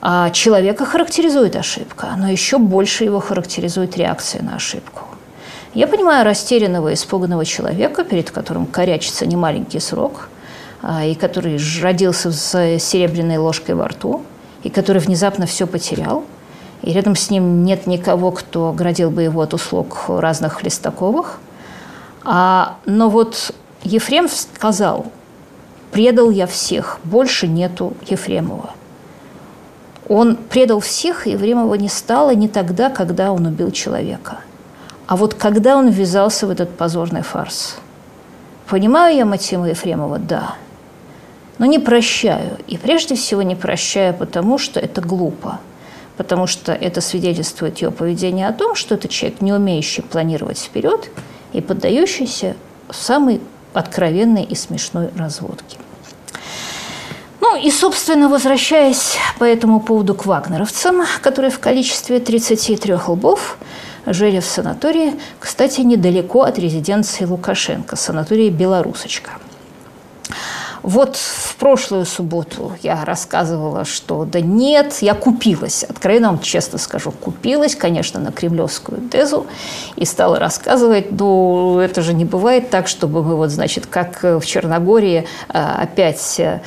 А 0.01 0.31
человека 0.31 0.85
характеризует 0.85 1.57
ошибка, 1.57 2.09
но 2.17 2.29
еще 2.29 2.59
больше 2.59 3.05
его 3.05 3.21
характеризует 3.21 3.97
реакция 3.97 4.43
на 4.43 4.57
ошибку. 4.57 5.03
Я 5.73 5.89
понимаю 5.89 6.25
растерянного, 6.25 6.95
испуганного 6.95 7.45
человека, 7.45 8.05
перед 8.05 8.31
которым 8.31 8.67
корячится 8.67 9.27
немаленький 9.27 9.81
срок, 9.81 10.29
и 11.05 11.15
который 11.15 11.59
родился 11.81 12.31
с 12.31 12.79
серебряной 12.79 13.39
ложкой 13.39 13.75
во 13.75 13.89
рту, 13.89 14.23
и 14.63 14.71
который 14.71 15.01
внезапно 15.01 15.47
все 15.47 15.67
потерял, 15.67 16.25
и 16.83 16.93
рядом 16.93 17.17
с 17.17 17.31
ним 17.31 17.65
нет 17.65 17.87
никого, 17.87 18.31
кто 18.31 18.69
оградил 18.69 19.11
бы 19.11 19.23
его 19.23 19.41
от 19.41 19.55
услуг 19.55 20.05
разных 20.09 20.55
Хлестаковых. 20.55 21.41
А, 22.25 22.77
но 22.85 23.09
вот 23.09 23.55
Ефрем 23.83 24.29
сказал, 24.29 25.07
предал 25.93 26.31
я 26.31 26.47
всех, 26.47 26.99
больше 27.05 27.47
нету 27.47 27.95
Ефремова. 28.07 28.71
Он 30.09 30.37
предал 30.37 30.81
всех, 30.81 31.27
и 31.27 31.31
Ефремова 31.31 31.75
не 31.77 31.89
стало 31.89 32.35
не 32.35 32.49
тогда, 32.49 32.91
когда 32.91 33.33
он 33.33 33.47
убил 33.47 33.71
человека. 33.71 34.41
А 35.07 35.17
вот 35.17 35.35
когда 35.35 35.77
он 35.77 35.89
ввязался 35.89 36.47
в 36.47 36.51
этот 36.51 36.77
позорный 36.77 37.23
фарс. 37.23 37.77
Понимаю 38.69 39.17
я 39.17 39.25
Матима 39.25 39.69
Ефремова? 39.69 40.19
Да. 40.19 40.57
Но 41.59 41.67
не 41.67 41.79
прощаю. 41.79 42.59
И 42.67 42.77
прежде 42.77 43.15
всего 43.15 43.43
не 43.43 43.55
прощаю, 43.55 44.15
потому 44.15 44.59
что 44.59 44.81
это 44.81 45.01
глупо. 45.01 45.61
Потому 46.17 46.47
что 46.47 46.73
это 46.73 47.01
свидетельствует 47.01 47.79
его 47.79 47.91
поведение 47.91 48.49
о 48.49 48.53
том, 48.53 48.75
что 48.75 48.95
это 48.95 49.09
человек, 49.09 49.41
не 49.41 49.53
умеющий 49.53 50.03
планировать 50.03 50.59
вперед 50.59 51.11
и 51.53 51.61
поддающийся 51.61 52.57
самой 52.91 53.41
откровенной 53.73 54.45
и 54.45 54.55
смешной 54.55 55.11
разводке. 55.17 55.79
Ну 57.41 57.57
и, 57.61 57.71
собственно, 57.71 58.29
возвращаясь 58.29 59.17
по 59.39 59.45
этому 59.45 59.81
поводу 59.81 60.15
к 60.15 60.25
вагнеровцам, 60.25 61.03
которые 61.21 61.51
в 61.51 61.59
количестве 61.59 62.19
33 62.19 62.95
лбов 63.07 63.59
жили 64.07 64.41
в 64.41 64.45
санатории, 64.45 65.15
кстати, 65.39 65.83
недалеко 65.83 66.43
от 66.43 66.59
резиденции 66.59 67.25
Лукашенко, 67.25 67.97
санатории 67.97 68.51
«Белорусочка». 68.51 69.33
Вот 70.85 71.17
в 71.17 71.57
прошлую 71.57 72.05
субботу 72.05 72.73
я 72.83 73.07
рассказывала, 73.07 73.87
что 73.87 74.27
да 74.27 74.41
нет, 74.43 74.99
я 75.01 75.15
купилась, 75.15 75.83
откровенно 75.83 76.29
вам 76.29 76.41
честно 76.41 76.77
скажу, 76.77 77.11
купилась, 77.11 77.75
конечно, 77.75 78.21
на 78.21 78.31
кремлевскую 78.31 79.01
тезу 79.09 79.47
и 79.97 80.05
стала 80.05 80.39
рассказывать, 80.39 81.11
ну, 81.11 81.79
это 81.79 82.03
же 82.03 82.13
не 82.13 82.27
бывает 82.27 82.69
так, 82.69 82.87
чтобы 82.87 83.25
мы 83.25 83.35
вот, 83.35 83.49
значит, 83.49 83.87
как 83.87 84.23
в 84.23 84.45
Черногории 84.45 85.27
а, 85.49 85.81
опять 85.81 86.39
э, 86.39 86.61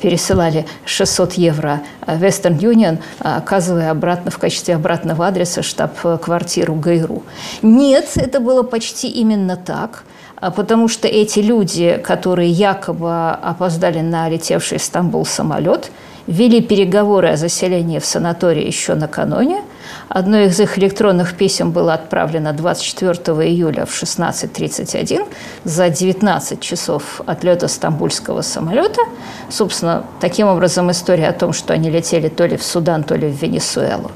пересылали 0.00 0.64
600 0.84 1.32
евро 1.32 1.80
Western 2.06 2.56
Union, 2.60 3.00
оказывая 3.18 3.90
обратно 3.90 4.30
в 4.30 4.38
качестве 4.38 4.76
обратного 4.76 5.26
адреса 5.26 5.64
штаб-квартиру 5.64 6.76
ГАИРУ. 6.76 7.24
Нет, 7.62 8.10
это 8.14 8.38
было 8.38 8.62
почти 8.62 9.08
именно 9.08 9.56
так– 9.56 10.04
а 10.05 10.05
потому 10.40 10.88
что 10.88 11.08
эти 11.08 11.40
люди, 11.40 12.00
которые 12.02 12.50
якобы 12.50 13.30
опоздали 13.30 14.00
на 14.00 14.28
летевший 14.28 14.78
в 14.78 14.82
Стамбул 14.82 15.24
самолет, 15.24 15.90
вели 16.26 16.60
переговоры 16.60 17.28
о 17.28 17.36
заселении 17.36 17.98
в 17.98 18.04
санатории 18.04 18.66
еще 18.66 18.94
накануне. 18.94 19.62
Одно 20.08 20.40
из 20.40 20.58
их 20.60 20.78
электронных 20.78 21.34
писем 21.34 21.70
было 21.70 21.94
отправлено 21.94 22.52
24 22.52 23.14
июля 23.48 23.86
в 23.86 23.90
16.31 23.90 25.26
за 25.64 25.88
19 25.88 26.60
часов 26.60 27.20
отлета 27.26 27.68
стамбульского 27.68 28.42
самолета. 28.42 29.00
Собственно, 29.48 30.04
таким 30.20 30.48
образом 30.48 30.90
история 30.90 31.28
о 31.28 31.32
том, 31.32 31.52
что 31.52 31.72
они 31.72 31.90
летели 31.90 32.28
то 32.28 32.46
ли 32.46 32.56
в 32.56 32.62
Судан, 32.62 33.04
то 33.04 33.14
ли 33.14 33.28
в 33.28 33.40
Венесуэлу. 33.40 34.10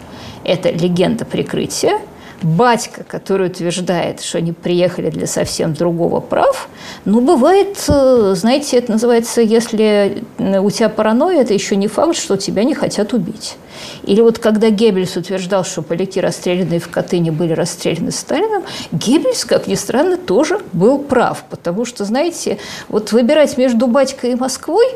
Это 0.44 0.70
легенда 0.70 1.24
прикрытия– 1.24 2.00
батька, 2.42 3.04
который 3.04 3.48
утверждает, 3.48 4.20
что 4.20 4.38
они 4.38 4.52
приехали 4.52 5.10
для 5.10 5.26
совсем 5.26 5.74
другого 5.74 6.20
прав, 6.20 6.68
ну, 7.04 7.20
бывает, 7.20 7.84
э, 7.88 8.34
знаете, 8.36 8.78
это 8.78 8.92
называется, 8.92 9.40
если 9.40 10.22
у 10.38 10.70
тебя 10.70 10.88
паранойя, 10.88 11.42
это 11.42 11.54
еще 11.54 11.76
не 11.76 11.88
факт, 11.88 12.16
что 12.16 12.36
тебя 12.36 12.64
не 12.64 12.74
хотят 12.74 13.12
убить. 13.12 13.56
Или 14.04 14.20
вот 14.20 14.38
когда 14.38 14.70
Геббельс 14.70 15.16
утверждал, 15.16 15.64
что 15.64 15.82
поляки, 15.82 16.18
расстрелянные 16.18 16.80
в 16.80 16.88
Катыни, 16.88 17.30
были 17.30 17.52
расстреляны 17.52 18.10
Сталином, 18.10 18.64
Геббельс, 18.92 19.44
как 19.44 19.66
ни 19.66 19.74
странно, 19.74 20.16
тоже 20.16 20.60
был 20.72 20.98
прав. 20.98 21.44
Потому 21.48 21.84
что, 21.84 22.04
знаете, 22.04 22.58
вот 22.88 23.12
выбирать 23.12 23.56
между 23.58 23.86
батькой 23.86 24.32
и 24.32 24.34
Москвой 24.34 24.86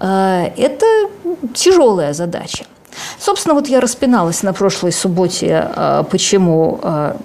э,– 0.00 0.50
это 0.56 0.86
тяжелая 1.54 2.12
задача. 2.12 2.64
Собственно, 3.18 3.54
вот 3.54 3.68
я 3.68 3.80
распиналась 3.80 4.42
на 4.42 4.52
прошлой 4.52 4.92
субботе, 4.92 5.70
а, 5.74 6.02
почему, 6.04 6.80
а, 6.82 7.16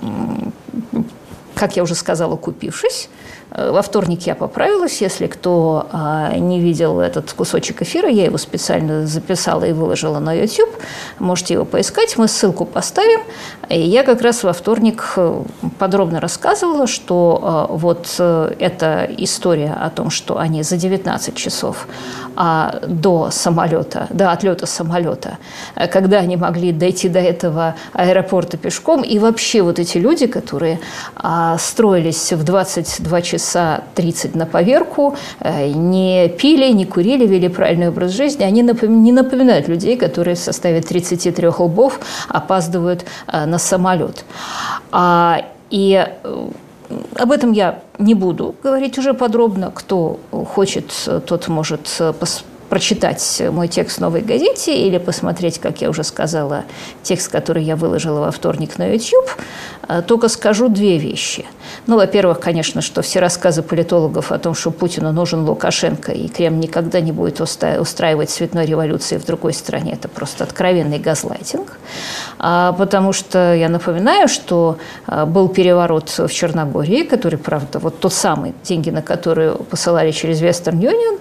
как 1.58 1.76
я 1.76 1.84
уже 1.84 1.96
сказала, 1.96 2.36
купившись. 2.36 3.10
Э, 3.52 3.72
во 3.72 3.82
вторник 3.82 4.28
я 4.28 4.36
поправилась. 4.36 5.02
Если 5.02 5.28
кто 5.28 5.88
а, 5.92 6.36
не 6.36 6.60
видел 6.60 7.00
этот 7.00 7.32
кусочек 7.34 7.82
эфира, 7.82 8.10
я 8.10 8.26
его 8.26 8.38
специально 8.38 9.08
записала 9.08 9.64
и 9.64 9.74
выложила 9.74 10.20
на 10.20 10.34
YouTube. 10.34 10.70
Можете 11.20 11.56
его 11.56 11.66
поискать. 11.66 12.18
Мы 12.18 12.28
ссылку 12.28 12.66
поставим. 12.66 13.22
И 13.70 13.80
я 13.80 14.04
как 14.04 14.22
раз 14.22 14.44
во 14.44 14.54
вторник 14.54 15.14
э, 15.18 15.44
подробно 15.80 16.20
рассказывала, 16.20 16.88
что 16.88 17.68
э, 17.70 17.74
вот 17.74 18.08
эта 18.18 19.10
история 19.18 19.78
о 19.80 19.90
том, 19.90 20.10
что 20.10 20.38
они 20.38 20.64
за 20.64 20.78
19 20.78 21.36
часов 21.36 21.88
до 22.88 23.30
самолета, 23.32 24.08
до 24.12 24.32
отлета 24.32 24.68
самолета, 24.68 25.40
когда 25.92 26.20
они 26.20 26.38
могли 26.38 26.72
дойти 26.72 27.10
до 27.10 27.20
этого 27.20 27.76
аэропорта 27.94 28.58
пешком, 28.58 29.02
и 29.02 29.18
вообще 29.18 29.64
вот 29.64 29.80
эти 29.80 29.98
люди, 29.98 30.28
которые 30.28 30.80
строились 31.58 32.34
в 32.34 32.44
22 32.44 33.22
часа 33.22 33.38
часа 33.38 33.82
30 33.96 34.36
на 34.36 34.46
поверку, 34.46 35.16
э, 35.40 35.70
не 35.70 36.30
пили, 36.30 36.74
не 36.74 36.86
курили, 36.86 37.28
вели 37.28 37.50
правильный 37.50 37.90
образ 37.90 38.12
жизни, 38.12 38.44
они 38.44 38.62
не 38.62 39.12
напоминают 39.12 39.70
людей, 39.70 39.98
которые 39.98 40.36
в 40.36 40.40
составе 40.40 40.82
33 40.82 41.48
лбов 41.48 42.00
опаздывают 42.30 43.06
э, 43.28 43.46
на 43.46 43.60
самолет. 43.60 44.26
А, 44.92 45.38
и 45.70 46.08
э, 46.24 46.50
об 47.16 47.32
этом 47.32 47.54
я 47.54 47.80
не 48.00 48.16
буду 48.16 48.56
говорить 48.64 48.98
уже 48.98 49.14
подробно. 49.14 49.72
Кто 49.74 50.20
хочет, 50.54 51.10
тот 51.26 51.48
может 51.48 51.82
посмотреть 52.20 52.57
прочитать 52.70 53.42
мой 53.52 53.68
текст 53.68 53.98
в 53.98 54.02
«Новой 54.02 54.22
газете» 54.22 54.78
или 54.78 54.98
посмотреть, 54.98 55.60
как 55.60 55.82
я 55.82 55.90
уже 55.90 56.04
сказала, 56.04 56.64
текст, 57.04 57.32
который 57.32 57.64
я 57.64 57.76
выложила 57.76 58.20
во 58.22 58.32
вторник 58.32 58.78
на 58.78 58.94
YouTube, 58.94 59.30
а, 59.88 60.02
только 60.02 60.28
скажу 60.28 60.68
две 60.68 60.98
вещи. 60.98 61.46
Ну, 61.86 61.96
во-первых, 61.96 62.40
конечно, 62.40 62.82
что 62.82 63.02
все 63.02 63.20
рассказы 63.20 63.64
политологов 63.64 64.32
о 64.32 64.40
том, 64.40 64.54
что 64.54 64.72
Путину 64.72 65.12
нужен 65.12 65.46
Лукашенко, 65.46 66.12
и 66.12 66.28
Кремль 66.28 66.60
никогда 66.60 67.00
не 67.00 67.12
будет 67.12 67.40
устраивать 67.40 68.30
цветной 68.30 68.66
революции 68.66 69.18
в 69.18 69.26
другой 69.26 69.54
стране, 69.54 69.94
это 69.94 70.10
просто 70.10 70.44
откровенный 70.44 71.00
газлайтинг. 71.00 71.78
А, 72.40 72.74
потому 72.74 73.14
что 73.14 73.54
я 73.54 73.70
напоминаю, 73.70 74.28
что 74.28 74.78
а, 75.06 75.26
был 75.26 75.48
переворот 75.48 76.10
в 76.10 76.30
Черногории, 76.30 77.04
который, 77.04 77.40
правда, 77.40 77.80
вот 77.80 78.00
тот 78.00 78.14
самый, 78.14 78.54
деньги 78.64 78.90
на 78.90 79.02
которые 79.02 79.54
посылали 79.54 80.12
через 80.12 80.42
Western 80.42 80.80
Union, 80.80 81.18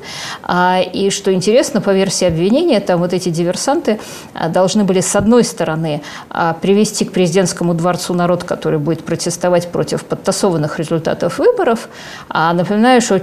и 0.93 1.11
что 1.11 1.33
интересно, 1.37 1.81
по 1.81 1.91
версии 1.91 2.27
обвинения, 2.27 2.81
там 2.81 3.01
вот 3.01 3.13
эти 3.13 3.29
диверсанты 3.29 4.01
а, 4.35 4.49
должны 4.49 4.85
были, 4.85 5.01
с 5.01 5.15
одной 5.15 5.45
стороны, 5.45 6.03
а, 6.31 6.55
привести 6.55 7.05
к 7.05 7.13
президентскому 7.13 7.75
дворцу 7.75 8.15
народ, 8.15 8.43
который 8.45 8.79
будет 8.79 9.05
протестовать 9.05 9.69
против 9.69 10.05
подтасованных 10.05 10.79
результатов 10.79 11.39
выборов. 11.39 11.89
А 12.29 12.53
напоминаю, 12.53 13.01
что 13.01 13.21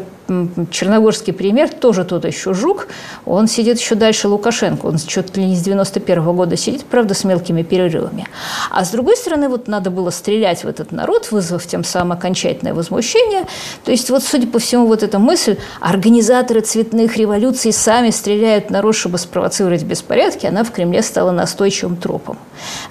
черногорский 0.71 1.33
премьер 1.33 1.69
тоже 1.69 2.03
тот 2.05 2.25
еще 2.25 2.53
жук. 2.53 2.87
Он 3.25 3.47
сидит 3.47 3.79
еще 3.79 3.95
дальше 3.95 4.27
Лукашенко. 4.27 4.85
Он 4.85 4.97
чуть 4.97 5.35
ли 5.37 5.45
не 5.45 5.55
с 5.55 5.61
91 5.61 6.19
-го 6.19 6.33
года 6.33 6.57
сидит, 6.57 6.85
правда, 6.85 7.13
с 7.13 7.23
мелкими 7.23 7.63
перерывами. 7.63 8.27
А 8.71 8.85
с 8.85 8.91
другой 8.91 9.17
стороны, 9.17 9.49
вот 9.49 9.67
надо 9.67 9.89
было 9.89 10.11
стрелять 10.11 10.63
в 10.63 10.67
этот 10.67 10.91
народ, 10.91 11.31
вызвав 11.31 11.65
тем 11.65 11.83
самым 11.83 12.13
окончательное 12.13 12.73
возмущение. 12.73 13.45
То 13.83 13.91
есть, 13.91 14.09
вот, 14.09 14.23
судя 14.23 14.47
по 14.47 14.59
всему, 14.59 14.87
вот 14.87 15.03
эта 15.03 15.19
мысль, 15.19 15.57
организаторы 15.81 16.61
цветных 16.61 17.17
революций 17.17 17.73
сами 17.73 18.11
стреляют 18.11 18.69
народ, 18.69 18.95
чтобы 18.95 19.17
спровоцировать 19.17 19.83
беспорядки, 19.83 20.45
она 20.45 20.63
в 20.63 20.71
Кремле 20.71 21.01
стала 21.01 21.31
настойчивым 21.31 21.97
тропом. 21.97 22.37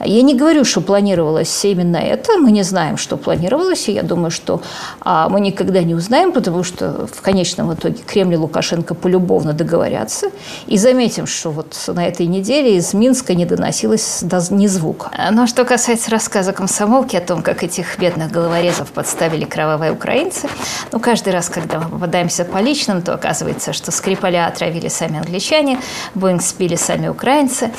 Я 0.01 0.22
не 0.22 0.35
говорю, 0.35 0.64
что 0.64 0.80
планировалось 0.80 1.64
именно 1.64 1.97
это. 1.97 2.39
Мы 2.39 2.51
не 2.51 2.62
знаем, 2.62 2.97
что 2.97 3.16
планировалось, 3.16 3.89
и 3.89 3.93
я 3.93 4.03
думаю, 4.03 4.30
что 4.30 4.61
а, 5.01 5.28
мы 5.28 5.41
никогда 5.41 5.83
не 5.83 5.95
узнаем, 5.95 6.33
потому 6.33 6.64
что 6.64 7.07
в 7.07 7.21
в 7.22 7.24
конечном 7.24 7.72
итоге 7.72 8.02
Кремль 8.04 8.34
и 8.34 8.36
Лукашенко 8.36 8.94
полюбовно 8.94 9.52
договорятся. 9.52 10.26
И 10.66 10.76
заметим, 10.76 11.28
что 11.28 11.52
вот 11.52 11.76
на 11.86 12.04
этой 12.04 12.26
неделе 12.26 12.76
из 12.76 12.94
Минска 12.94 13.36
не 13.36 13.46
доносилось 13.46 14.24
ни 14.50 14.66
звука. 14.66 15.12
Но 15.30 15.46
что 15.46 15.64
касается 15.64 16.10
рассказа 16.10 16.52
комсомолки 16.52 17.14
о 17.14 17.20
том, 17.20 17.42
как 17.42 17.62
этих 17.62 17.96
бедных 18.00 18.32
головорезов 18.32 18.90
подставили 18.90 19.44
кровавые 19.44 19.92
украинцы, 19.92 20.48
ну, 20.90 20.98
каждый 20.98 21.32
раз, 21.32 21.48
когда 21.48 21.78
мы 21.78 21.90
попадаемся 21.90 22.44
по 22.44 22.58
личным, 22.58 23.02
то 23.02 23.14
оказывается, 23.14 23.72
что 23.72 23.92
Скрипаля 23.92 24.48
отравили 24.48 24.88
сами 24.88 25.20
англичане, 25.20 25.78
Боинг 26.16 26.42
спили 26.42 26.74
сами 26.74 27.06
украинцы. 27.06 27.70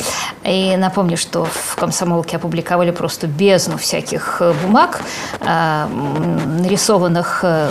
И 0.45 0.77
напомню, 0.77 1.17
что 1.17 1.43
в 1.43 1.75
комсомолке 1.75 2.37
опубликовали 2.37 2.91
просто 2.91 3.27
бездну 3.27 3.77
всяких 3.77 4.37
э, 4.39 4.53
бумаг, 4.63 5.01
э, 5.41 5.87
нарисованных, 6.61 7.41
э, 7.43 7.69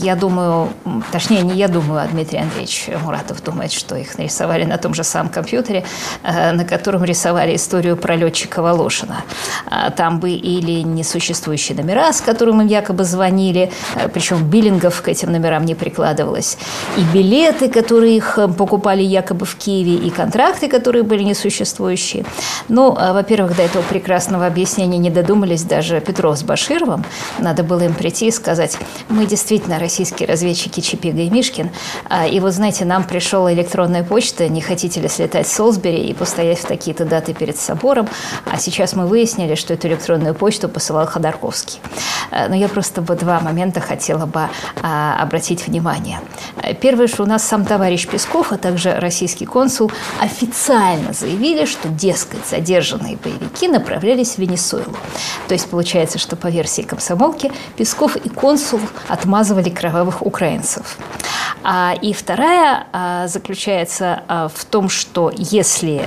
я 0.00 0.16
думаю, 0.16 0.70
точнее, 1.12 1.42
не 1.42 1.54
я 1.54 1.68
думаю, 1.68 2.02
а 2.02 2.06
Дмитрий 2.06 2.38
Андреевич 2.38 2.88
Муратов 3.02 3.42
думает, 3.42 3.72
что 3.72 3.96
их 3.96 4.18
нарисовали 4.18 4.64
на 4.64 4.78
том 4.78 4.94
же 4.94 5.04
самом 5.04 5.30
компьютере, 5.30 5.84
на 6.22 6.64
котором 6.64 7.04
рисовали 7.04 7.56
историю 7.56 7.96
про 7.96 8.16
летчика 8.16 8.62
Волошина. 8.62 9.24
А 9.66 9.90
там 9.90 10.20
бы 10.20 10.30
или 10.30 10.82
несуществующие 10.82 11.76
номера, 11.76 12.12
с 12.12 12.20
которыми 12.20 12.62
им 12.62 12.68
якобы 12.68 13.04
звонили, 13.04 13.70
причем 14.12 14.44
биллингов 14.44 15.02
к 15.02 15.08
этим 15.08 15.32
номерам 15.32 15.64
не 15.64 15.74
прикладывалось, 15.74 16.58
и 16.96 17.02
билеты, 17.14 17.68
которые 17.68 18.16
их 18.16 18.38
покупали 18.56 19.02
якобы 19.02 19.46
в 19.46 19.56
Киеве, 19.56 19.94
и 19.94 20.10
контракты, 20.10 20.68
которые 20.68 21.02
были 21.02 21.22
несуществующие. 21.22 22.24
Ну, 22.68 22.94
а, 22.98 23.12
во-первых, 23.12 23.56
до 23.56 23.62
этого 23.62 23.82
прекрасного 23.82 24.46
объяснения 24.46 24.98
не 24.98 25.10
додумались 25.10 25.62
даже 25.62 26.00
Петров 26.00 26.38
с 26.38 26.42
Башировым. 26.42 27.04
Надо 27.38 27.62
было 27.62 27.82
им 27.82 27.94
прийти 27.94 28.28
и 28.28 28.30
сказать, 28.30 28.78
мы 29.08 29.26
действительно 29.26 29.78
российские 29.78 30.28
разведчики 30.28 30.80
Чипига 30.84 31.22
и 31.22 31.30
Мишкин, 31.30 31.70
а, 32.08 32.26
и 32.26 32.38
вот, 32.40 32.52
знаете, 32.52 32.84
нам 32.84 33.04
пришла 33.04 33.52
электронная 33.52 34.04
почта, 34.04 34.48
не 34.48 34.60
хотите 34.60 35.00
ли 35.00 35.08
слетать 35.08 35.46
в 35.46 35.52
Солсбери 35.52 36.06
и 36.06 36.14
постоять 36.14 36.58
в 36.58 36.66
такие-то 36.66 37.04
даты 37.04 37.34
перед 37.34 37.56
собором, 37.56 38.08
а 38.44 38.58
сейчас 38.58 38.94
мы 38.94 39.06
выяснили, 39.06 39.54
что 39.54 39.74
эту 39.74 39.88
электронную 39.88 40.34
почту 40.34 40.68
посылал 40.68 41.06
Ходорковский. 41.06 41.80
А, 42.30 42.48
но 42.48 42.54
я 42.54 42.68
просто 42.68 43.00
бы 43.02 43.16
два 43.16 43.40
момента 43.40 43.80
хотела 43.80 44.26
бы 44.26 44.48
обратить 44.82 45.66
внимание. 45.66 46.20
Первое, 46.80 47.06
что 47.06 47.22
у 47.22 47.26
нас 47.26 47.42
сам 47.42 47.64
товарищ 47.64 48.06
Песков, 48.06 48.52
а 48.52 48.58
также 48.58 48.94
российский 48.98 49.46
консул 49.46 49.90
официально 50.20 51.12
заявили, 51.12 51.64
что, 51.64 51.88
дескать, 51.88 52.46
задержанные 52.46 53.16
боевики 53.16 53.68
направлялись 53.68 54.34
в 54.34 54.38
Венесуэлу. 54.38 54.96
То 55.48 55.54
есть 55.54 55.68
получается, 55.68 56.18
что 56.18 56.36
по 56.36 56.48
версии 56.48 56.82
комсомолки 56.82 57.52
Песков 57.76 58.16
и 58.16 58.28
консул 58.28 58.80
отмазывали 59.08 59.70
кровавых 59.70 60.24
украинцев. 60.26 60.73
А, 61.62 61.94
и 62.00 62.12
вторая 62.12 62.86
а, 62.92 63.26
заключается 63.28 64.22
а, 64.28 64.48
в 64.48 64.64
том, 64.64 64.88
что 64.88 65.32
если 65.34 66.06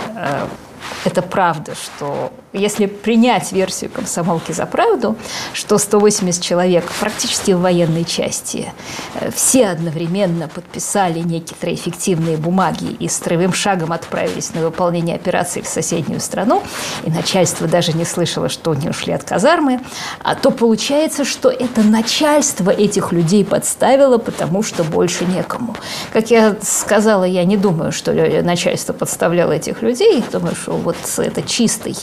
это 1.03 1.21
правда, 1.21 1.73
что 1.75 2.31
если 2.57 2.85
принять 2.85 3.51
версию 3.51 3.91
комсомолки 3.91 4.51
за 4.51 4.65
правду, 4.65 5.15
что 5.53 5.77
180 5.77 6.41
человек 6.41 6.85
практически 6.99 7.51
в 7.51 7.61
военной 7.61 8.05
части 8.05 8.71
э, 9.15 9.31
все 9.31 9.67
одновременно 9.67 10.47
подписали 10.47 11.19
некие 11.19 11.57
эффективные 11.73 12.37
бумаги 12.37 12.95
и 12.99 13.07
строевым 13.07 13.53
шагом 13.53 13.91
отправились 13.91 14.53
на 14.53 14.61
выполнение 14.61 15.15
операции 15.15 15.61
в 15.61 15.67
соседнюю 15.67 16.19
страну, 16.19 16.63
и 17.03 17.09
начальство 17.09 17.67
даже 17.67 17.93
не 17.93 18.05
слышало, 18.05 18.49
что 18.49 18.71
они 18.71 18.89
ушли 18.89 19.13
от 19.13 19.23
казармы, 19.23 19.81
а 20.23 20.35
то 20.35 20.51
получается, 20.51 21.25
что 21.25 21.49
это 21.49 21.81
начальство 21.81 22.71
этих 22.71 23.11
людей 23.11 23.45
подставило, 23.45 24.17
потому 24.17 24.63
что 24.63 24.83
больше 24.83 25.25
некому. 25.25 25.75
Как 26.13 26.31
я 26.31 26.55
сказала, 26.61 27.23
я 27.23 27.43
не 27.43 27.57
думаю, 27.57 27.91
что 27.91 28.13
начальство 28.43 28.93
подставляло 28.93 29.51
этих 29.51 29.81
людей, 29.81 30.23
думаю, 30.31 30.55
что 30.55 30.73
вот 30.73 30.95
это 31.17 31.41
чистый 31.41 31.95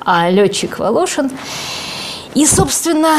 а 0.00 0.30
летчик 0.30 0.78
Волошин. 0.78 1.30
И, 2.34 2.46
собственно, 2.46 3.18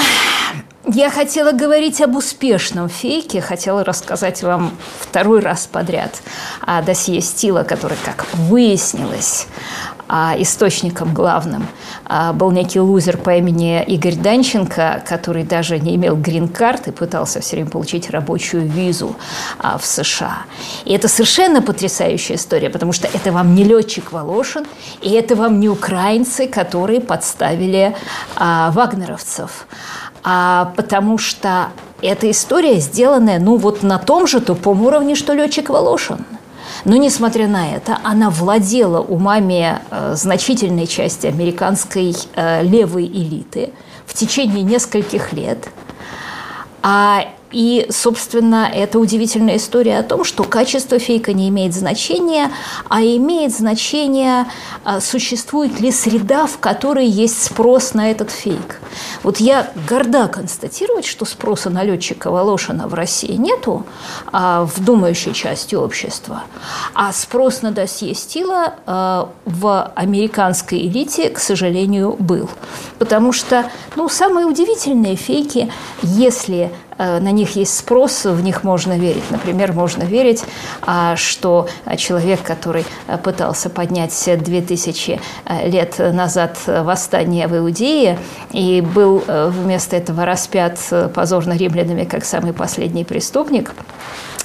я 0.88 1.10
хотела 1.10 1.52
говорить 1.52 2.02
об 2.02 2.16
успешном 2.16 2.90
фейке, 2.90 3.42
хотела 3.42 3.84
рассказать 3.84 4.44
вам 4.44 4.78
второй 5.00 5.40
раз 5.40 5.68
подряд 5.68 6.22
о 6.62 6.82
досье 6.82 7.22
Стила, 7.22 7.64
который, 7.64 7.98
как 8.04 8.26
выяснилось, 8.34 9.48
а 10.08 10.36
источником 10.38 11.14
главным 11.14 11.68
а, 12.06 12.34
был 12.34 12.52
некий 12.52 12.80
лузер 12.80 13.18
по 13.18 13.36
имени 13.36 13.84
Игорь 13.84 14.16
Данченко, 14.16 15.04
который 15.08 15.44
даже 15.44 15.80
не 15.80 15.96
имел 15.96 16.16
грин-карт 16.16 16.88
и 16.88 16.92
пытался 16.92 17.40
все 17.42 17.56
время 17.58 17.70
получить 17.70 18.10
рабочую 18.10 18.68
визу 18.68 19.16
а, 19.60 19.78
в 19.78 19.86
США. 19.86 20.40
И 20.86 20.94
это 20.94 21.08
совершенно 21.08 21.62
потрясающая 21.62 22.36
история, 22.36 22.70
потому 22.70 22.94
что 22.94 23.08
это 23.08 23.32
вам 23.32 23.56
не 23.56 23.64
летчик 23.64 24.12
Волошин, 24.12 24.66
и 25.02 25.10
это 25.12 25.36
вам 25.36 25.60
не 25.60 25.70
украинцы, 25.70 26.48
которые 26.48 27.02
подставили 27.02 27.96
вагнеровцев. 28.38 29.68
А, 30.28 30.74
потому 30.76 31.20
что 31.20 31.68
эта 32.02 32.30
история 32.32 32.80
сделанная, 32.80 33.40
ну, 33.40 33.58
вот 33.58 33.84
на 33.84 34.00
том 34.00 34.26
же 34.26 34.42
тупом 34.42 34.84
уровне, 34.84 35.16
что 35.16 35.34
летчик 35.34 35.70
Волошин– 35.70 36.26
но, 36.86 36.96
несмотря 36.98 37.48
на 37.48 37.72
это, 37.72 37.98
она 38.04 38.30
владела 38.30 39.02
умами 39.02 39.80
э, 39.90 40.14
значительной 40.16 40.86
части 40.86 41.26
американской 41.26 42.16
э, 42.36 42.64
левой 42.64 43.06
элиты 43.06 43.74
в 44.06 44.14
течение 44.14 44.64
нескольких 44.64 45.34
лет. 45.34 45.68
А 46.84 47.26
и, 47.56 47.88
собственно, 47.90 48.70
это 48.70 49.00
удивительная 49.00 49.56
история 49.56 50.00
о 50.00 50.04
том, 50.04 50.26
что 50.26 50.44
качество 50.44 51.00
фейка 51.00 51.32
не 51.32 51.48
имеет 51.48 51.74
значения, 51.74 52.52
а 52.90 53.02
имеет 53.02 53.56
значение, 53.56 54.48
а, 54.84 55.00
существует 55.00 55.80
ли 55.80 55.90
среда, 55.90 56.48
в 56.48 56.58
которой 56.58 57.08
есть 57.08 57.42
спрос 57.42 57.94
на 57.94 58.12
этот 58.12 58.30
фейк. 58.30 58.82
Вот 59.24 59.38
я 59.38 59.72
горда 59.88 60.28
констатировать, 60.28 61.06
что 61.06 61.24
спроса 61.24 61.70
на 61.70 61.86
летчика 61.86 62.30
Волошина 62.30 62.90
в 62.90 62.94
России 62.94 63.32
нету 63.32 63.86
а 64.34 64.66
в 64.66 64.84
думающей 64.84 65.34
части 65.34 65.76
общества, 65.76 66.44
а 66.94 67.14
спрос 67.14 67.62
на 67.62 67.72
досье 67.72 68.14
Стила 68.16 68.74
а, 68.86 69.30
в 69.46 69.94
американской 69.96 70.80
элите, 70.80 71.30
к 71.30 71.40
сожалению, 71.40 72.18
был. 72.20 72.50
Потому 73.00 73.32
что 73.32 73.72
ну, 73.96 74.10
самые 74.10 74.46
удивительные 74.46 75.16
фейки, 75.16 75.72
если 76.02 76.70
на 76.98 77.32
них 77.32 77.56
есть 77.56 77.78
спрос, 77.78 78.26
в 78.26 78.42
них 78.42 78.64
можно 78.64 78.98
верить. 78.98 79.24
Например, 79.30 79.74
можно 79.74 80.04
верить, 80.04 80.44
а, 80.82 81.16
что 81.16 81.68
человек, 81.98 82.42
который 82.44 82.86
э, 83.08 83.18
пытался 83.18 83.70
поднять 83.70 84.14
2000 84.26 85.20
э, 85.46 85.70
лет 85.70 86.00
назад 86.00 86.58
восстание 86.66 87.48
в 87.48 87.58
Иудее 87.58 88.18
и 88.52 88.82
был 88.82 89.24
вместо 89.28 89.96
этого 89.96 90.26
распят 90.26 90.80
позорно 91.14 91.54
римлянами 91.54 92.06
как 92.06 92.26
самый 92.26 92.54
последний 92.54 93.04
преступник, 93.04 93.74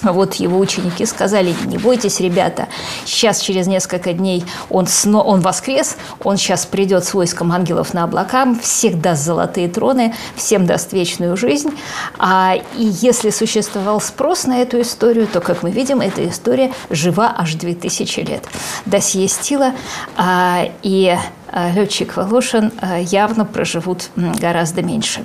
вот 0.03 0.34
его 0.34 0.59
ученики 0.59 1.05
сказали, 1.05 1.55
не 1.66 1.78
бойтесь, 1.78 2.20
ребята, 2.20 2.68
сейчас 3.05 3.40
через 3.40 3.66
несколько 3.66 4.12
дней 4.12 4.44
он, 4.70 4.86
сно, 4.86 5.22
он 5.22 5.40
воскрес, 5.40 5.96
он 6.24 6.36
сейчас 6.36 6.66
придет 6.66 7.05
с 7.05 7.12
войском 7.12 7.53
ангелов 7.53 7.92
на 7.92 8.05
облакам, 8.05 8.59
всех 8.59 9.01
даст 9.01 9.24
золотые 9.24 9.68
троны, 9.68 10.14
всем 10.36 10.66
даст 10.66 10.92
вечную 10.92 11.36
жизнь. 11.36 11.70
А, 12.18 12.39
и 12.55 12.84
если 13.03 13.30
существовал 13.30 14.01
спрос 14.01 14.45
на 14.45 14.62
эту 14.62 14.80
историю, 14.80 15.26
то, 15.26 15.41
как 15.41 15.62
мы 15.62 15.70
видим, 15.70 16.01
эта 16.01 16.28
история 16.28 16.72
жива 16.91 17.34
аж 17.36 17.55
2000 17.55 18.20
лет. 18.20 18.45
Досье 18.86 19.28
Стила 19.28 19.72
а, 20.16 20.68
и 20.82 21.16
а, 21.49 21.70
летчик 21.72 22.16
Волошин 22.16 22.72
а, 22.80 22.99
явно 22.99 23.45
проживут 23.45 24.11
гораздо 24.16 24.82
меньше. 24.82 25.24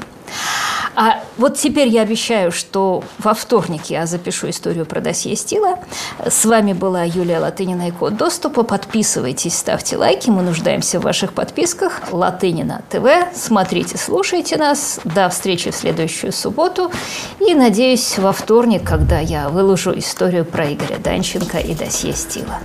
А 0.96 1.22
вот 1.38 1.58
теперь 1.58 1.90
я 1.90 2.02
обещаю, 2.02 2.52
что 2.52 3.04
во 3.20 3.34
вторник 3.34 3.86
я 3.86 4.06
запишу 4.06 4.50
историю 4.50 4.86
про 4.86 5.02
досье 5.02 5.36
Стила. 5.36 5.80
С 6.26 6.46
вами 6.46 6.74
была 6.74 7.04
Юлия 7.04 7.40
Латынина 7.40 7.90
и 7.90 7.92
Код 7.92 8.18
доступа. 8.18 8.64
Подписывайтесь, 8.64 9.58
ставьте 9.58 9.98
лайки. 9.98 10.30
Мы 10.30 10.42
нуждаемся 10.42 11.00
в 11.00 11.04
ваших 11.04 11.34
подписках. 11.34 12.02
Латынина 12.12 12.82
ТВ. 12.90 13.08
Смотрите, 13.34 13.98
слушайте 13.98 14.58
нас. 14.58 15.00
До 15.04 15.30
встречи 15.30 15.72
в 15.72 15.76
следующую 15.76 16.32
субботу. 16.32 16.92
И, 17.40 17.54
надеюсь, 17.54 18.18
во 18.18 18.32
вторник, 18.32 18.84
когда 18.84 19.20
я 19.20 19.50
выложу 19.50 19.98
историю 19.98 20.46
про 20.46 20.72
Игоря 20.74 20.98
Данченко 20.98 21.58
и 21.58 21.76
досье 21.76 22.14
Стила. 22.14 22.60